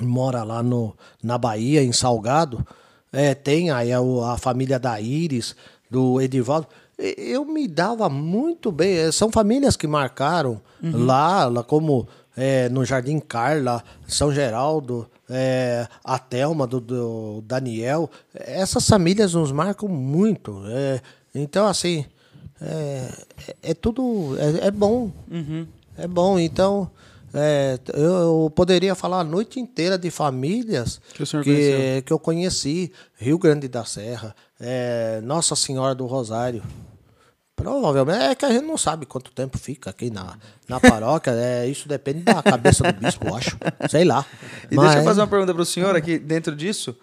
mora 0.00 0.42
lá 0.42 0.62
no, 0.62 0.96
na 1.22 1.38
Bahia, 1.38 1.82
em 1.82 1.92
Salgado. 1.92 2.64
É, 3.12 3.34
tem 3.34 3.70
aí 3.70 3.92
a, 3.92 3.98
a 4.32 4.36
família 4.38 4.78
da 4.78 5.00
Iris, 5.00 5.54
do 5.90 6.20
Edivaldo. 6.20 6.66
Eu 6.98 7.44
me 7.44 7.66
dava 7.68 8.08
muito 8.08 8.70
bem. 8.72 8.96
Eh, 8.98 9.12
São 9.12 9.30
famílias 9.30 9.76
que 9.76 9.86
marcaram 9.86 10.60
lá, 10.82 11.44
lá 11.46 11.62
como 11.62 12.06
é, 12.36 12.68
no 12.68 12.84
Jardim 12.84 13.18
Carla, 13.20 13.82
São 14.06 14.32
Geraldo, 14.32 15.08
é, 15.28 15.86
a 16.04 16.18
Thelma, 16.18 16.66
do, 16.66 16.80
do 16.80 17.42
Daniel. 17.46 18.10
Essas 18.34 18.86
famílias 18.88 19.34
nos 19.34 19.50
marcam 19.52 19.88
muito. 19.88 20.62
é. 20.68 21.00
então, 21.34 21.66
assim, 21.66 22.04
é, 22.60 23.08
é- 23.48 23.56
é 23.70 23.74
tudo. 23.74 24.36
É, 24.38 24.66
é 24.68 24.70
bom. 24.70 25.10
É 25.96 26.06
bom. 26.06 26.38
Então, 26.38 26.90
é, 27.32 27.78
eu, 27.92 28.02
eu 28.44 28.52
poderia 28.54 28.94
falar 28.94 29.20
a 29.20 29.24
noite 29.24 29.58
inteira 29.60 29.98
de 29.98 30.10
famílias 30.10 31.00
Que 31.14 31.24
que, 31.44 32.02
que 32.06 32.12
eu 32.12 32.18
conheci. 32.18 32.92
Rio 33.16 33.38
Grande 33.38 33.66
da 33.68 33.84
Serra, 33.84 34.34
é, 34.60 35.20
Nossa 35.22 35.54
Senhora 35.56 35.94
do 35.94 36.06
Rosário. 36.06 36.62
Provavelmente 37.56 38.18
é 38.20 38.34
que 38.34 38.44
a 38.44 38.50
gente 38.50 38.66
não 38.66 38.76
sabe 38.76 39.06
quanto 39.06 39.30
tempo 39.30 39.56
fica 39.56 39.88
aqui 39.90 40.10
na, 40.10 40.36
na 40.68 40.80
paróquia. 40.80 41.32
É, 41.44 41.66
isso 41.68 41.88
depende 41.88 42.20
da 42.22 42.42
cabeça 42.42 42.92
do 42.92 43.00
bispo, 43.00 43.26
eu 43.28 43.34
acho. 43.36 43.56
Sei 43.88 44.04
lá. 44.04 44.26
E 44.70 44.76
deixa 44.76 44.98
eu 44.98 45.04
fazer 45.04 45.20
uma 45.20 45.26
pergunta 45.28 45.52
para 45.54 45.62
o 45.62 45.66
senhor 45.66 45.94
aqui 45.94 46.18
dentro 46.18 46.54
disso. 46.56 46.96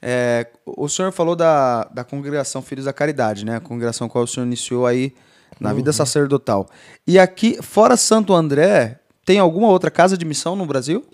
É, 0.00 0.46
o 0.64 0.88
senhor 0.88 1.12
falou 1.12 1.34
da, 1.34 1.84
da 1.84 2.04
congregação 2.04 2.62
Filhos 2.62 2.84
da 2.84 2.92
Caridade, 2.92 3.44
né? 3.44 3.56
A 3.56 3.60
congregação 3.60 4.08
qual 4.08 4.24
o 4.24 4.26
senhor 4.26 4.46
iniciou 4.46 4.86
aí 4.86 5.14
na 5.58 5.72
vida 5.72 5.92
sacerdotal. 5.92 6.68
E 7.06 7.18
aqui, 7.18 7.58
fora 7.62 7.96
Santo 7.96 8.34
André, 8.34 9.00
tem 9.24 9.38
alguma 9.38 9.68
outra 9.68 9.90
casa 9.90 10.16
de 10.16 10.24
missão 10.24 10.54
no 10.54 10.66
Brasil? 10.66 11.04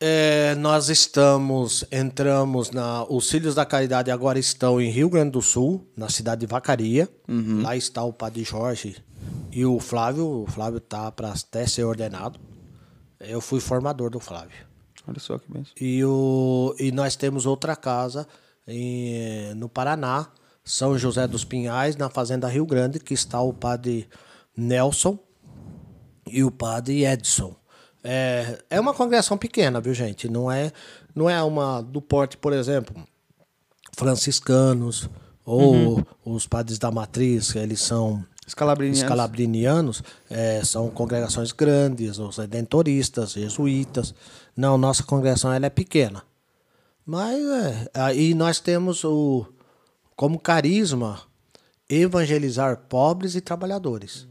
É, 0.00 0.54
nós 0.56 0.88
estamos, 0.88 1.84
entramos 1.90 2.70
na. 2.70 3.04
Os 3.04 3.30
Filhos 3.30 3.54
da 3.54 3.64
Caridade 3.64 4.10
agora 4.10 4.38
estão 4.38 4.80
em 4.80 4.90
Rio 4.90 5.08
Grande 5.08 5.30
do 5.30 5.40
Sul, 5.40 5.86
na 5.96 6.10
cidade 6.10 6.42
de 6.42 6.46
Vacaria. 6.46 7.08
Lá 7.62 7.76
está 7.76 8.02
o 8.04 8.12
Padre 8.12 8.44
Jorge 8.44 8.96
e 9.50 9.64
o 9.64 9.80
Flávio. 9.80 10.42
O 10.42 10.46
Flávio 10.46 10.80
tá 10.80 11.10
para 11.10 11.32
até 11.32 11.66
ser 11.66 11.84
ordenado. 11.84 12.38
Eu 13.18 13.40
fui 13.40 13.60
formador 13.60 14.10
do 14.10 14.20
Flávio. 14.20 14.73
Olha 15.06 15.20
só 15.20 15.38
que 15.38 15.50
bem. 15.52 15.64
E, 15.80 16.04
o, 16.04 16.74
e 16.78 16.90
nós 16.90 17.16
temos 17.16 17.46
outra 17.46 17.76
casa 17.76 18.26
em, 18.66 19.54
no 19.54 19.68
Paraná, 19.68 20.28
São 20.64 20.98
José 20.98 21.26
dos 21.26 21.44
Pinhais, 21.44 21.96
na 21.96 22.08
Fazenda 22.08 22.48
Rio 22.48 22.66
Grande, 22.66 22.98
que 22.98 23.14
está 23.14 23.40
o 23.40 23.52
padre 23.52 24.08
Nelson 24.56 25.18
e 26.26 26.42
o 26.42 26.50
padre 26.50 27.04
Edson. 27.04 27.54
É, 28.02 28.62
é 28.70 28.80
uma 28.80 28.94
congregação 28.94 29.36
pequena, 29.36 29.80
viu, 29.80 29.94
gente? 29.94 30.28
Não 30.28 30.50
é, 30.50 30.72
não 31.14 31.28
é 31.28 31.42
uma 31.42 31.80
do 31.80 32.02
porte, 32.02 32.36
por 32.36 32.52
exemplo, 32.52 32.94
franciscanos 33.96 35.08
ou 35.44 36.06
os 36.24 36.46
padres 36.46 36.78
da 36.78 36.90
matriz, 36.90 37.54
eles 37.54 37.80
são 37.80 38.24
Escalabrinianos. 38.46 39.02
escalabrinianos, 39.02 40.02
é, 40.28 40.62
são 40.64 40.90
congregações 40.90 41.50
grandes, 41.50 42.18
os 42.18 42.36
redentoristas, 42.36 43.32
jesuítas. 43.32 44.14
Não, 44.56 44.78
nossa 44.78 45.02
congregação 45.02 45.52
ela 45.52 45.66
é 45.66 45.70
pequena. 45.70 46.22
Mas 47.04 47.38
é, 47.44 47.90
aí 47.94 48.34
nós 48.34 48.60
temos 48.60 49.04
o 49.04 49.46
como 50.16 50.38
carisma 50.38 51.20
evangelizar 51.88 52.76
pobres 52.88 53.34
e 53.34 53.40
trabalhadores. 53.40 54.26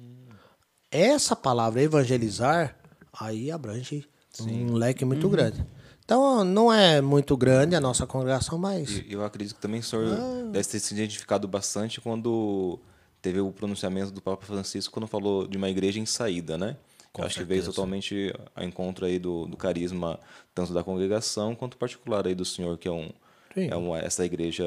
Essa 0.90 1.36
palavra 1.36 1.82
evangelizar 1.82 2.76
aí 3.12 3.52
abrange 3.52 4.08
um 4.42 4.74
leque 4.74 5.06
muito 5.06 5.30
grande. 5.30 5.66
Então 6.04 6.44
não 6.44 6.72
é 6.74 7.00
muito 7.02 7.38
grande 7.38 7.76
a 7.76 7.82
nossa 7.82 8.06
congregação, 8.06 8.58
mas 8.58 8.90
E 8.90 9.08
eu 9.14 9.24
acredito 9.24 9.56
que 9.56 9.62
também 9.62 9.80
o 9.80 9.84
senhor 9.84 10.06
Ah. 10.08 10.50
deve 10.52 10.68
ter 10.68 10.80
se 10.80 10.94
identificado 10.94 11.48
bastante 11.48 12.02
quando 12.02 12.80
teve 13.22 13.40
o 13.40 13.52
pronunciamento 13.52 14.12
do 14.12 14.22
Papa 14.22 14.46
Francisco 14.46 14.94
quando 14.94 15.08
falou 15.08 15.48
de 15.48 15.58
uma 15.58 15.70
igreja 15.70 16.00
em 16.00 16.06
saída, 16.06 16.58
né? 16.58 16.76
Eu 17.18 17.26
acho 17.26 17.38
que 17.38 17.44
veio 17.44 17.64
totalmente 17.64 18.34
a 18.56 18.64
encontro 18.64 19.06
aí 19.06 19.20
do, 19.20 19.46
do 19.46 19.56
carisma 19.58 20.20
tanto 20.54 20.74
da 20.74 20.84
congregação 20.84 21.56
quanto 21.56 21.78
particular 21.78 22.26
aí 22.26 22.34
do 22.36 22.46
senhor, 22.46 22.78
que 22.78 22.88
é 22.88 22.92
um 22.92 23.12
Sim. 23.54 23.68
é 23.70 23.76
uma, 23.76 24.00
essa 24.00 24.26
igreja 24.26 24.64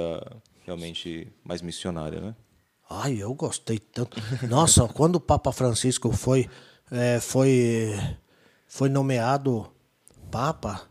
realmente 0.65 1.33
mais 1.45 1.61
missionária, 1.63 2.21
né? 2.21 2.35
Ai, 2.89 3.17
eu 3.21 3.35
gostei 3.35 3.79
tanto. 3.79 4.17
Nossa, 4.49 4.87
quando 4.95 5.17
o 5.17 5.21
Papa 5.21 5.51
Francisco 5.51 6.13
foi, 6.13 6.49
é, 6.91 7.19
foi, 7.19 7.93
foi 8.69 8.89
nomeado 8.89 9.67
Papa, 10.31 10.83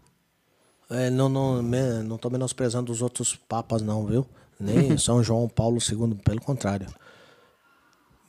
é, 0.90 1.10
não, 1.10 1.30
não, 1.30 1.64
me- 1.64 2.04
não 2.04 2.18
tô 2.18 2.30
menosprezando 2.30 2.92
os 2.92 3.02
outros 3.02 3.36
papas, 3.36 3.82
não, 3.82 4.06
viu? 4.06 4.26
Nem 4.60 4.98
São 5.00 5.24
João 5.24 5.48
Paulo 5.48 5.78
II, 5.80 6.16
pelo 6.16 6.42
contrário. 6.42 6.88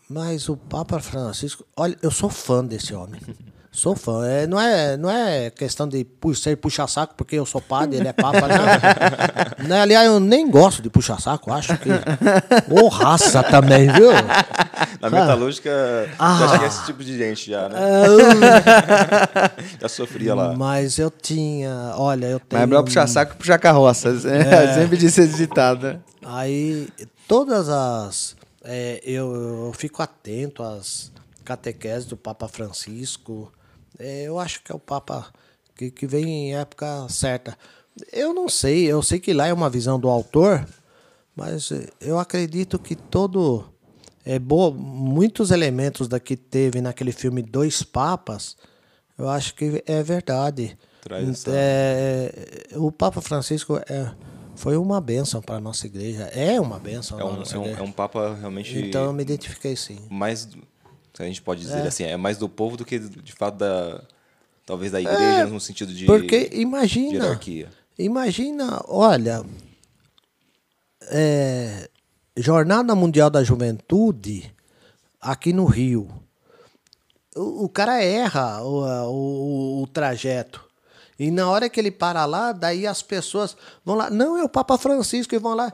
Mas 0.09 0.49
o 0.49 0.57
Papa 0.57 1.01
Francisco, 1.01 1.65
olha, 1.77 1.97
eu 2.03 2.11
sou 2.11 2.31
fã 2.31 2.65
desse 2.65 2.95
homem. 2.95 3.21
Sou 3.77 3.95
fã. 3.95 4.27
É, 4.27 4.47
não, 4.47 4.59
é, 4.59 4.97
não 4.97 5.11
é 5.11 5.51
questão 5.51 5.87
de 5.87 6.07
ser 6.35 6.57
puxa-saco, 6.57 7.13
porque 7.15 7.37
eu 7.37 7.45
sou 7.45 7.61
padre, 7.61 7.99
ele 7.99 8.09
é 8.09 8.13
papa. 8.15 8.41
Não. 9.61 9.69
Né, 9.69 9.81
Aliás, 9.83 10.07
eu 10.07 10.19
nem 10.19 10.51
gosto 10.51 10.81
de 10.81 10.89
puxa-saco, 10.89 11.53
acho 11.53 11.77
que. 11.77 11.91
Ô, 12.71 12.89
raça 12.89 13.43
também, 13.43 13.87
viu? 13.93 14.13
Na 14.99 15.11
metalúrgica 15.11 15.71
Ah. 16.19 16.39
já 16.41 16.57
tinha 16.57 16.69
esse 16.69 16.87
tipo 16.87 17.05
de 17.05 17.19
gente 17.19 17.51
já, 17.51 17.69
né? 17.69 17.79
já 19.79 19.89
sofria 19.91 20.35
lá. 20.35 20.55
Mas 20.57 20.99
eu 20.99 21.11
tinha. 21.11 21.93
Olha, 21.97 22.27
eu 22.29 22.39
Mas 22.39 22.49
tenho. 22.49 22.63
é 22.63 22.67
melhor 22.67 22.83
puxar 22.83 23.07
saco 23.07 23.33
que 23.33 23.39
puxar 23.39 23.59
carroça. 23.59 24.09
É. 24.09 24.73
Sempre 24.73 24.97
disse 24.97 25.21
esse 25.21 25.37
ditado. 25.37 25.83
né? 25.89 25.99
Aí, 26.25 26.89
todas 27.29 27.69
as. 27.69 28.35
É, 28.67 29.01
eu, 29.05 29.35
eu 29.67 29.73
fico 29.73 30.03
atento 30.03 30.63
às 30.63 31.11
catequeses 31.45 32.05
do 32.07 32.17
Papa 32.17 32.49
Francisco. 32.49 33.53
É, 33.99 34.25
eu 34.25 34.39
acho 34.39 34.63
que 34.63 34.71
é 34.73 34.75
o 34.75 34.79
Papa 34.79 35.33
que, 35.75 35.91
que 35.91 36.07
vem 36.07 36.49
em 36.51 36.55
época 36.57 37.07
certa. 37.09 37.57
Eu 38.13 38.35
não 38.35 38.49
sei, 38.49 38.85
eu 38.87 39.03
sei 39.03 39.19
que 39.19 39.33
lá 39.33 39.47
é 39.47 39.53
uma 39.53 39.71
visão 39.71 39.99
do 39.99 40.09
autor, 40.09 40.67
mas 41.35 41.71
eh, 41.73 41.89
eu 42.01 42.19
acredito 42.19 42.79
que 42.79 42.95
todo. 42.95 43.73
É, 44.25 44.39
boa, 44.39 44.71
muitos 44.73 45.51
elementos 45.53 46.09
da 46.09 46.19
que 46.19 46.37
teve 46.37 46.81
naquele 46.81 47.13
filme 47.13 47.41
Dois 47.43 47.83
Papas, 47.85 48.57
eu 49.17 49.29
acho 49.29 49.55
que 49.55 49.83
é 49.87 50.03
verdade. 50.03 50.77
Traz 51.01 51.29
essa- 51.29 51.51
É, 51.55 52.67
o 52.75 52.91
Papa 52.91 53.21
Francisco 53.23 53.79
é, 53.89 54.13
foi 54.57 54.77
uma 54.77 55.01
bênção 55.01 55.41
para 55.41 55.57
a 55.57 55.61
nossa 55.61 55.87
igreja. 55.87 56.25
É 56.35 56.61
uma 56.61 56.79
bênção 56.79 57.19
É 57.19 57.23
para 57.23 57.33
um, 57.33 57.43
é, 57.43 57.59
um, 57.59 57.77
é 57.79 57.83
um 57.83 57.93
papa 57.93 58.35
realmente 58.35 58.77
Então 58.79 59.05
eu 59.05 59.13
me 59.13 59.23
identifiquei 59.23 59.77
sim. 59.77 59.99
mais, 60.11 60.49
a 61.19 61.25
gente 61.25 61.43
pode 61.43 61.61
dizer 61.61 61.87
assim, 61.87 62.05
é 62.05 62.17
mais 62.17 62.39
do 62.39 62.49
povo 62.49 62.77
do 62.77 62.85
que 62.85 62.99
de 62.99 63.33
fato 63.33 63.59
da 63.59 64.03
talvez 64.65 64.91
da 64.91 65.01
igreja 65.01 65.47
no 65.47 65.61
sentido 65.61 65.95
de 65.95 66.05
É, 66.05 66.07
Porque 66.07 66.51
imagina, 66.53 67.25
hierarquia. 67.25 67.69
imagina, 67.97 68.83
olha, 68.89 69.45
é, 71.03 71.89
Jornada 72.37 72.95
Mundial 72.95 73.31
da 73.31 73.45
Juventude 73.45 74.53
aqui 75.21 75.53
no 75.53 75.65
Rio. 75.65 76.09
O, 77.35 77.65
o 77.65 77.69
cara 77.69 78.03
erra 78.03 78.63
o, 78.63 78.83
o, 79.11 79.83
o 79.83 79.87
trajeto. 79.87 80.66
E 81.19 81.31
na 81.31 81.49
hora 81.49 81.69
que 81.69 81.81
ele 81.81 81.91
para 81.91 82.25
lá, 82.25 82.53
daí 82.53 82.87
as 82.87 83.03
pessoas 83.03 83.57
vão 83.85 83.97
lá. 83.97 84.11
Não, 84.11 84.37
é 84.37 84.45
o 84.45 84.49
Papa 84.49 84.77
Francisco 84.77 85.35
e 85.35 85.39
vão 85.39 85.55
lá. 85.55 85.73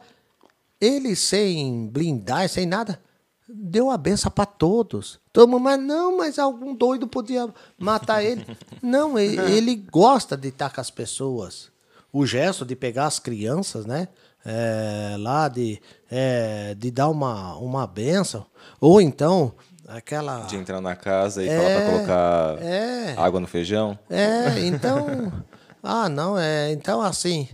Ele 0.80 1.14
sem 1.16 1.88
blindar, 1.88 2.48
sem 2.48 2.66
nada, 2.66 3.00
deu 3.48 3.90
a 3.90 3.96
benção 3.96 4.30
para 4.30 4.46
todos. 4.46 5.20
Todo 5.32 5.48
mundo, 5.48 5.62
mas 5.62 5.80
não, 5.80 6.16
mas 6.16 6.38
algum 6.38 6.74
doido 6.74 7.06
podia 7.06 7.48
matar 7.78 8.22
ele. 8.22 8.46
Não, 8.82 9.18
ele, 9.18 9.40
ele 9.52 9.76
gosta 9.76 10.36
de 10.36 10.48
estar 10.48 10.70
com 10.70 10.80
as 10.80 10.90
pessoas. 10.90 11.70
O 12.12 12.26
gesto 12.26 12.64
de 12.64 12.74
pegar 12.74 13.06
as 13.06 13.18
crianças, 13.18 13.86
né? 13.86 14.08
É, 14.44 15.14
lá 15.18 15.48
de, 15.48 15.80
é, 16.10 16.74
de 16.74 16.90
dar 16.90 17.08
uma, 17.08 17.54
uma 17.56 17.86
benção. 17.86 18.44
Ou 18.80 19.00
então, 19.00 19.54
Aquela. 19.96 20.40
De 20.46 20.56
entrar 20.56 20.80
na 20.80 20.96
casa 20.96 21.42
e 21.44 21.48
É, 21.48 21.56
falar 21.56 21.80
pra 21.80 21.90
colocar 21.90 22.62
é. 22.62 23.14
água 23.16 23.40
no 23.40 23.46
feijão. 23.46 23.98
É, 24.08 24.60
então. 24.66 25.32
ah, 25.82 26.08
não, 26.08 26.38
é. 26.38 26.72
Então, 26.72 27.00
assim. 27.02 27.48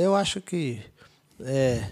Eu 0.00 0.14
acho 0.14 0.40
que. 0.40 0.80
É. 1.40 1.82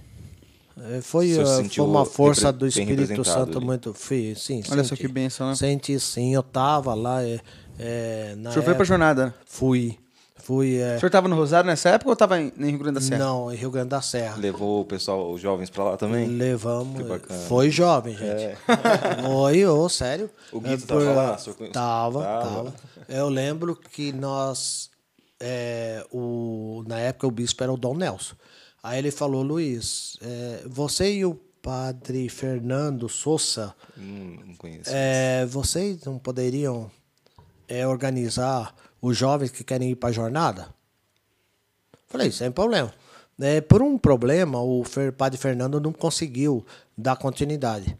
Foi, 1.02 1.28
sentiu 1.44 1.84
foi 1.84 1.92
uma 1.92 2.06
força 2.06 2.50
do 2.50 2.66
Espírito 2.66 3.22
Santo 3.24 3.58
ali. 3.58 3.66
muito. 3.66 3.94
Sim, 3.94 4.34
sim, 4.34 4.62
Olha 4.70 4.82
só 4.82 4.90
senti. 4.90 5.02
que 5.02 5.08
bênção, 5.08 5.48
né? 5.48 5.54
Senti 5.54 5.98
sim, 6.00 6.34
eu 6.34 6.42
tava 6.42 6.94
lá. 6.94 7.22
É, 7.22 7.38
é, 7.78 8.34
na 8.36 8.48
O 8.48 8.52
senhor 8.52 8.62
foi 8.62 8.62
pra 8.62 8.70
época- 8.72 8.84
jornada? 8.86 9.34
Fui. 9.44 9.98
Fui. 10.42 10.76
É, 10.78 10.96
O 10.96 11.00
senhor 11.00 11.10
tava 11.10 11.28
no 11.28 11.36
Rosário 11.36 11.66
nessa 11.68 11.90
época 11.90 12.10
ou 12.10 12.16
tava 12.16 12.40
em, 12.40 12.52
em 12.58 12.70
Rio 12.70 12.78
Grande 12.78 12.94
da 12.96 13.00
Serra? 13.00 13.24
não, 13.24 13.52
em 13.52 13.56
Rio 13.56 13.70
Grande 13.70 13.88
da 13.90 14.00
Serra. 14.00 14.36
Levou 14.36 14.80
o 14.80 14.84
pessoal, 14.84 15.30
os 15.32 15.40
jovens 15.40 15.70
pra 15.70 15.84
lá 15.84 15.96
também? 15.96 16.26
Levamos. 16.28 17.02
Foi 17.48 17.70
jovem, 17.70 18.16
gente. 18.16 18.56
Foi, 19.22 19.66
ô, 19.66 19.88
sério. 19.88 20.30
O 20.52 20.60
Guito 20.60 20.84
É, 20.84 20.86
tava 20.86 21.00
por- 21.00 21.14
lá? 21.16 21.34
O 21.34 21.38
senhor? 21.38 21.70
Tava, 21.72 22.22
Tava. 22.22 22.44
tava. 22.44 22.74
Eu 23.08 23.28
lembro 23.28 23.74
que 23.76 24.12
nós. 24.12 24.90
é, 25.38 26.04
o, 26.12 26.84
na 26.86 26.98
época 26.98 27.26
o 27.26 27.30
bispo 27.30 27.62
era 27.62 27.72
o 27.72 27.76
Dom 27.76 27.94
Nelson. 27.96 28.34
Aí 28.82 28.98
ele 28.98 29.10
falou, 29.10 29.42
Luiz, 29.42 30.16
é, 30.22 30.62
você 30.66 31.12
e 31.12 31.24
o 31.24 31.34
padre 31.62 32.28
Fernando 32.30 33.08
Souza, 33.08 33.74
Hum, 33.98 34.38
não 34.46 34.54
conheço. 34.54 34.88
é, 34.92 35.44
vocês 35.44 36.02
não 36.04 36.18
poderiam 36.18 36.90
é, 37.68 37.86
organizar 37.86 38.74
os 39.00 39.16
jovens 39.16 39.50
que 39.50 39.64
querem 39.64 39.90
ir 39.90 39.96
para 39.96 40.10
a 40.10 40.12
jornada? 40.12 40.68
Falei, 42.08 42.30
sem 42.30 42.50
problema. 42.50 42.92
É, 43.40 43.60
por 43.60 43.80
um 43.80 43.96
problema, 43.96 44.60
o 44.60 44.84
padre 45.16 45.38
Fernando 45.38 45.80
não 45.80 45.92
conseguiu 45.92 46.64
dar 46.96 47.16
continuidade. 47.16 47.96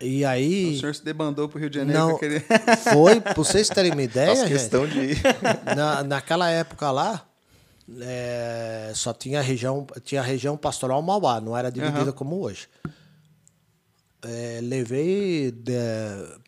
E 0.00 0.24
aí. 0.24 0.74
O 0.74 0.80
senhor 0.80 0.94
se 0.94 1.04
debandou 1.04 1.48
pro 1.48 1.58
Rio 1.58 1.70
de 1.70 1.78
Janeiro 1.78 1.98
Não, 1.98 2.16
aquele... 2.16 2.40
foi, 2.92 3.20
pra 3.20 3.32
vocês 3.32 3.68
terem 3.68 3.92
uma 3.92 4.02
ideia, 4.02 4.34
gente, 4.34 4.48
questão 4.48 4.86
de 4.86 4.98
ir. 4.98 5.22
na, 5.74 6.02
naquela 6.02 6.50
época 6.50 6.90
lá, 6.90 7.26
é, 8.00 8.92
só 8.94 9.14
tinha 9.14 9.40
região, 9.40 9.86
tinha 10.02 10.20
região 10.20 10.56
pastoral 10.56 11.00
Mauá, 11.00 11.40
não 11.40 11.56
era 11.56 11.70
dividida 11.70 12.12
como 12.12 12.40
hoje. 12.40 12.68
É, 14.26 14.60
levei, 14.62 15.50
de, 15.50 15.72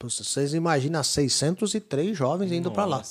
vocês 0.03 0.55
imaginam, 0.55 1.03
603 1.03 2.17
jovens 2.17 2.51
indo 2.51 2.71
para 2.71 2.87
lá. 2.87 3.03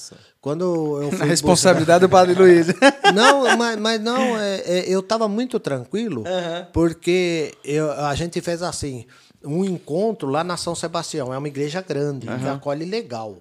Quando 0.45 1.01
eu 1.01 1.09
fui 1.17 1.21
A 1.23 1.25
responsabilidade 1.25 2.01
do 2.01 2.09
Padre 2.09 2.35
Luiz. 2.35 2.67
não, 3.15 3.57
mas, 3.57 3.79
mas 3.79 3.99
não, 3.99 4.37
é, 4.39 4.57
é, 4.59 4.85
eu 4.87 4.99
estava 4.99 5.27
muito 5.27 5.59
tranquilo, 5.59 6.23
porque 6.71 7.51
eu, 7.63 7.91
a 7.91 8.13
gente 8.13 8.39
fez 8.41 8.61
assim, 8.61 9.07
um 9.43 9.65
encontro 9.65 10.29
lá 10.29 10.43
na 10.43 10.55
São 10.55 10.75
Sebastião, 10.75 11.33
é 11.33 11.37
uma 11.39 11.47
igreja 11.47 11.81
grande, 11.81 12.27
que 12.27 12.47
acolhe 12.47 12.85
legal. 12.85 13.37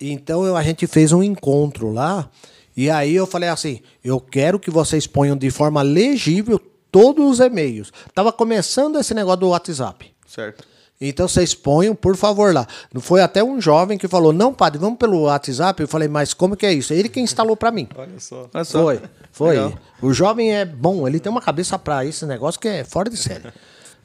Então 0.00 0.46
eu- 0.46 0.56
a 0.56 0.62
gente 0.62 0.86
fez 0.86 1.10
um 1.10 1.20
encontro 1.20 1.90
lá, 1.90 2.30
e 2.76 2.88
aí 2.88 3.16
eu 3.16 3.26
falei 3.26 3.48
assim, 3.48 3.80
eu 4.04 4.20
quero 4.20 4.60
que 4.60 4.70
vocês 4.70 5.08
ponham 5.08 5.36
de 5.36 5.50
forma 5.50 5.82
legível 5.82 6.60
todos 6.92 7.28
os 7.28 7.40
e-mails. 7.40 7.92
Tava 8.14 8.30
começando 8.32 9.00
esse 9.00 9.12
negócio 9.14 9.40
do 9.40 9.48
WhatsApp. 9.48 10.14
certo. 10.28 10.64
Então 11.00 11.26
vocês 11.26 11.54
ponham, 11.54 11.94
por 11.94 12.16
favor, 12.16 12.54
lá. 12.54 12.66
Foi 13.00 13.20
até 13.20 13.42
um 13.42 13.60
jovem 13.60 13.98
que 13.98 14.06
falou: 14.06 14.32
não, 14.32 14.54
padre, 14.54 14.78
vamos 14.78 14.98
pelo 14.98 15.22
WhatsApp. 15.22 15.82
Eu 15.82 15.88
falei, 15.88 16.08
mas 16.08 16.32
como 16.32 16.56
que 16.56 16.64
é 16.64 16.72
isso? 16.72 16.94
Ele 16.94 17.08
que 17.08 17.20
instalou 17.20 17.56
para 17.56 17.70
mim. 17.70 17.88
Olha 17.96 18.20
só. 18.20 18.48
Olha 18.52 18.64
só. 18.64 18.82
Foi, 18.82 19.00
foi. 19.32 19.56
Legal. 19.56 19.74
O 20.00 20.12
jovem 20.12 20.54
é 20.54 20.64
bom, 20.64 21.06
ele 21.06 21.18
tem 21.18 21.30
uma 21.30 21.40
cabeça 21.40 21.78
para 21.78 22.04
esse 22.04 22.24
negócio 22.26 22.60
que 22.60 22.68
é 22.68 22.84
fora 22.84 23.10
de 23.10 23.16
série. 23.16 23.52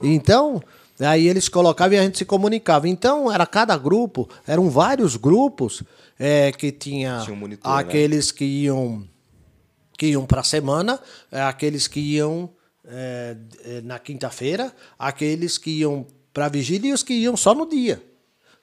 Então, 0.01 0.61
aí 0.99 1.27
eles 1.27 1.47
colocavam 1.47 1.95
e 1.95 1.99
a 1.99 2.03
gente 2.03 2.17
se 2.17 2.25
comunicava. 2.25 2.87
Então, 2.87 3.31
era 3.31 3.45
cada 3.45 3.77
grupo, 3.77 4.27
eram 4.47 4.69
vários 4.69 5.15
grupos 5.15 5.83
é, 6.17 6.51
que 6.51 6.71
tinha, 6.71 7.21
Tinha 7.23 7.35
um 7.35 7.39
monitor, 7.39 7.71
né? 7.71 7.79
aqueles 7.79 8.31
que 8.31 8.45
iam 8.45 9.07
que 9.97 10.07
iam 10.07 10.25
para 10.25 10.39
a 10.39 10.43
semana, 10.45 10.97
é, 11.29 11.41
aqueles 11.41 11.85
que 11.85 11.99
iam 11.99 12.49
é, 12.85 13.35
é, 13.65 13.81
na 13.81 13.99
quinta-feira, 13.99 14.73
aqueles 14.97 15.57
que 15.57 15.71
iam 15.81 16.07
para 16.33 16.47
vigília 16.49 16.89
e 16.91 16.93
os 16.93 17.03
que 17.03 17.13
iam 17.13 17.35
só 17.37 17.53
no 17.53 17.65
dia, 17.67 18.01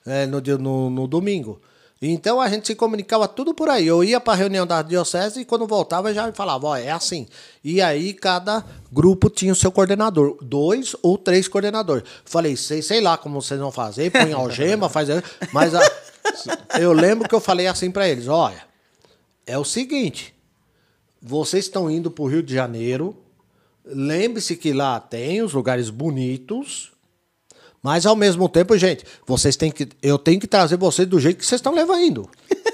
é, 0.06 0.26
no, 0.26 0.40
dia 0.40 0.56
no, 0.58 0.88
no 0.90 1.06
domingo. 1.06 1.60
Então 2.00 2.40
a 2.42 2.48
gente 2.50 2.66
se 2.66 2.74
comunicava 2.74 3.26
tudo 3.26 3.54
por 3.54 3.70
aí. 3.70 3.86
Eu 3.86 4.04
ia 4.04 4.20
para 4.20 4.34
a 4.34 4.36
reunião 4.36 4.66
da 4.66 4.82
diocese 4.82 5.40
e 5.40 5.44
quando 5.46 5.66
voltava 5.66 6.12
já 6.12 6.30
falava, 6.32 6.66
ó, 6.66 6.76
é 6.76 6.90
assim. 6.90 7.26
E 7.64 7.80
aí 7.80 8.12
cada 8.12 8.62
grupo 8.92 9.30
tinha 9.30 9.50
o 9.52 9.56
seu 9.56 9.72
coordenador, 9.72 10.36
dois 10.42 10.94
ou 11.02 11.16
três 11.16 11.48
coordenadores. 11.48 12.04
Falei, 12.26 12.54
sei, 12.54 12.82
sei 12.82 13.00
lá 13.00 13.16
como 13.16 13.40
vocês 13.40 13.58
vão 13.58 13.72
fazer, 13.72 14.10
põe 14.12 14.30
algema, 14.34 14.90
faz. 14.90 15.08
Mas 15.54 15.74
a- 15.74 15.90
eu 16.78 16.92
lembro 16.92 17.26
que 17.26 17.34
eu 17.34 17.40
falei 17.40 17.66
assim 17.66 17.90
para 17.90 18.06
eles, 18.06 18.28
olha, 18.28 18.62
é 19.46 19.56
o 19.56 19.64
seguinte, 19.64 20.34
vocês 21.22 21.64
estão 21.64 21.90
indo 21.90 22.10
para 22.10 22.24
o 22.24 22.28
Rio 22.28 22.42
de 22.42 22.52
Janeiro. 22.54 23.16
Lembre-se 23.86 24.54
que 24.56 24.72
lá 24.74 25.00
tem 25.00 25.40
os 25.40 25.54
lugares 25.54 25.88
bonitos. 25.88 26.92
Mas 27.87 28.05
ao 28.05 28.16
mesmo 28.16 28.49
tempo, 28.49 28.76
gente, 28.76 29.05
vocês 29.24 29.55
têm 29.55 29.70
que. 29.70 29.89
Eu 30.03 30.18
tenho 30.18 30.41
que 30.41 30.49
trazer 30.49 30.76
vocês 30.76 31.07
do 31.07 31.20
jeito 31.20 31.37
que 31.39 31.47
vocês 31.47 31.61
estão 31.61 31.72
levando. 31.72 32.28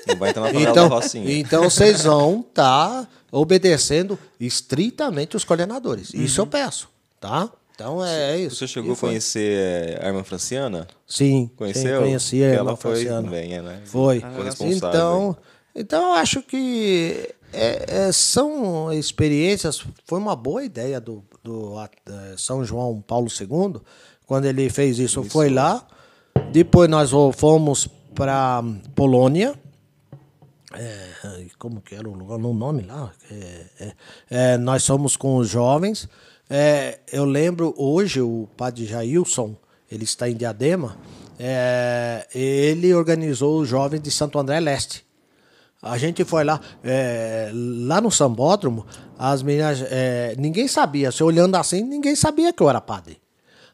Não 0.09 0.17
vai 0.17 0.31
entrar 0.31 0.41
na 0.41 0.47
favela 0.55 0.71
Então, 0.71 1.03
então 1.27 1.65
vocês 1.65 2.05
vão 2.05 2.41
estar 2.49 3.07
obedecendo 3.31 4.19
estritamente 4.41 5.37
os 5.37 5.45
coordenadores. 5.45 6.15
Isso 6.15 6.41
eu 6.41 6.47
peço, 6.47 6.89
tá? 7.21 7.51
Então 7.75 8.03
é, 8.03 8.37
é 8.37 8.39
isso. 8.39 8.57
Você 8.57 8.67
chegou 8.67 8.95
a 8.95 8.97
conhecer 8.97 10.01
a 10.03 10.07
irmã 10.07 10.25
Franciana? 10.25 10.89
Sim, 11.07 11.51
Conheceu? 11.59 11.99
sim, 11.99 12.05
conheci 12.07 12.43
a 12.43 12.47
Ela 12.47 12.57
irmã 12.57 12.77
foi 12.77 13.05
Franciana. 13.05 13.37
é, 13.37 13.61
né? 13.61 13.81
Foi. 13.85 14.21
Corresponsável 14.21 14.79
Então, 14.89 15.37
então 15.75 16.03
eu 16.07 16.13
acho 16.15 16.41
que 16.41 17.29
é, 17.53 18.07
é, 18.07 18.13
são 18.13 18.91
experiências. 18.91 19.85
Foi 20.07 20.19
uma 20.19 20.35
boa 20.35 20.65
ideia 20.65 20.99
do, 20.99 21.23
do 21.45 21.77
a- 21.79 21.91
eh, 22.09 22.35
São 22.39 22.65
João 22.65 23.03
Paulo 23.07 23.29
II, 23.29 23.79
quando 24.27 24.47
ele 24.47 24.69
fez 24.71 24.99
isso, 24.99 25.23
foi 25.25 25.49
lá. 25.49 25.87
Depois 26.53 26.89
nós 26.89 27.11
fomos 27.35 27.89
para 28.15 28.63
Polônia. 28.95 29.55
É, 30.75 31.47
como 31.59 31.81
que 31.81 31.95
era 31.95 32.09
o 32.09 32.15
lugar, 32.15 32.37
o 32.37 32.55
nome 32.55 32.83
lá? 32.83 33.13
É, 33.31 33.67
é, 33.81 33.93
é, 34.31 34.59
nós 34.59 34.83
somos 34.83 35.17
com 35.17 35.37
os 35.37 35.49
jovens. 35.49 36.09
É, 36.49 37.01
eu 37.13 37.25
lembro 37.25 37.75
hoje 37.77 38.21
o 38.21 38.49
padre 38.57 38.87
Jailson, 38.87 39.55
ele 39.91 40.05
está 40.05 40.29
em 40.29 40.35
Diadema, 40.35 40.97
é, 41.39 42.27
ele 42.35 42.93
organizou 42.95 43.61
os 43.61 43.69
jovens 43.69 44.01
de 44.01 44.11
Santo 44.11 44.39
André 44.39 44.61
Leste. 44.61 45.05
A 45.81 45.99
gente 45.99 46.25
foi 46.25 46.45
lá, 46.45 46.61
lá 47.53 48.01
no 48.01 48.09
Sambódromo, 48.09 48.87
as 49.19 49.43
meninas, 49.43 49.83
ninguém 50.39 50.69
sabia, 50.69 51.11
se 51.11 51.25
olhando 51.25 51.57
assim, 51.57 51.83
ninguém 51.83 52.15
sabia 52.15 52.53
que 52.53 52.63
eu 52.63 52.71
era 52.71 52.81
padre. 52.81 53.22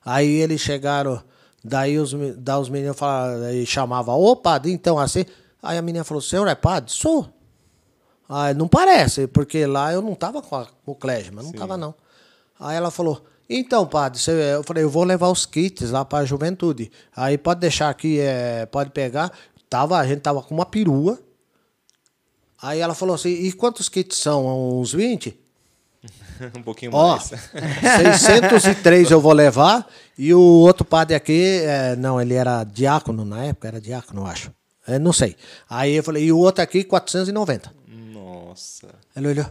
Aí 0.04 0.28
eles 0.28 0.60
chegaram, 0.60 1.22
daí 1.64 1.98
os, 1.98 2.14
daí 2.36 2.60
os 2.60 2.68
meninos 2.68 2.96
falaram, 2.96 3.42
aí 3.44 3.66
chamava, 3.66 4.12
ô 4.12 4.36
padre, 4.36 4.72
então 4.72 4.98
assim. 4.98 5.24
Aí 5.62 5.76
a 5.76 5.82
menina 5.82 6.04
falou, 6.04 6.20
senhor 6.20 6.46
é 6.46 6.54
padre? 6.54 6.92
Sou. 6.92 7.28
Ah, 8.28 8.52
não 8.52 8.68
parece, 8.68 9.26
porque 9.26 9.66
lá 9.66 9.92
eu 9.92 10.02
não 10.02 10.14
tava 10.14 10.42
com, 10.42 10.54
a, 10.54 10.66
com 10.84 10.92
o 10.92 10.94
Clésima, 10.94 11.42
não 11.42 11.50
tava 11.52 11.76
não. 11.76 11.94
Aí 12.60 12.76
ela 12.76 12.90
falou, 12.90 13.24
então, 13.48 13.86
padre, 13.86 14.20
eu 14.54 14.62
falei, 14.62 14.84
eu 14.84 14.90
vou 14.90 15.04
levar 15.04 15.28
os 15.28 15.46
kits 15.46 15.90
lá 15.90 16.04
para 16.04 16.18
a 16.18 16.24
juventude. 16.26 16.90
Aí 17.16 17.38
pode 17.38 17.60
deixar 17.60 17.88
aqui, 17.88 18.20
é, 18.20 18.66
pode 18.66 18.90
pegar. 18.90 19.32
Tava, 19.70 19.98
a 19.98 20.06
gente 20.06 20.20
tava 20.20 20.42
com 20.42 20.54
uma 20.54 20.66
perua. 20.66 21.18
Aí 22.60 22.80
ela 22.80 22.94
falou 22.94 23.14
assim, 23.14 23.30
e 23.30 23.52
quantos 23.52 23.88
kits 23.88 24.16
são? 24.16 24.80
Uns 24.80 24.92
20? 24.92 25.38
um 26.56 26.62
pouquinho 26.62 26.92
Ó, 26.94 27.16
mais. 27.16 27.30
603 28.20 29.10
eu 29.10 29.20
vou 29.20 29.32
levar. 29.32 29.86
E 30.16 30.32
o 30.32 30.40
outro 30.40 30.84
padre 30.84 31.14
aqui, 31.14 31.60
é, 31.62 31.96
não, 31.96 32.20
ele 32.20 32.34
era 32.34 32.64
diácono 32.64 33.24
na 33.24 33.44
época, 33.44 33.68
era 33.68 33.80
diácono, 33.80 34.22
eu 34.22 34.26
acho. 34.26 34.52
É, 34.86 34.98
não 34.98 35.12
sei. 35.12 35.36
Aí 35.68 35.94
eu 35.94 36.02
falei, 36.02 36.24
e 36.24 36.32
o 36.32 36.38
outro 36.38 36.62
aqui, 36.62 36.82
490. 36.82 37.72
Nossa. 38.12 38.88
Ele 39.14 39.28
olhou, 39.28 39.46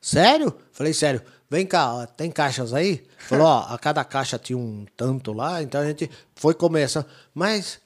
sério? 0.00 0.54
Falei, 0.72 0.92
sério. 0.92 1.22
Vem 1.48 1.66
cá, 1.66 1.94
ó, 1.94 2.06
tem 2.06 2.30
caixas 2.30 2.74
aí? 2.74 3.04
Falou, 3.18 3.46
ó, 3.46 3.66
a 3.68 3.78
cada 3.78 4.02
caixa 4.04 4.38
tinha 4.38 4.58
um 4.58 4.84
tanto 4.96 5.32
lá, 5.32 5.62
então 5.62 5.80
a 5.80 5.86
gente 5.86 6.10
foi 6.34 6.52
começando. 6.52 7.06
Mas, 7.32 7.78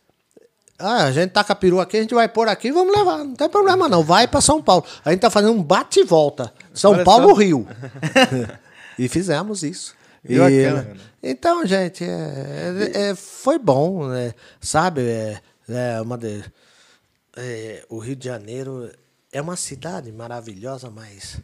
ah, 0.79 1.05
a 1.05 1.13
gente 1.13 1.31
tá 1.31 1.45
com 1.45 1.53
a 1.53 1.57
perua 1.57 1.83
aqui, 1.83 1.97
a 1.97 2.01
gente 2.01 2.15
vai 2.15 2.29
pôr 2.29 2.49
aqui, 2.49 2.71
vamos 2.73 2.97
levar. 2.97 3.19
Não 3.19 3.35
tem 3.35 3.49
problema 3.49 3.89
não, 3.89 4.03
vai 4.03 4.27
para 4.27 4.41
São 4.41 4.63
Paulo. 4.63 4.85
A 5.05 5.11
gente 5.11 5.21
tá 5.21 5.29
fazendo 5.29 5.53
um 5.53 5.63
bate 5.63 6.01
e 6.01 6.05
volta. 6.05 6.53
São 6.79 6.93
Olha 6.93 7.05
Paulo, 7.05 7.29
só. 7.31 7.35
Rio. 7.35 7.67
e 8.99 9.09
fizemos 9.09 9.63
isso. 9.63 9.95
E, 10.25 10.37
bacana. 10.39 10.97
então, 11.23 11.65
gente, 11.67 12.05
é, 12.05 12.09
é, 12.95 13.11
é, 13.11 13.15
foi 13.15 13.59
bom, 13.59 14.09
né? 14.09 14.35
sabe? 14.61 15.03
É, 15.03 15.41
é 15.69 16.01
uma 16.01 16.19
de, 16.19 16.43
é, 17.37 17.85
o 17.89 17.99
Rio 17.99 18.17
de 18.17 18.25
Janeiro 18.27 18.91
é 19.33 19.41
uma 19.41 19.57
cidade 19.57 20.11
maravilhosa, 20.13 20.91
mas 20.91 21.41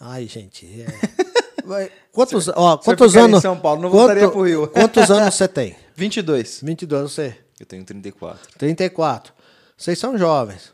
Ai, 0.00 0.26
gente. 0.26 0.66
é- 0.82 1.90
Quantos, 2.10 2.48
ó, 2.48 2.72
se 2.72 2.78
eu 2.90 2.96
quantos 2.96 3.12
ficar 3.12 3.20
em 3.20 3.24
anos. 3.26 3.42
São 3.42 3.56
Paulo, 3.60 3.82
não 3.82 3.90
quanto- 3.90 3.98
voltaria 4.06 4.28
pro 4.30 4.42
Rio. 4.42 4.66
Quantos 4.72 5.10
anos 5.10 5.34
você 5.34 5.46
tem? 5.46 5.76
22. 5.94 6.60
22, 6.62 7.02
você. 7.12 7.38
Eu 7.60 7.66
tenho 7.66 7.84
34. 7.84 8.48
34. 8.58 9.32
Vocês 9.76 9.98
são 9.98 10.16
jovens. 10.16 10.72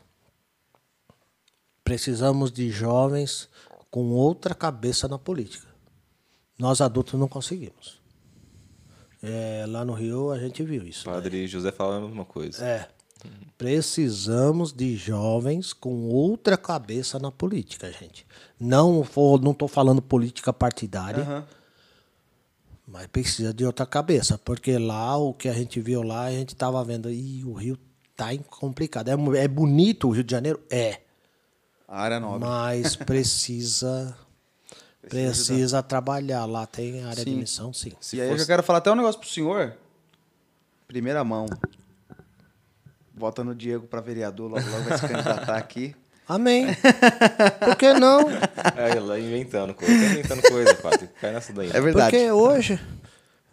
Precisamos 1.83 2.51
de 2.51 2.69
jovens 2.71 3.49
com 3.97 4.11
outra 4.11 4.53
cabeça 4.53 5.07
na 5.07 5.17
política. 5.17 5.65
Nós 6.59 6.81
adultos 6.81 7.19
não 7.19 7.27
conseguimos. 7.27 7.99
É, 9.23 9.65
lá 9.67 9.83
no 9.83 9.93
Rio 9.93 10.29
a 10.29 10.37
gente 10.37 10.61
viu 10.61 10.85
isso. 10.85 11.09
O 11.09 11.13
padre 11.13 11.47
José 11.47 11.71
fala 11.71 11.97
a 11.97 12.01
mesma 12.01 12.23
coisa. 12.23 12.63
É. 12.63 12.87
Precisamos 13.57 14.71
de 14.71 14.95
jovens 14.95 15.73
com 15.73 16.09
outra 16.09 16.55
cabeça 16.55 17.17
na 17.17 17.31
política, 17.31 17.91
gente. 17.91 18.23
Não 18.59 19.03
for, 19.03 19.41
não 19.41 19.51
estou 19.51 19.67
falando 19.67 19.99
política 19.99 20.53
partidária, 20.53 21.43
mas 22.87 23.07
precisa 23.07 23.51
de 23.51 23.65
outra 23.65 23.87
cabeça, 23.87 24.37
porque 24.37 24.77
lá 24.77 25.17
o 25.17 25.33
que 25.33 25.49
a 25.49 25.53
gente 25.53 25.81
viu 25.81 26.03
lá, 26.03 26.25
a 26.25 26.31
gente 26.31 26.49
estava 26.49 26.83
vendo, 26.85 27.09
e 27.09 27.43
o 27.43 27.53
Rio 27.53 27.79
tá 28.15 28.27
complicado. 28.47 29.09
É, 29.09 29.43
é 29.43 29.47
bonito 29.47 30.07
o 30.07 30.11
Rio 30.11 30.23
de 30.23 30.31
Janeiro, 30.31 30.61
é, 30.69 31.01
A 31.87 32.01
área 32.01 32.19
nova. 32.19 32.39
mas 32.39 32.95
precisa 32.97 34.15
precisa 35.07 35.81
trabalhar. 35.81 36.45
Lá 36.45 36.65
tem 36.65 37.03
área 37.03 37.23
de 37.23 37.31
Sim. 37.31 37.37
missão, 37.37 37.71
sim. 37.73 37.93
Se 38.01 38.17
e 38.17 38.21
aí 38.21 38.27
eu 38.27 38.33
fosse- 38.33 38.45
quero 38.47 38.61
falar 38.63 38.79
até 38.79 38.91
um 38.91 38.95
negócio 38.95 39.19
pro 39.19 39.29
senhor. 39.29 39.73
Primeira 40.87 41.23
mão. 41.23 41.45
Vota 43.15 43.43
no 43.43 43.55
Diego 43.55 43.87
pra 43.87 43.99
vereador, 44.01 44.51
logo, 44.51 44.69
logo 44.69 44.83
vai 44.83 44.97
se 44.97 45.07
candidatar 45.07 45.57
aqui. 45.57 45.95
Amém. 46.27 46.67
Por 47.63 47.75
que 47.77 47.93
não? 47.93 48.29
É, 48.75 48.99
lá 48.99 49.17
inventando 49.17 49.73
coisa. 49.73 49.93
Tá 49.93 50.05
inventando 50.13 50.41
coisa, 50.41 50.75
padre. 50.75 51.09
Cai 51.21 51.31
nessa 51.31 51.53
daí. 51.53 51.69
É 51.73 51.79
verdade. 51.79 52.11
Porque 52.11 52.31
hoje, 52.31 52.79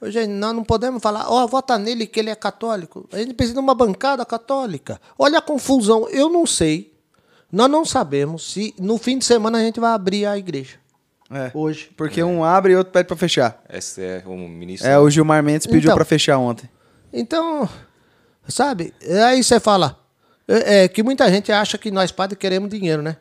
hoje 0.01 0.27
nós 0.27 0.55
não 0.55 0.65
podemos 0.65 1.01
falar, 1.01 1.31
ó, 1.31 1.47
vota 1.47 1.79
nele 1.79 2.05
que 2.05 2.19
ele 2.19 2.31
é 2.31 2.35
católico. 2.35 3.09
A 3.13 3.19
gente 3.19 3.33
precisa 3.33 3.55
de 3.55 3.61
uma 3.61 3.77
bancada 3.77 4.27
católica. 4.27 5.01
Olha 5.17 5.39
a 5.39 5.43
confusão. 5.43 6.09
Eu 6.09 6.29
não 6.29 6.45
sei, 6.47 6.93
nós 7.55 7.71
não 7.71 7.85
sabemos 7.85 8.53
se 8.53 8.75
no 8.79 8.99
fim 8.99 9.19
de 9.19 9.25
semana 9.25 9.59
a 9.59 9.61
gente 9.63 9.81
vai 9.81 9.93
abrir 9.93 10.27
a 10.27 10.37
igreja. 10.37 10.77
É. 11.31 11.51
Hoje. 11.55 11.91
Porque 11.97 12.23
um 12.23 12.45
abre 12.45 12.75
e 12.75 12.77
outro 12.77 12.93
pede 12.93 13.07
pra 13.07 13.17
fechar. 13.17 13.63
Esse 13.73 14.03
é 14.03 14.23
o 14.27 14.37
ministro. 14.37 14.89
É, 14.89 14.99
o 14.99 15.09
Gilmar 15.09 15.43
Mendes 15.43 15.67
pediu 15.67 15.89
Então. 15.89 15.97
pra 15.97 16.05
fechar 16.05 16.39
ontem. 16.39 16.69
Então, 17.13 17.69
sabe? 18.47 18.93
Aí 19.27 19.43
você 19.43 19.59
fala 19.59 19.99
é, 20.47 20.85
é, 20.85 20.89
que 20.89 21.03
muita 21.03 21.31
gente 21.31 21.51
acha 21.51 21.79
que 21.79 21.91
nós 21.91 22.13
padres 22.13 22.39
queremos 22.39 22.69
dinheiro, 22.69 23.03
né? 23.03 23.17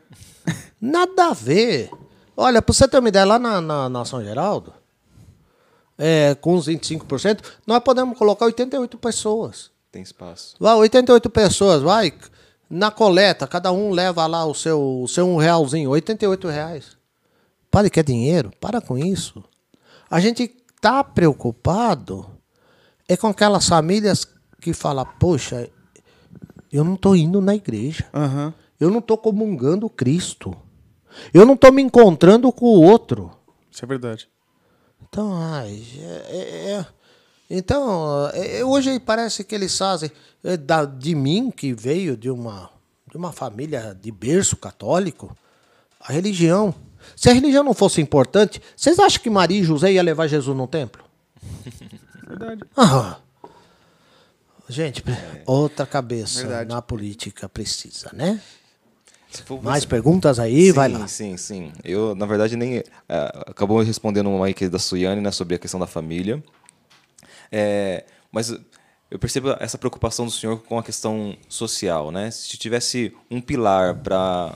Nada 0.81 1.27
a 1.29 1.33
ver. 1.33 1.89
Olha, 2.35 2.61
pra 2.61 2.73
você 2.73 2.87
ter 2.87 2.99
uma 2.99 3.09
ideia, 3.09 3.25
lá 3.25 3.39
na, 3.39 3.61
na, 3.61 3.89
na 3.89 4.05
São 4.05 4.23
Geraldo, 4.23 4.73
é, 5.97 6.35
com 6.35 6.55
os 6.55 6.67
25%, 6.67 7.39
nós 7.65 7.79
podemos 7.79 8.17
colocar 8.17 8.45
88 8.45 8.97
pessoas. 8.97 9.71
Tem 9.91 10.01
espaço. 10.01 10.55
Vai, 10.59 10.73
88 10.75 11.29
pessoas, 11.29 11.81
vai. 11.83 12.11
Na 12.73 12.89
coleta, 12.89 13.45
cada 13.45 13.71
um 13.71 13.91
leva 13.91 14.25
lá 14.25 14.45
o 14.45 14.53
seu, 14.55 15.03
o 15.03 15.07
seu 15.07 15.27
um 15.27 15.37
realzinho, 15.37 15.91
88 15.91 16.47
reais. 16.47 16.97
Padre, 17.69 17.91
quer 17.91 18.03
dinheiro? 18.03 18.51
Para 18.59 18.81
com 18.81 18.97
isso. 18.97 19.43
A 20.09 20.19
gente 20.19 20.47
tá 20.81 21.03
preocupado 21.03 22.25
é 23.07 23.15
com 23.15 23.27
aquelas 23.27 23.67
famílias 23.67 24.27
que 24.59 24.73
falam, 24.73 25.05
poxa, 25.19 25.69
eu 26.71 26.83
não 26.83 26.95
tô 26.95 27.13
indo 27.13 27.39
na 27.39 27.53
igreja. 27.53 28.05
Aham. 28.11 28.51
Eu 28.79 28.89
não 28.89 29.01
tô 29.01 29.19
comungando 29.19 29.87
Cristo. 29.87 30.55
Eu 31.31 31.45
não 31.45 31.55
tô 31.55 31.71
me 31.71 31.81
encontrando 31.81 32.51
com 32.51 32.65
o 32.65 32.81
outro. 32.81 33.29
Isso 33.71 33.85
é 33.85 33.87
verdade. 33.87 34.27
Então, 35.01 35.31
ai, 35.31 35.83
é- 35.99 36.25
é- 36.37 36.71
é- 36.71 36.85
então 37.57 38.29
é- 38.33 38.59
é- 38.59 38.65
hoje 38.65 38.99
parece 38.99 39.43
que 39.43 39.53
eles 39.55 39.77
fazem 39.77 40.11
é, 40.43 40.57
de 40.97 41.15
mim 41.15 41.51
que 41.51 41.73
veio 41.73 42.17
de 42.17 42.29
uma 42.29 42.69
de 43.09 43.17
uma 43.17 43.31
família 43.31 43.95
de 44.01 44.11
berço 44.11 44.57
católico, 44.57 45.37
a 46.01 46.11
religião. 46.11 46.73
Se 47.15 47.29
a 47.29 47.33
religião 47.33 47.63
não 47.63 47.73
fosse 47.73 48.01
importante, 48.01 48.59
vocês 48.75 48.97
acham 48.97 49.21
que 49.21 49.29
Maria 49.29 49.59
e 49.59 49.63
José 49.63 49.91
ia 49.91 50.01
levar 50.01 50.25
Jesus 50.25 50.57
no 50.57 50.65
templo? 50.65 51.03
Verdade. 52.27 52.63
Ah. 52.75 53.17
Gente, 54.67 55.03
outra 55.45 55.85
cabeça 55.85 56.39
Verdade. 56.39 56.69
na 56.69 56.81
política 56.81 57.47
precisa, 57.47 58.09
né? 58.13 58.41
Mais 59.61 59.83
perguntas 59.83 60.39
aí, 60.39 60.67
sim, 60.67 60.71
vai 60.71 60.89
lá. 60.89 61.07
Sim, 61.07 61.37
sim. 61.37 61.71
Eu, 61.83 62.15
na 62.15 62.25
verdade, 62.25 62.55
nem. 62.55 62.83
ah, 63.09 63.43
acabou 63.47 63.81
respondendo 63.81 64.29
uma 64.29 64.45
aí 64.45 64.53
que 64.53 64.65
é 64.65 64.69
da 64.69 64.79
Suiane, 64.79 65.21
né, 65.21 65.31
sobre 65.31 65.55
a 65.55 65.59
questão 65.59 65.79
da 65.79 65.87
família. 65.87 66.43
É, 67.55 68.03
mas 68.31 68.49
eu 69.11 69.19
percebo 69.19 69.55
essa 69.59 69.77
preocupação 69.77 70.25
do 70.25 70.31
senhor 70.31 70.57
com 70.63 70.79
a 70.79 70.83
questão 70.83 71.37
social, 71.47 72.11
né? 72.11 72.31
Se 72.31 72.57
tivesse 72.57 73.15
um 73.29 73.39
pilar 73.39 73.95
para 73.95 74.55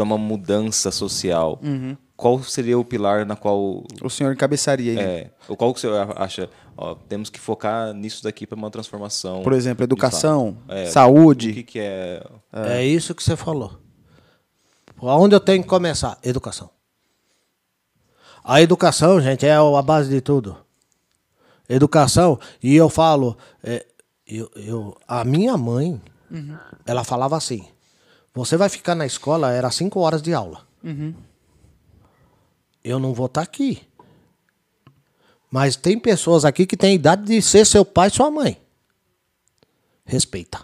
uma 0.00 0.18
mudança 0.18 0.90
social, 0.90 1.60
Uhum. 1.62 1.96
qual 2.16 2.42
seria 2.42 2.76
o 2.76 2.84
pilar 2.84 3.24
na 3.24 3.36
qual. 3.36 3.84
O 4.02 4.10
senhor 4.10 4.32
encabeçaria 4.32 4.92
aí. 4.92 4.98
É, 4.98 5.30
ou 5.46 5.56
qual 5.56 5.72
que 5.72 5.78
o 5.78 5.80
senhor 5.80 6.12
acha? 6.20 6.50
Ó, 6.76 6.94
temos 6.94 7.30
que 7.30 7.38
focar 7.38 7.92
nisso 7.92 8.24
daqui 8.24 8.44
para 8.44 8.56
uma 8.56 8.70
transformação. 8.70 9.42
Por 9.42 9.52
exemplo, 9.52 9.84
educação. 9.84 10.56
É, 10.68 10.86
saúde. 10.86 11.50
O 11.50 11.54
que, 11.54 11.62
que 11.62 11.78
é. 11.78 12.26
É 12.52 12.84
isso 12.84 13.14
que 13.14 13.22
você 13.22 13.36
falou. 13.36 13.78
Onde 15.00 15.34
eu 15.36 15.40
tenho 15.40 15.62
que 15.62 15.68
começar? 15.68 16.18
Educação. 16.24 16.70
A 18.44 18.60
educação, 18.60 19.20
gente, 19.20 19.46
é 19.46 19.54
a 19.54 19.82
base 19.82 20.10
de 20.10 20.20
tudo. 20.20 20.56
Educação, 21.68 22.38
e 22.62 22.74
eu 22.74 22.88
falo, 22.88 23.36
é, 23.62 23.86
eu, 24.26 24.50
eu- 24.56 24.96
a 25.06 25.24
minha 25.24 25.56
mãe, 25.56 26.00
ela 26.86 27.04
falava 27.04 27.36
assim: 27.36 27.66
você 28.34 28.56
vai 28.56 28.68
ficar 28.68 28.94
na 28.94 29.06
escola, 29.06 29.50
era 29.52 29.70
cinco 29.70 30.00
horas 30.00 30.20
de 30.22 30.32
aula. 30.34 30.66
Eu 32.84 32.98
não 32.98 33.14
vou 33.14 33.26
estar 33.26 33.42
aqui. 33.42 33.82
Mas 35.50 35.76
tem 35.76 35.98
pessoas 35.98 36.44
aqui 36.44 36.64
que 36.66 36.76
têm 36.76 36.94
idade 36.94 37.24
de 37.24 37.40
ser 37.42 37.66
seu 37.66 37.84
pai 37.84 38.08
e 38.08 38.10
sua 38.10 38.30
mãe. 38.30 38.58
Respeita. 40.04 40.60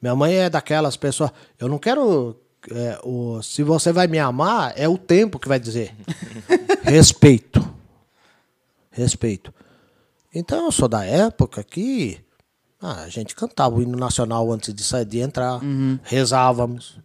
Minha 0.00 0.14
mãe 0.16 0.34
é 0.34 0.50
daquelas 0.50 0.96
pessoas. 0.96 1.30
Eu 1.58 1.68
não 1.68 1.78
quero. 1.78 2.34
é, 2.70 2.98
o, 3.04 3.40
se 3.42 3.62
você 3.62 3.92
vai 3.92 4.06
me 4.06 4.18
amar, 4.18 4.72
é 4.76 4.88
o 4.88 4.98
tempo 4.98 5.38
que 5.38 5.46
vai 5.48 5.60
dizer. 5.60 5.94
Respeito. 6.82 7.75
Respeito. 8.96 9.52
Então 10.34 10.64
eu 10.64 10.72
sou 10.72 10.88
da 10.88 11.04
época 11.04 11.62
que 11.62 12.18
ah, 12.80 13.02
a 13.02 13.08
gente 13.10 13.34
cantava 13.34 13.74
o 13.76 13.82
hino 13.82 13.98
nacional 13.98 14.50
antes 14.50 14.72
de 14.72 14.82
sair 14.82 15.04
de 15.04 15.18
entrar, 15.18 15.60
rezávamos 16.02 16.98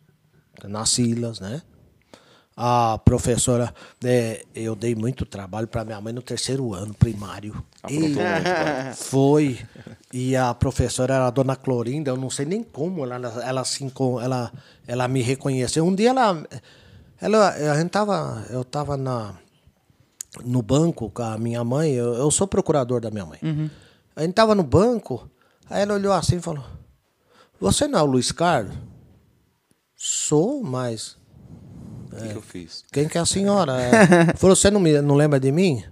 nas 0.63 0.89
silas, 0.89 1.39
né? 1.41 1.61
A 2.55 2.97
professora, 3.03 3.73
é, 4.03 4.45
eu 4.53 4.75
dei 4.75 4.93
muito 4.95 5.25
trabalho 5.25 5.67
para 5.67 5.83
minha 5.83 5.99
mãe 5.99 6.13
no 6.13 6.21
terceiro 6.21 6.73
ano 6.73 6.93
primário. 6.93 7.61
E- 7.89 8.13
foi. 8.95 9.59
E 10.13 10.35
a 10.35 10.53
professora 10.53 11.15
era 11.15 11.27
a 11.27 11.29
dona 11.31 11.55
Clorinda, 11.55 12.11
eu 12.11 12.17
não 12.17 12.29
sei 12.29 12.45
nem 12.45 12.63
como 12.63 13.03
ela, 13.03 13.15
ela, 13.43 13.61
assim, 13.61 13.91
ela, 14.21 14.51
ela 14.87 15.07
me 15.07 15.21
reconheceu. 15.21 15.85
Um 15.85 15.95
dia 15.95 16.09
ela. 16.11 16.45
ela 17.19 17.49
a 17.49 17.79
gente 17.79 17.89
tava, 17.89 18.45
eu 18.49 18.61
estava 18.61 18.95
na, 18.97 19.33
no 20.43 20.61
banco 20.61 21.09
com 21.09 21.23
a 21.23 21.37
minha 21.37 21.63
mãe, 21.63 21.91
eu, 21.91 22.13
eu 22.13 22.31
sou 22.31 22.47
procurador 22.47 23.01
da 23.01 23.11
minha 23.11 23.25
mãe. 23.25 23.39
A 24.15 24.21
gente 24.21 24.31
estava 24.31 24.55
no 24.55 24.63
banco, 24.63 25.29
aí 25.69 25.81
ela 25.81 25.95
olhou 25.95 26.13
assim 26.13 26.37
e 26.37 26.41
falou: 26.41 26.63
Você 27.59 27.87
não 27.87 27.99
é 27.99 28.01
o 28.01 28.05
Luiz 28.05 28.31
Carlos? 28.31 28.73
Sou, 29.95 30.63
mas. 30.63 31.17
O 32.11 32.15
que, 32.15 32.29
que 32.29 32.35
eu 32.35 32.41
fiz? 32.41 32.83
Quem 32.91 33.07
que 33.07 33.17
é 33.17 33.21
a 33.21 33.25
senhora? 33.25 33.79
É. 33.79 34.35
Falou, 34.35 34.55
você 34.55 34.71
não, 34.71 34.79
me, 34.79 34.99
não 35.01 35.15
lembra 35.15 35.39
de 35.39 35.51
mim? 35.51 35.83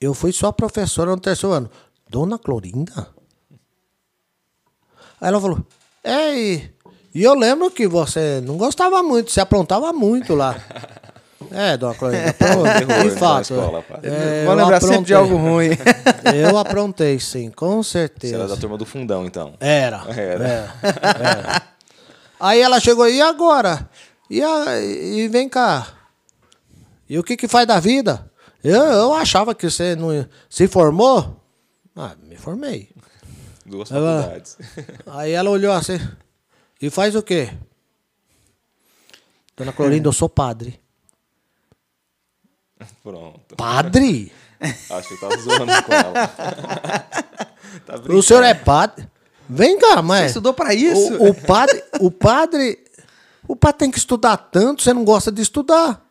Eu 0.00 0.12
fui 0.12 0.32
só 0.32 0.52
professora 0.52 1.10
no 1.10 1.20
terceiro 1.20 1.54
ano. 1.54 1.70
Dona 2.10 2.38
Clorinda? 2.38 3.08
Aí 5.20 5.28
ela 5.28 5.40
falou, 5.40 5.64
é, 6.04 6.38
e, 6.38 6.70
e 7.14 7.22
eu 7.22 7.34
lembro 7.34 7.70
que 7.70 7.86
você 7.86 8.40
não 8.42 8.56
gostava 8.56 9.02
muito, 9.02 9.30
você 9.30 9.40
aprontava 9.40 9.92
muito 9.92 10.34
lá. 10.34 10.56
É, 11.50 11.76
dona 11.76 11.94
Clorinda, 11.94 12.32
Terror 12.32 12.64
de 13.04 13.10
fato. 13.18 13.42
escola, 13.52 13.82
pá. 13.82 14.00
é, 14.02 14.44
Vou 14.44 14.54
eu 14.54 14.58
lembrar 14.58 14.80
sempre 14.80 15.04
de 15.04 15.14
aprontei. 15.14 15.36
algo 15.36 15.36
ruim. 15.50 15.68
Eu 16.34 16.56
aprontei, 16.58 17.20
sim, 17.20 17.50
com 17.50 17.82
Você 17.82 17.98
era 17.98 18.08
certeza. 18.08 18.48
da 18.48 18.56
turma 18.56 18.78
do 18.78 18.86
fundão, 18.86 19.26
então. 19.26 19.54
Era. 19.60 20.02
Era. 20.16 20.44
é, 20.48 20.68
era. 21.04 21.62
Aí 22.40 22.60
ela 22.60 22.80
chegou, 22.80 23.06
e 23.08 23.20
agora? 23.20 23.88
E, 24.30 24.42
a- 24.42 24.80
e 24.80 25.28
vem 25.28 25.48
cá. 25.48 25.86
E 27.08 27.18
o 27.18 27.22
que 27.22 27.36
que 27.36 27.46
faz 27.46 27.66
da 27.66 27.78
vida? 27.78 28.30
Eu, 28.64 28.82
eu 28.82 29.14
achava 29.14 29.54
que 29.54 29.68
você 29.70 29.94
não 29.94 30.08
se 30.48 30.66
formou. 30.66 31.40
Ah, 31.94 32.14
me 32.24 32.36
formei. 32.36 32.88
Duas 33.64 33.90
Ela- 33.92 34.22
faculdades. 34.22 34.56
Aí 35.06 35.32
ela 35.32 35.50
olhou 35.50 35.72
assim. 35.72 36.00
E 36.80 36.88
faz 36.90 37.14
o 37.14 37.22
quê? 37.22 37.50
Dona 39.56 39.72
Clorinda, 39.72 40.08
eu 40.08 40.12
sou 40.12 40.28
padre. 40.28 40.80
Pronto. 43.02 43.56
Padre? 43.56 44.32
Acho 44.90 45.08
que 45.08 45.16
tá 45.20 45.28
zoando 45.36 45.82
com 45.82 45.92
ela. 45.92 46.28
tá 47.86 47.94
O 48.08 48.22
senhor 48.22 48.42
é 48.42 48.54
padre? 48.54 49.08
Vem 49.48 49.78
cá, 49.78 50.02
mas. 50.02 50.22
Você 50.22 50.26
estudou 50.28 50.54
pra 50.54 50.74
isso? 50.74 51.14
O, 51.16 51.30
o 51.30 51.34
padre. 51.34 51.84
O 52.00 52.10
padre. 52.10 52.78
O 53.48 53.54
padre 53.54 53.78
tem 53.78 53.90
que 53.90 53.98
estudar 53.98 54.36
tanto, 54.36 54.82
você 54.82 54.92
não 54.92 55.04
gosta 55.04 55.30
de 55.30 55.40
estudar. 55.40 56.04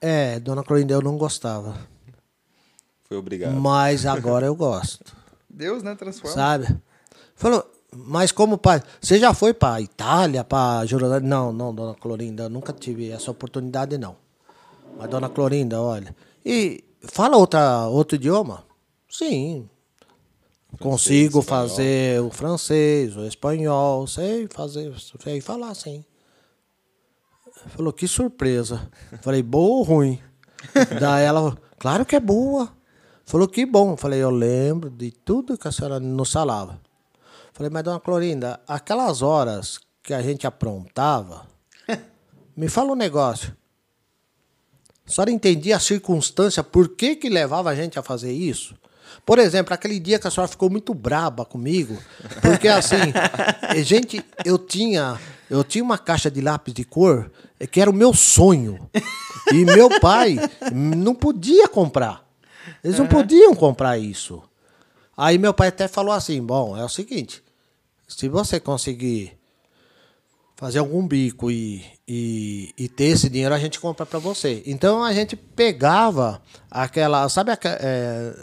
É, 0.00 0.38
dona 0.38 0.62
Clorinda, 0.62 0.94
eu 0.94 1.02
não 1.02 1.16
gostava. 1.16 1.76
Foi 3.08 3.16
obrigado. 3.16 3.54
Mas 3.54 4.06
agora 4.06 4.46
eu 4.46 4.54
gosto. 4.54 5.16
Deus, 5.50 5.82
né? 5.82 5.96
Transforma. 5.96 6.34
Sabe? 6.34 6.76
Falou, 7.34 7.68
mas 7.92 8.30
como 8.30 8.58
pai, 8.58 8.82
você 9.00 9.18
já 9.18 9.34
foi 9.34 9.52
para 9.52 9.80
Itália, 9.80 10.44
para 10.44 10.86
Jordânia? 10.86 11.20
Não, 11.20 11.52
não, 11.52 11.74
dona 11.74 11.94
Clorinda, 11.94 12.44
eu 12.44 12.50
nunca 12.50 12.72
tive 12.72 13.10
essa 13.10 13.30
oportunidade, 13.30 13.98
não. 13.98 14.16
Mas, 14.96 15.10
dona 15.10 15.28
Clorinda, 15.28 15.80
olha. 15.80 16.14
E 16.44 16.84
fala 17.02 17.36
outra, 17.36 17.86
outro 17.86 18.16
idioma? 18.16 18.64
Sim. 19.08 19.68
Consigo 20.80 21.40
espanhol. 21.40 21.68
fazer 21.68 22.20
o 22.20 22.30
francês, 22.30 23.16
o 23.16 23.24
espanhol, 23.24 24.06
sei 24.06 24.46
fazer, 24.48 24.94
sei 25.22 25.40
falar, 25.40 25.74
sim. 25.74 26.04
Falou, 27.68 27.92
que 27.92 28.06
surpresa. 28.06 28.88
Falei, 29.22 29.42
boa 29.42 29.78
ou 29.78 29.82
ruim? 29.82 30.20
Daí 31.00 31.24
ela, 31.24 31.56
claro 31.78 32.04
que 32.04 32.16
é 32.16 32.20
boa. 32.20 32.70
Falou, 33.24 33.48
que 33.48 33.64
bom. 33.66 33.96
Falei, 33.96 34.22
eu 34.22 34.30
lembro 34.30 34.90
de 34.90 35.10
tudo 35.10 35.58
que 35.58 35.66
a 35.66 35.72
senhora 35.72 35.98
nos 35.98 36.32
falava. 36.32 36.80
Falei, 37.52 37.70
mas 37.70 37.82
dona 37.82 37.98
Clorinda, 37.98 38.60
aquelas 38.68 39.22
horas 39.22 39.80
que 40.02 40.12
a 40.12 40.22
gente 40.22 40.46
aprontava, 40.46 41.46
me 42.56 42.68
fala 42.68 42.92
um 42.92 42.96
negócio. 42.96 43.56
A 45.06 45.10
senhora 45.10 45.30
entendia 45.30 45.76
a 45.76 45.80
circunstância, 45.80 46.62
por 46.62 46.88
que 46.88 47.16
que 47.16 47.28
levava 47.28 47.70
a 47.70 47.74
gente 47.74 47.98
a 47.98 48.02
fazer 48.02 48.32
isso? 48.32 48.74
Por 49.24 49.38
exemplo, 49.38 49.72
aquele 49.72 50.00
dia 50.00 50.18
que 50.18 50.26
a 50.26 50.30
senhora 50.30 50.48
ficou 50.48 50.68
muito 50.68 50.92
braba 50.92 51.44
comigo, 51.44 51.96
porque 52.42 52.68
assim, 52.68 52.96
gente, 53.84 54.24
eu 54.44 54.58
tinha, 54.58 55.18
eu 55.48 55.62
tinha 55.62 55.82
uma 55.82 55.98
caixa 55.98 56.30
de 56.30 56.40
lápis 56.40 56.74
de 56.74 56.84
cor 56.84 57.30
que 57.70 57.80
era 57.80 57.90
o 57.90 57.94
meu 57.94 58.12
sonho. 58.12 58.90
E 59.52 59.64
meu 59.64 60.00
pai 60.00 60.36
não 60.72 61.14
podia 61.14 61.68
comprar. 61.68 62.26
Eles 62.82 62.98
não 62.98 63.06
podiam 63.06 63.54
comprar 63.54 63.96
isso. 63.96 64.42
Aí 65.16 65.38
meu 65.38 65.54
pai 65.54 65.68
até 65.68 65.88
falou 65.88 66.12
assim: 66.12 66.42
bom, 66.42 66.76
é 66.76 66.84
o 66.84 66.88
seguinte, 66.88 67.42
se 68.06 68.28
você 68.28 68.60
conseguir 68.60 69.35
fazer 70.56 70.78
algum 70.78 71.06
bico 71.06 71.50
e, 71.50 71.84
e, 72.08 72.72
e 72.78 72.88
ter 72.88 73.04
esse 73.04 73.28
dinheiro, 73.28 73.54
a 73.54 73.58
gente 73.58 73.78
compra 73.78 74.06
para 74.06 74.18
você. 74.18 74.62
Então 74.66 75.04
a 75.04 75.12
gente 75.12 75.36
pegava 75.36 76.40
aquela. 76.70 77.28
Sabe, 77.28 77.52
é, 77.52 78.34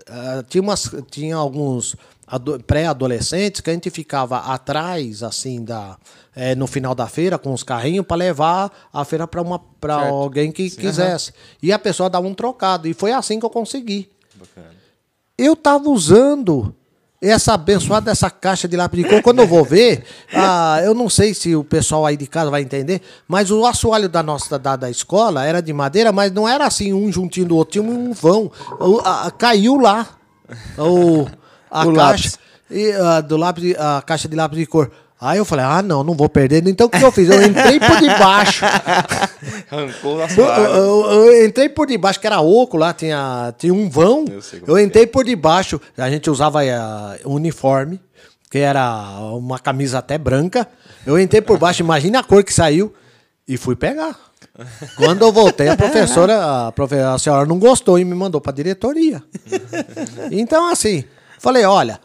tinha, 0.48 0.62
umas, 0.62 0.90
tinha 1.10 1.36
alguns 1.36 1.96
ado- 2.28 2.60
pré-adolescentes 2.64 3.62
que 3.62 3.70
a 3.70 3.74
gente 3.74 3.90
ficava 3.90 4.38
atrás, 4.38 5.24
assim, 5.24 5.64
da, 5.64 5.98
é, 6.36 6.54
no 6.54 6.68
final 6.68 6.94
da 6.94 7.08
feira, 7.08 7.40
com 7.40 7.52
os 7.52 7.64
carrinhos, 7.64 8.06
para 8.06 8.18
levar 8.18 8.72
a 8.94 9.04
feira 9.04 9.28
para 9.28 9.96
alguém 10.08 10.52
que 10.52 10.70
quisesse. 10.70 11.34
E 11.64 11.72
a 11.74 11.80
pessoa 11.80 12.10
dava 12.10 12.28
um 12.28 12.34
trocado. 12.36 12.88
E 12.88 12.94
foi 12.94 13.12
assim 13.12 13.40
que 13.40 13.46
eu 13.46 13.50
consegui 13.50 14.10
Bacana. 14.36 14.70
eu 15.36 15.56
tava 15.56 15.90
usando 15.90 16.76
essa 17.30 17.54
abençoada 17.54 18.06
dessa 18.12 18.30
caixa 18.30 18.68
de 18.68 18.76
lápis 18.76 19.04
de 19.04 19.10
cor. 19.10 19.22
Quando 19.22 19.40
eu 19.40 19.48
vou 19.48 19.64
ver, 19.64 20.04
ah, 20.34 20.80
eu 20.84 20.94
não 20.94 21.10
sei 21.10 21.34
se 21.34 21.56
o 21.56 21.64
pessoal 21.64 22.06
aí 22.06 22.18
de 22.18 22.28
casa 22.28 22.52
vai 22.52 22.62
entender, 22.62 23.02
mas 23.28 23.50
o 23.52 23.66
assoalho 23.66 24.10
da 24.10 24.22
nossa 24.22 24.60
da, 24.60 24.76
da 24.76 24.90
escola 24.90 25.46
era 25.46 25.62
de 25.62 25.72
madeira, 25.74 26.12
mas 26.12 26.32
não 26.32 26.48
era 26.48 26.66
assim 26.66 26.94
um 26.94 27.12
juntinho 27.12 27.46
do 27.48 27.56
outro, 27.56 27.74
tinha 27.74 27.84
um 27.84 28.12
vão. 28.14 28.52
O- 28.80 29.00
a- 29.04 29.32
caiu 29.32 29.78
lá 29.80 30.08
o, 30.78 31.28
a 31.72 31.86
O 31.88 31.94
caixa 31.94 32.38
e, 32.70 32.92
ah, 32.94 33.22
do 33.22 33.38
lápis, 33.38 33.76
a 33.78 34.02
caixa 34.06 34.28
de 34.28 34.36
lápis 34.36 34.58
de 34.60 34.66
cor. 34.66 34.92
Aí 35.26 35.38
eu 35.38 35.46
falei, 35.46 35.64
ah, 35.64 35.82
não, 35.82 36.04
não 36.04 36.14
vou 36.16 36.28
perder. 36.28 36.68
Então 36.68 36.88
o 36.88 36.90
que 36.90 37.02
eu 37.02 37.12
fiz? 37.12 37.30
Eu 37.30 37.42
entrei 37.42 37.80
por 37.80 37.98
debaixo. 37.98 38.66
Arrancou 39.72 40.18
na 40.18 40.28
Eu, 40.36 40.46
eu- 40.46 41.12
eu 41.12 41.46
entrei 41.46 41.70
por 41.70 41.88
debaixo, 41.88 42.20
que 42.20 42.28
era 42.28 42.42
oco 42.42 42.76
lá, 42.78 42.94
tinha, 42.94 43.54
tinha 43.58 43.74
um 43.74 43.90
vão. 43.90 44.26
Eu 44.28 44.40
Eu, 44.40 44.60
como 44.66 44.78
é 44.78 44.84
entrei 44.84 45.08
por 45.08 45.24
debaixo, 45.24 45.80
a 45.98 46.10
gente 46.10 46.30
usava 46.30 46.66
eh, 46.66 46.76
uniforme, 47.26 48.02
que 48.52 48.58
era 48.60 49.02
uma 49.32 49.58
camisa 49.60 50.00
até 50.00 50.18
branca. 50.18 50.68
Eu 51.06 51.18
entrei 51.20 51.42
por 51.42 51.58
baixo, 51.58 51.82
imagina 51.82 52.20
a 52.20 52.24
cor 52.24 52.44
que 52.44 52.54
saiu, 52.54 52.94
e 53.48 53.56
fui 53.58 53.76
pegar. 53.76 54.16
Quando 54.98 55.22
eu 55.24 55.32
voltei, 55.32 55.70
a 55.70 55.78
professora, 55.78 56.68
a, 56.68 56.72
profe- 56.72 57.00
a 57.00 57.18
senhora 57.18 57.46
não 57.46 57.58
gostou 57.58 57.98
e 57.98 58.04
me 58.06 58.14
mandou 58.14 58.40
para 58.42 58.52
diretoria. 58.54 59.24
Então, 60.32 60.70
assim, 60.70 61.04
falei, 61.40 61.64
olha, 61.66 62.00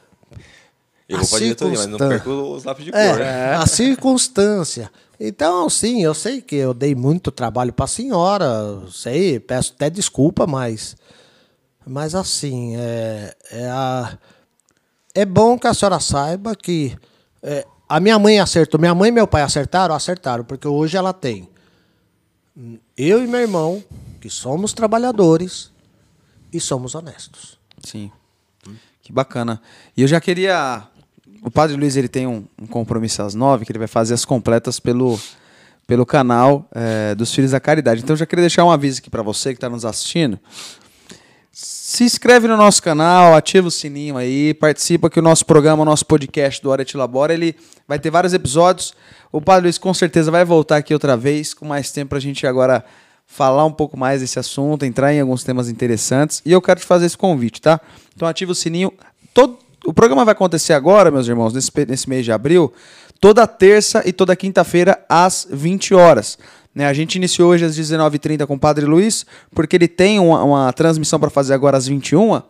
Eu 1.09 1.17
a 1.17 1.21
vou 1.21 1.29
pra 1.31 1.39
diretoria, 1.39 1.79
mas 1.79 1.87
não 1.87 1.99
perco 1.99 2.31
os 2.31 2.65
lápis 2.65 2.85
de 2.85 2.93
cor. 2.93 3.01
é, 3.01 3.55
a 3.55 3.65
circunstância. 3.67 4.91
Então, 5.19 5.69
sim, 5.71 6.03
eu 6.03 6.15
sei 6.15 6.41
que 6.43 6.55
eu 6.55 6.73
dei 6.75 6.95
muito 6.95 7.31
trabalho 7.31 7.73
para 7.73 7.87
a 7.87 7.89
senhora, 7.89 8.83
sei, 8.91 9.41
peço 9.41 9.73
até 9.75 9.89
desculpa, 9.91 10.47
mas. 10.47 10.97
Mas 11.87 12.15
assim, 12.15 12.77
é, 12.77 13.35
é, 13.51 13.67
a- 13.69 14.19
é 15.15 15.25
bom 15.25 15.59
que 15.59 15.67
a 15.67 15.73
senhora 15.75 15.99
saiba 15.99 16.55
que 16.55 16.95
é, 17.43 17.67
a 17.89 17.99
minha 17.99 18.19
mãe 18.19 18.39
acertou, 18.39 18.79
minha 18.79 18.95
mãe 18.95 19.09
e 19.09 19.13
meu 19.13 19.27
pai 19.27 19.41
acertaram, 19.43 19.95
acertaram, 19.95 20.45
porque 20.45 20.69
hoje 20.69 20.97
ela 20.99 21.13
tem 21.15 21.49
eu 22.97 23.23
e 23.23 23.27
meu 23.27 23.41
irmão, 23.41 23.83
que 24.21 24.29
somos 24.29 24.73
trabalhadores 24.73 25.71
e 26.53 26.59
somos 26.61 26.95
honestos. 26.95 27.57
Sim. 27.83 28.11
Que 29.01 29.13
bacana. 29.13 29.63
E 29.97 30.03
eu 30.03 30.09
já 30.09 30.21
queria. 30.21 30.83
O 31.43 31.51
Padre 31.51 31.77
Luiz 31.77 31.97
ele 31.97 32.09
tem 32.09 32.27
um, 32.27 32.45
um 32.61 32.67
compromisso 32.67 33.23
às 33.23 33.35
nove, 33.35 33.65
que 33.65 33.73
ele 33.73 33.79
vai 33.79 33.89
fazer 33.89 34.15
as 34.15 34.25
completas 34.25 34.81
pelo, 34.81 35.19
pelo 35.87 36.05
canal 36.05 36.69
eh, 36.75 37.15
dos 37.15 37.35
Filhos 37.35 37.53
da 37.53 37.61
Caridade. 37.61 38.03
Então 38.03 38.17
já 38.17 38.27
queria 38.27 38.43
deixar 38.43 38.65
um 38.65 38.71
aviso 38.71 38.99
aqui 38.99 39.09
para 39.09 39.23
você 39.23 39.51
que 39.51 39.57
está 39.57 39.69
nos 39.69 39.85
assistindo. 39.85 40.39
Se 41.51 42.05
inscreve 42.05 42.47
no 42.47 42.57
nosso 42.57 42.83
canal, 42.83 43.35
ativa 43.35 43.67
o 43.67 43.71
sininho 43.71 44.17
aí, 44.17 44.55
participa 44.55 45.09
que 45.11 45.19
o 45.19 45.23
nosso 45.23 45.45
programa, 45.47 45.83
o 45.83 45.85
nosso 45.85 46.07
podcast 46.07 46.63
do 46.63 46.71
Hora 46.71 46.85
Te 46.85 46.97
Labora, 46.97 47.33
ele 47.33 47.57
vai 47.87 47.99
ter 47.99 48.11
vários 48.11 48.35
episódios. 48.35 48.93
O 49.33 49.41
Padre 49.41 49.63
Luiz 49.63 49.79
com 49.79 49.93
certeza 49.93 50.31
vai 50.31 50.45
voltar 50.45 50.77
aqui 50.77 50.93
outra 50.93 51.17
vez, 51.17 51.55
com 51.55 51.65
mais 51.65 51.91
tempo 51.91 52.11
pra 52.11 52.21
gente 52.21 52.47
agora 52.47 52.85
falar 53.27 53.65
um 53.65 53.73
pouco 53.73 53.97
mais 53.97 54.21
desse 54.21 54.39
assunto, 54.39 54.85
entrar 54.85 55.13
em 55.13 55.21
alguns 55.21 55.43
temas 55.45 55.69
interessantes. 55.69 56.43
E 56.45 56.53
eu 56.53 56.63
quero 56.63 56.81
te 56.81 56.87
fazer 56.87 57.07
esse 57.07 57.17
convite, 57.17 57.61
tá? 57.61 57.81
Então 58.15 58.29
ativa 58.29 58.53
o 58.53 58.55
sininho. 58.55 58.93
Todo, 59.35 59.59
o 59.85 59.93
programa 59.93 60.25
vai 60.25 60.33
acontecer 60.33 60.73
agora, 60.73 61.11
meus 61.11 61.29
irmãos, 61.29 61.53
nesse, 61.53 61.71
nesse 61.87 62.09
mês 62.09 62.25
de 62.25 62.33
abril, 62.33 62.73
toda 63.21 63.47
terça 63.47 64.03
e 64.05 64.13
toda 64.13 64.37
quinta-feira 64.37 65.03
às 65.09 65.47
20 65.51 65.95
horas. 65.95 66.39
Né, 66.75 66.87
a 66.87 66.93
gente 66.93 67.17
iniciou 67.17 67.51
hoje 67.51 67.65
às 67.65 67.77
19h30 67.77 68.47
com 68.47 68.55
o 68.55 68.59
Padre 68.59 68.85
Luiz, 68.85 69.27
porque 69.55 69.77
ele 69.77 69.89
tem 69.89 70.19
uma, 70.19 70.45
uma 70.45 70.73
transmissão 70.73 71.19
para 71.19 71.31
fazer 71.31 71.55
agora 71.55 71.77
às 71.77 71.87
21 71.87 72.41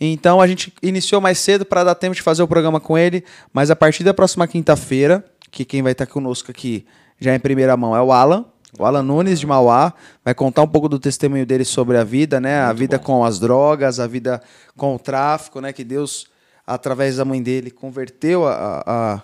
Então 0.00 0.40
a 0.40 0.46
gente 0.46 0.72
iniciou 0.82 1.20
mais 1.20 1.38
cedo 1.38 1.64
para 1.64 1.84
dar 1.84 1.94
tempo 1.94 2.14
de 2.14 2.22
fazer 2.22 2.42
o 2.42 2.48
programa 2.48 2.80
com 2.80 2.96
ele, 2.96 3.24
mas 3.52 3.70
a 3.70 3.76
partir 3.76 4.04
da 4.04 4.14
próxima 4.14 4.46
quinta-feira, 4.46 5.24
que 5.50 5.64
quem 5.64 5.82
vai 5.82 5.92
estar 5.92 6.06
conosco 6.06 6.50
aqui 6.50 6.86
já 7.18 7.34
em 7.34 7.40
primeira 7.40 7.76
mão 7.76 7.96
é 7.96 8.00
o 8.00 8.12
Alan, 8.12 8.44
o 8.78 8.84
Alan 8.84 9.02
Nunes 9.02 9.40
de 9.40 9.46
Mauá, 9.46 9.92
vai 10.24 10.34
contar 10.34 10.62
um 10.62 10.68
pouco 10.68 10.88
do 10.88 10.98
testemunho 10.98 11.46
dele 11.46 11.64
sobre 11.64 11.96
a 11.96 12.04
vida, 12.04 12.40
né? 12.40 12.60
a 12.60 12.72
vida 12.72 12.98
com 12.98 13.24
as 13.24 13.38
drogas, 13.38 13.98
a 13.98 14.06
vida 14.06 14.42
com 14.76 14.94
o 14.94 14.98
tráfico, 14.98 15.60
né? 15.60 15.72
Que 15.72 15.82
Deus, 15.82 16.26
através 16.66 17.16
da 17.16 17.24
mãe 17.24 17.42
dele, 17.42 17.70
converteu 17.70 18.46
a, 18.46 18.82
a- 18.86 19.22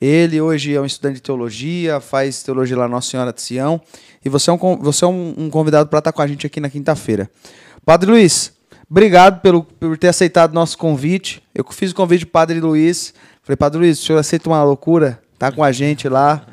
ele. 0.00 0.40
Hoje 0.40 0.74
é 0.74 0.80
um 0.80 0.84
estudante 0.86 1.16
de 1.16 1.22
teologia, 1.22 1.98
faz 2.00 2.42
teologia 2.42 2.76
lá 2.76 2.84
na 2.84 2.90
Nossa 2.96 3.10
Senhora 3.10 3.32
de 3.32 3.40
Sião. 3.42 3.80
E 4.24 4.28
você 4.28 4.50
é 4.50 4.52
um, 4.52 4.58
você 4.76 5.04
é 5.04 5.08
um, 5.08 5.34
um 5.36 5.50
convidado 5.50 5.88
para 5.88 5.98
estar 5.98 6.12
com 6.12 6.20
a 6.22 6.26
gente 6.26 6.46
aqui 6.46 6.60
na 6.60 6.68
quinta-feira. 6.70 7.30
Padre 7.84 8.10
Luiz, 8.10 8.52
obrigado 8.90 9.40
pelo, 9.40 9.62
por 9.64 9.96
ter 9.98 10.08
aceitado 10.08 10.50
o 10.52 10.54
nosso 10.54 10.76
convite. 10.78 11.42
Eu 11.54 11.64
fiz 11.70 11.90
o 11.90 11.94
convite 11.94 12.24
do 12.24 12.30
Padre 12.30 12.60
Luiz. 12.60 13.14
Falei, 13.42 13.56
Padre 13.56 13.78
Luiz, 13.78 13.98
o 13.98 14.02
senhor 14.04 14.18
aceita 14.18 14.48
uma 14.48 14.62
loucura? 14.62 15.20
Tá 15.38 15.50
com 15.52 15.62
a 15.64 15.72
gente 15.72 16.08
lá 16.08 16.46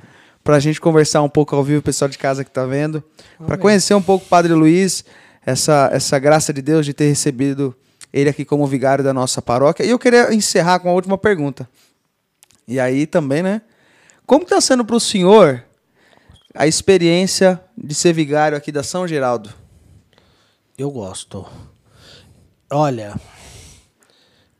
para 0.43 0.55
a 0.55 0.59
gente 0.59 0.81
conversar 0.81 1.21
um 1.21 1.29
pouco 1.29 1.55
ao 1.55 1.63
vivo, 1.63 1.79
o 1.79 1.83
pessoal 1.83 2.09
de 2.09 2.17
casa 2.17 2.43
que 2.43 2.49
está 2.49 2.65
vendo, 2.65 3.03
para 3.45 3.57
conhecer 3.57 3.93
um 3.93 4.01
pouco 4.01 4.25
o 4.25 4.27
Padre 4.27 4.51
Luiz, 4.53 5.05
essa, 5.45 5.89
essa 5.93 6.17
graça 6.17 6.51
de 6.51 6.61
Deus 6.63 6.83
de 6.85 6.93
ter 6.95 7.07
recebido 7.07 7.75
ele 8.13 8.29
aqui 8.29 8.43
como 8.43 8.65
vigário 8.67 9.03
da 9.03 9.13
nossa 9.13 9.41
paróquia. 9.41 9.85
E 9.85 9.89
eu 9.89 9.99
queria 9.99 10.33
encerrar 10.33 10.79
com 10.79 10.89
a 10.89 10.93
última 10.93 11.17
pergunta. 11.17 11.69
E 12.67 12.79
aí 12.79 13.05
também, 13.05 13.41
né? 13.41 13.61
Como 14.25 14.43
está 14.43 14.61
sendo 14.61 14.85
para 14.85 14.95
o 14.95 14.99
senhor 14.99 15.63
a 16.53 16.67
experiência 16.67 17.61
de 17.77 17.95
ser 17.95 18.13
vigário 18.13 18.57
aqui 18.57 18.71
da 18.71 18.83
São 18.83 19.07
Geraldo? 19.07 19.53
Eu 20.77 20.89
gosto. 20.89 21.45
Olha, 22.69 23.19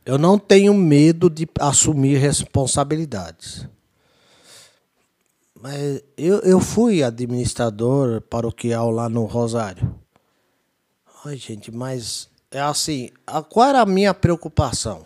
eu 0.04 0.18
não 0.18 0.38
tenho 0.38 0.74
medo 0.74 1.30
de 1.30 1.48
assumir 1.58 2.16
responsabilidades. 2.18 3.66
Mas 5.60 6.02
eu, 6.16 6.40
eu 6.40 6.60
fui 6.60 7.02
administrador 7.02 8.20
paroquial 8.22 8.90
lá 8.90 9.08
no 9.08 9.24
Rosário. 9.24 9.94
Ai, 11.24 11.36
gente, 11.36 11.70
mas 11.70 12.28
é 12.52 12.60
assim, 12.60 13.10
a- 13.26 13.42
qual 13.42 13.68
era 13.68 13.80
a 13.80 13.86
minha 13.86 14.12
preocupação? 14.14 15.04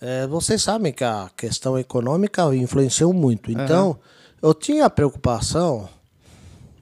É, 0.00 0.26
vocês 0.26 0.62
sabem 0.62 0.92
que 0.92 1.02
a 1.04 1.30
questão 1.36 1.78
econômica 1.78 2.42
influenciou 2.54 3.12
muito. 3.12 3.50
Então, 3.50 3.98
eu 4.40 4.54
tinha 4.54 4.84
a 4.86 4.90
preocupação 4.90 5.88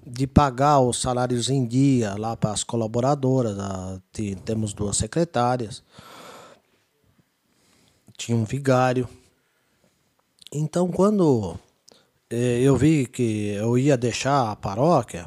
de 0.07 0.27
pagar 0.27 0.81
os 0.81 1.01
salários 1.01 1.49
em 1.49 1.65
dia 1.67 2.15
lá 2.19 2.37
para 2.37 2.53
as 2.53 2.63
colaboradoras. 2.63 3.59
a- 3.59 3.99
te- 4.13 4.35
temos 4.45 4.73
duas 4.73 4.97
secretárias. 4.97 5.83
Tinha 8.17 8.37
um 8.37 8.45
vigário. 8.45 9.09
Então, 10.53 10.89
quando 10.91 11.59
eh, 12.31 12.61
eu 12.61 12.77
vi 12.77 13.07
que 13.07 13.49
eu 13.55 13.77
ia 13.79 13.97
deixar 13.97 14.51
a 14.53 14.57
paróquia, 14.57 15.27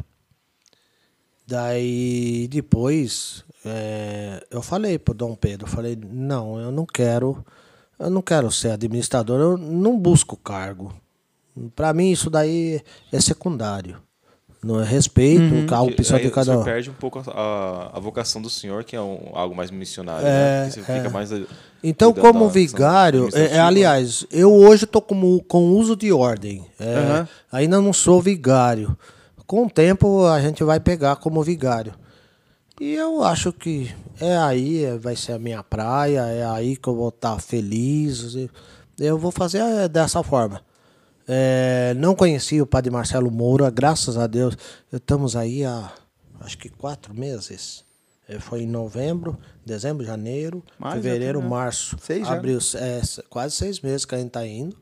daí 1.46 2.48
depois 2.50 3.44
eh, 3.66 4.44
eu 4.52 4.62
falei 4.62 4.98
pro 5.00 5.14
Dom 5.14 5.36
Pedro, 5.36 5.68
falei, 5.68 5.98
não, 6.12 6.60
eu 6.60 6.72
não 6.72 6.86
quero, 6.86 7.44
eu 8.00 8.10
não 8.10 8.22
quero 8.22 8.52
ser 8.52 8.72
administrador, 8.72 9.40
eu 9.40 9.58
não 9.58 9.98
busco 9.98 10.36
cargo. 10.38 10.94
Para 11.76 11.94
mim 11.94 12.12
isso 12.12 12.30
daí 12.30 12.82
é 13.12 13.20
secundário. 13.20 13.98
Não 14.62 14.82
é 14.82 14.84
respeito 14.84 15.74
a 15.74 15.82
opção 15.82 16.20
de 16.20 16.30
cada 16.30 16.52
Você 16.54 16.60
um. 16.60 16.64
perde 16.66 16.90
um 16.90 16.94
pouco 16.94 17.24
a, 17.32 17.92
a 17.96 18.00
vocação 18.00 18.42
do 18.42 18.50
senhor, 18.50 18.84
que 18.84 18.94
é 18.94 19.00
um- 19.02 19.32
algo 19.34 19.56
mais 19.56 19.72
missionário, 19.72 20.28
É, 20.28 20.66
né? 20.66 20.70
Você 20.70 20.82
é. 20.82 20.84
fica 20.84 21.10
mais. 21.10 21.32
Então, 21.82 22.12
cuidando 22.12 22.34
como 22.34 22.46
da 22.48 22.52
vigário, 22.52 23.30
é, 23.34 23.56
é, 23.56 23.60
aliás, 23.60 24.26
eu 24.30 24.54
hoje 24.54 24.84
estou 24.84 25.02
com, 25.02 25.40
com 25.40 25.70
uso 25.70 25.96
de 25.96 26.12
ordem. 26.12 26.66
É, 26.78 26.94
Aham. 26.96 27.28
Ainda 27.54 27.80
não 27.82 27.94
sou 27.94 28.22
vigário. 28.22 28.98
Com 29.48 29.66
o 29.66 29.70
tempo 29.70 30.26
a 30.26 30.42
gente 30.42 30.62
vai 30.62 30.78
pegar 30.82 31.16
como 31.16 31.42
vigário. 31.42 31.94
E 32.80 32.94
eu 32.94 33.24
acho 33.24 33.52
que 33.52 33.94
é 34.20 34.38
aí, 34.38 34.86
é, 34.86 34.98
vai 34.98 35.16
ser 35.16 35.34
a 35.34 35.40
minha 35.40 35.62
praia, 35.62 36.22
é 36.22 36.46
aí 36.46 36.78
que 36.78 36.88
eu 36.88 36.96
vou 36.96 37.10
estar 37.10 37.40
feliz. 37.40 38.36
e 38.36 38.50
Eu 38.98 39.18
vou 39.18 39.32
fazer 39.32 39.60
é, 39.60 39.88
dessa 39.88 40.24
forma. 40.24 40.62
É, 41.28 41.94
não 41.98 42.16
conheci 42.16 42.62
o 42.62 42.66
padre 42.66 42.90
Marcelo 42.90 43.30
Moura, 43.30 43.70
graças 43.70 44.18
a 44.18 44.26
Deus. 44.28 44.58
Estamos 44.92 45.36
aí 45.36 45.64
há 45.64 45.92
acho 46.40 46.58
que 46.58 46.70
quatro 46.70 47.14
meses. 47.14 47.84
É, 48.28 48.40
Foi 48.40 48.62
em 48.62 48.68
novembro, 48.68 49.38
dezembro, 49.66 50.06
janeiro, 50.06 50.64
Mais, 50.78 50.96
fevereiro, 50.96 51.42
março. 51.42 51.98
Seis 52.02 52.28
abril, 52.28 52.60
é, 52.76 53.02
quase 53.30 53.56
seis 53.56 53.80
meses 53.82 54.06
que 54.06 54.16
a 54.16 54.18
gente 54.18 54.28
está 54.28 54.46
indo. 54.46 54.78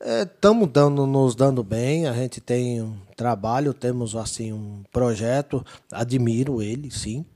Estamos 0.00 0.68
dando, 0.70 1.06
nos 1.06 1.34
dando 1.34 1.62
bem, 1.64 2.06
a 2.06 2.12
gente 2.12 2.40
tem 2.40 2.80
um 2.80 2.96
trabalho, 3.16 3.74
temos 3.74 4.14
assim 4.14 4.52
um 4.52 4.84
projeto, 4.92 5.64
admiro 5.90 6.62
ele, 6.62 6.90
sim. 6.90 7.26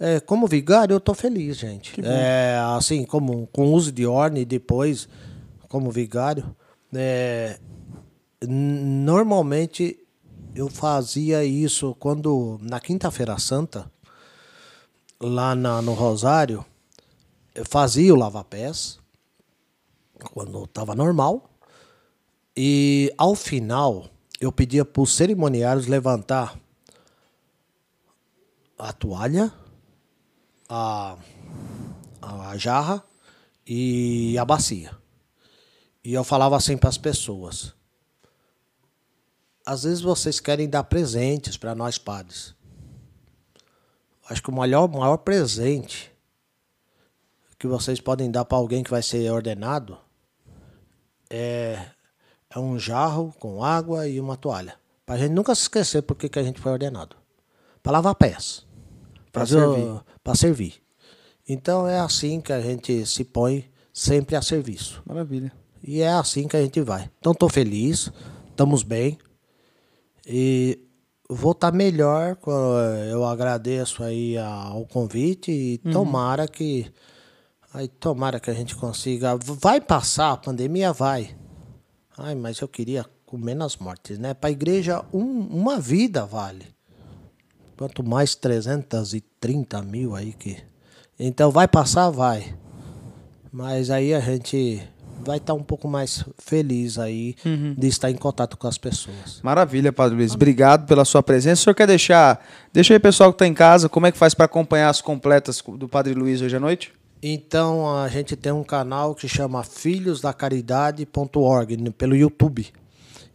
É, 0.00 0.18
como 0.20 0.46
vigário, 0.46 0.94
eu 0.94 0.98
estou 0.98 1.14
feliz, 1.14 1.56
gente. 1.58 2.00
É, 2.04 2.58
assim, 2.76 3.04
como 3.04 3.46
com 3.52 3.72
uso 3.72 3.92
de 3.92 4.04
ordem 4.06 4.42
e 4.42 4.46
depois, 4.46 5.08
como 5.68 5.90
vigário, 5.92 6.56
é, 6.92 7.58
normalmente 8.44 9.98
eu 10.54 10.68
fazia 10.68 11.44
isso 11.44 11.94
quando, 12.00 12.58
na 12.62 12.80
Quinta-feira 12.80 13.38
Santa, 13.38 13.90
lá 15.20 15.54
na- 15.54 15.82
no 15.82 15.94
Rosário, 15.94 16.64
eu 17.54 17.64
fazia 17.64 18.12
o 18.12 18.16
lava-pés, 18.16 18.98
quando 20.32 20.64
estava 20.64 20.94
normal. 20.96 21.47
E 22.60 23.14
ao 23.16 23.36
final, 23.36 24.10
eu 24.40 24.50
pedia 24.50 24.84
para 24.84 25.00
os 25.00 25.14
cerimoniários 25.14 25.86
levantar 25.86 26.58
a 28.76 28.92
toalha, 28.92 29.52
a, 30.68 31.16
a 32.20 32.56
jarra 32.56 33.04
e 33.64 34.36
a 34.36 34.44
bacia. 34.44 34.90
E 36.02 36.12
eu 36.12 36.24
falava 36.24 36.56
assim 36.56 36.76
para 36.76 36.88
as 36.88 36.98
pessoas: 36.98 37.72
às 39.64 39.84
vezes 39.84 40.00
vocês 40.00 40.40
querem 40.40 40.68
dar 40.68 40.82
presentes 40.82 41.56
para 41.56 41.76
nós 41.76 41.96
padres. 41.96 42.56
Acho 44.28 44.42
que 44.42 44.50
o 44.50 44.52
maior, 44.52 44.88
maior 44.88 45.18
presente 45.18 46.10
que 47.56 47.68
vocês 47.68 48.00
podem 48.00 48.32
dar 48.32 48.44
para 48.44 48.58
alguém 48.58 48.82
que 48.82 48.90
vai 48.90 49.00
ser 49.00 49.30
ordenado 49.30 49.96
é, 51.30 51.92
um 52.60 52.78
jarro 52.78 53.34
com 53.38 53.62
água 53.62 54.06
e 54.08 54.20
uma 54.20 54.36
toalha. 54.36 54.74
Para 55.06 55.14
a 55.16 55.18
gente 55.18 55.32
nunca 55.32 55.54
se 55.54 55.62
esquecer 55.62 56.02
por 56.02 56.16
que 56.16 56.38
a 56.38 56.42
gente 56.42 56.60
foi 56.60 56.72
ordenado. 56.72 57.16
Para 57.82 57.92
lavar 57.92 58.14
pés. 58.14 58.66
O- 59.42 59.46
servir. 59.46 60.00
Para 60.22 60.34
servir. 60.34 60.74
Então 61.48 61.86
é 61.88 61.98
assim 61.98 62.40
que 62.40 62.52
a 62.52 62.60
gente 62.60 63.06
se 63.06 63.24
põe 63.24 63.64
sempre 63.92 64.36
a 64.36 64.42
serviço. 64.42 65.02
Maravilha. 65.06 65.50
E 65.82 66.00
é 66.02 66.10
assim 66.12 66.46
que 66.46 66.56
a 66.56 66.62
gente 66.62 66.80
vai. 66.82 67.10
Então 67.18 67.32
estou 67.32 67.48
feliz, 67.48 68.10
estamos 68.50 68.82
bem. 68.82 69.16
E 70.26 70.78
vou 71.28 71.52
estar 71.52 71.72
melhor. 71.72 72.36
co- 72.36 72.52
Eu 73.10 73.24
agradeço 73.24 74.02
aí 74.02 74.36
ao 74.36 74.84
convite 74.86 75.50
e 75.50 75.78
tomara 75.78 76.46
que. 76.46 76.90
Aí 77.72 77.86
tomara 77.88 78.40
que 78.40 78.50
a 78.50 78.54
gente 78.54 78.74
consiga. 78.76 79.36
Vai 79.36 79.80
passar, 79.80 80.32
a 80.32 80.36
pandemia 80.36 80.92
vai. 80.92 81.36
Ai, 82.18 82.34
mas 82.34 82.58
eu 82.60 82.68
queria 82.68 83.04
com 83.24 83.36
menos 83.38 83.76
mortes, 83.76 84.18
né? 84.18 84.34
Para 84.34 84.48
a 84.48 84.52
igreja, 84.52 85.04
um- 85.12 85.46
uma 85.50 85.78
vida 85.78 86.24
vale. 86.26 86.66
Quanto 87.76 88.02
mais 88.02 88.34
330 88.34 89.80
mil 89.82 90.14
aí 90.16 90.32
que. 90.32 90.56
Então 91.18 91.50
vai 91.50 91.68
passar, 91.68 92.10
vai. 92.10 92.54
Mas 93.52 93.90
aí 93.90 94.12
a 94.14 94.20
gente 94.20 94.82
vai 95.24 95.38
estar 95.38 95.54
um 95.54 95.62
pouco 95.62 95.86
mais 95.88 96.24
feliz 96.38 96.98
aí 96.98 97.34
de 97.76 97.86
estar 97.86 98.10
em 98.10 98.16
contato 98.16 98.56
com 98.56 98.66
as 98.66 98.78
pessoas. 98.78 99.40
Maravilha, 99.42 99.92
Padre 99.92 100.16
Luiz. 100.16 100.34
Obrigado 100.34 100.86
pela 100.86 101.04
sua 101.04 101.22
presença. 101.22 101.60
O 101.60 101.64
senhor 101.64 101.74
quer 101.74 101.86
deixar. 101.86 102.44
Deixa 102.72 102.94
aí, 102.94 102.98
pessoal 103.00 103.32
que 103.32 103.36
está 103.36 103.46
em 103.46 103.54
casa, 103.54 103.88
como 103.88 104.06
é 104.06 104.12
que 104.12 104.18
faz 104.18 104.34
para 104.34 104.46
acompanhar 104.46 104.88
as 104.88 105.00
completas 105.00 105.62
do 105.76 105.88
Padre 105.88 106.14
Luiz 106.14 106.40
hoje 106.40 106.56
à 106.56 106.60
noite? 106.60 106.92
Então 107.22 107.96
a 107.96 108.08
gente 108.08 108.34
tem 108.36 108.52
um 108.52 108.64
canal 108.64 109.14
que 109.14 109.28
chama 109.28 109.62
filhosdacaridade.org 109.64 111.90
pelo 111.92 112.16
YouTube. 112.16 112.66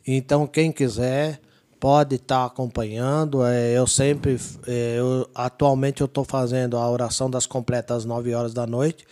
Então 0.08 0.48
quem 0.48 0.72
quiser 0.72 1.40
pode 1.80 2.16
estar 2.16 2.46
acompanhando. 2.46 3.46
É, 3.46 3.78
eu 3.78 3.86
sempre, 3.86 4.40
é, 4.66 4.96
eu, 4.98 5.30
atualmente 5.36 6.00
eu 6.00 6.06
estou 6.06 6.24
fazendo 6.24 6.78
a 6.78 6.90
oração 6.90 7.30
das 7.30 7.46
completas 7.46 7.98
às 7.98 8.06
9 8.06 8.34
horas 8.34 8.54
da 8.54 8.66
noite. 8.66 9.06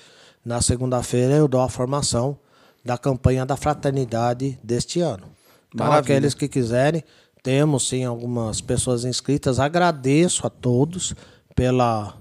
Na 0.43 0.59
segunda-feira 0.61 1.33
eu 1.33 1.49
dou 1.49 1.59
a 1.59 1.69
formação 1.69 2.39
da 2.83 2.97
campanha 2.97 3.45
da 3.45 3.55
fraternidade 3.57 4.57
deste 4.63 5.01
ano. 5.01 5.27
Então 5.73 5.85
Maravilha. 5.85 6.17
aqueles 6.17 6.33
que 6.33 6.47
quiserem, 6.47 7.03
temos 7.43 7.89
sim 7.89 8.05
algumas 8.05 8.61
pessoas 8.61 9.03
inscritas. 9.03 9.59
Agradeço 9.59 10.47
a 10.47 10.49
todos 10.49 11.13
pela 11.55 12.20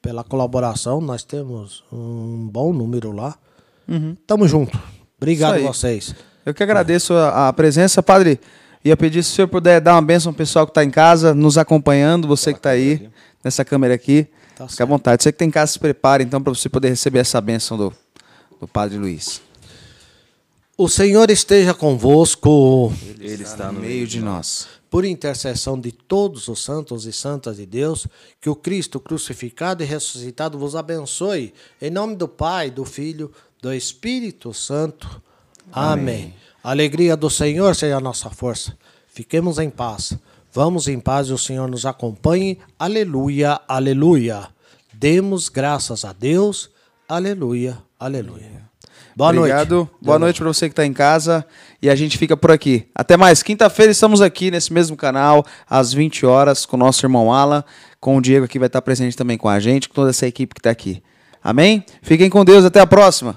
pela 0.00 0.24
colaboração. 0.24 1.00
Nós 1.00 1.22
temos 1.24 1.84
um 1.92 2.48
bom 2.50 2.72
número 2.72 3.12
lá. 3.12 3.36
Tamo 4.26 4.46
junto. 4.46 4.78
Obrigado 5.16 5.56
a 5.56 5.72
vocês. 5.72 6.14
Eu 6.44 6.54
que 6.54 6.62
agradeço 6.62 7.14
a, 7.14 7.48
a 7.48 7.52
presença, 7.52 8.02
Padre. 8.02 8.40
Ia 8.84 8.96
pedir 8.96 9.22
se 9.22 9.32
o 9.32 9.34
senhor 9.34 9.48
puder 9.48 9.80
dar 9.80 9.94
uma 9.94 10.02
bênção 10.02 10.30
ao 10.30 10.34
pessoal 10.34 10.64
que 10.66 10.70
está 10.70 10.84
em 10.84 10.90
casa, 10.90 11.34
nos 11.34 11.58
acompanhando, 11.58 12.28
você 12.28 12.52
que 12.52 12.58
está 12.58 12.70
aí, 12.70 13.10
nessa 13.42 13.64
câmera 13.64 13.94
aqui. 13.94 14.24
Tá 14.56 14.64
Fique 14.64 14.74
à 14.74 14.76
certo. 14.76 14.88
vontade. 14.88 15.22
Você 15.22 15.32
que 15.32 15.38
tem 15.38 15.48
em 15.48 15.50
casa, 15.50 15.72
se 15.72 15.78
prepare 15.78 16.24
então 16.24 16.40
para 16.42 16.54
você 16.54 16.68
poder 16.68 16.88
receber 16.88 17.18
essa 17.18 17.40
bênção 17.40 17.76
do, 17.76 17.92
do 18.60 18.68
Padre 18.68 18.96
Luiz. 18.98 19.42
O 20.76 20.88
Senhor 20.88 21.28
esteja 21.28 21.74
convosco. 21.74 22.92
Ele 23.20 23.42
está 23.42 23.72
no 23.72 23.80
meio 23.80 24.06
de 24.06 24.20
nós. 24.20 24.68
Por 24.90 25.04
intercessão 25.04 25.78
de 25.78 25.92
todos 25.92 26.48
os 26.48 26.62
santos 26.64 27.04
e 27.04 27.12
santas 27.12 27.56
de 27.56 27.66
Deus, 27.66 28.06
que 28.40 28.48
o 28.48 28.56
Cristo 28.56 28.98
crucificado 28.98 29.82
e 29.82 29.86
ressuscitado 29.86 30.58
vos 30.58 30.74
abençoe. 30.74 31.52
Em 31.80 31.90
nome 31.90 32.16
do 32.16 32.26
Pai, 32.26 32.70
do 32.70 32.84
Filho, 32.84 33.30
do 33.60 33.72
Espírito 33.72 34.54
Santo. 34.54 35.22
Amém. 35.70 36.34
A 36.62 36.70
alegria 36.70 37.16
do 37.16 37.28
Senhor 37.28 37.74
seja 37.74 37.96
a 37.96 38.00
nossa 38.00 38.30
força. 38.30 38.76
Fiquemos 39.06 39.58
em 39.58 39.70
paz. 39.70 40.18
Vamos 40.52 40.88
em 40.88 40.98
paz 40.98 41.28
e 41.28 41.32
o 41.32 41.38
Senhor 41.38 41.68
nos 41.68 41.84
acompanhe. 41.84 42.58
Aleluia, 42.78 43.60
aleluia. 43.68 44.48
Demos 44.92 45.48
graças 45.48 46.04
a 46.04 46.12
Deus. 46.12 46.70
Aleluia, 47.08 47.78
aleluia. 47.98 48.57
Boa 49.18 49.30
Obrigado. 49.30 49.74
noite. 49.74 49.90
Boa 50.00 50.16
noite 50.16 50.38
para 50.38 50.46
você 50.46 50.68
que 50.68 50.72
está 50.74 50.86
em 50.86 50.92
casa. 50.92 51.44
E 51.82 51.90
a 51.90 51.96
gente 51.96 52.16
fica 52.16 52.36
por 52.36 52.52
aqui. 52.52 52.86
Até 52.94 53.16
mais. 53.16 53.42
Quinta-feira 53.42 53.90
estamos 53.90 54.22
aqui 54.22 54.48
nesse 54.48 54.72
mesmo 54.72 54.96
canal, 54.96 55.44
às 55.68 55.92
20 55.92 56.24
horas, 56.24 56.64
com 56.64 56.76
o 56.76 56.78
nosso 56.78 57.04
irmão 57.04 57.32
Alan. 57.32 57.64
Com 57.98 58.16
o 58.16 58.22
Diego 58.22 58.44
aqui 58.44 58.60
vai 58.60 58.68
estar 58.68 58.80
presente 58.80 59.16
também 59.16 59.36
com 59.36 59.48
a 59.48 59.58
gente, 59.58 59.88
com 59.88 59.94
toda 59.96 60.10
essa 60.10 60.24
equipe 60.24 60.54
que 60.54 60.60
está 60.60 60.70
aqui. 60.70 61.02
Amém? 61.42 61.84
Fiquem 62.00 62.30
com 62.30 62.44
Deus. 62.44 62.64
Até 62.64 62.78
a 62.78 62.86
próxima. 62.86 63.36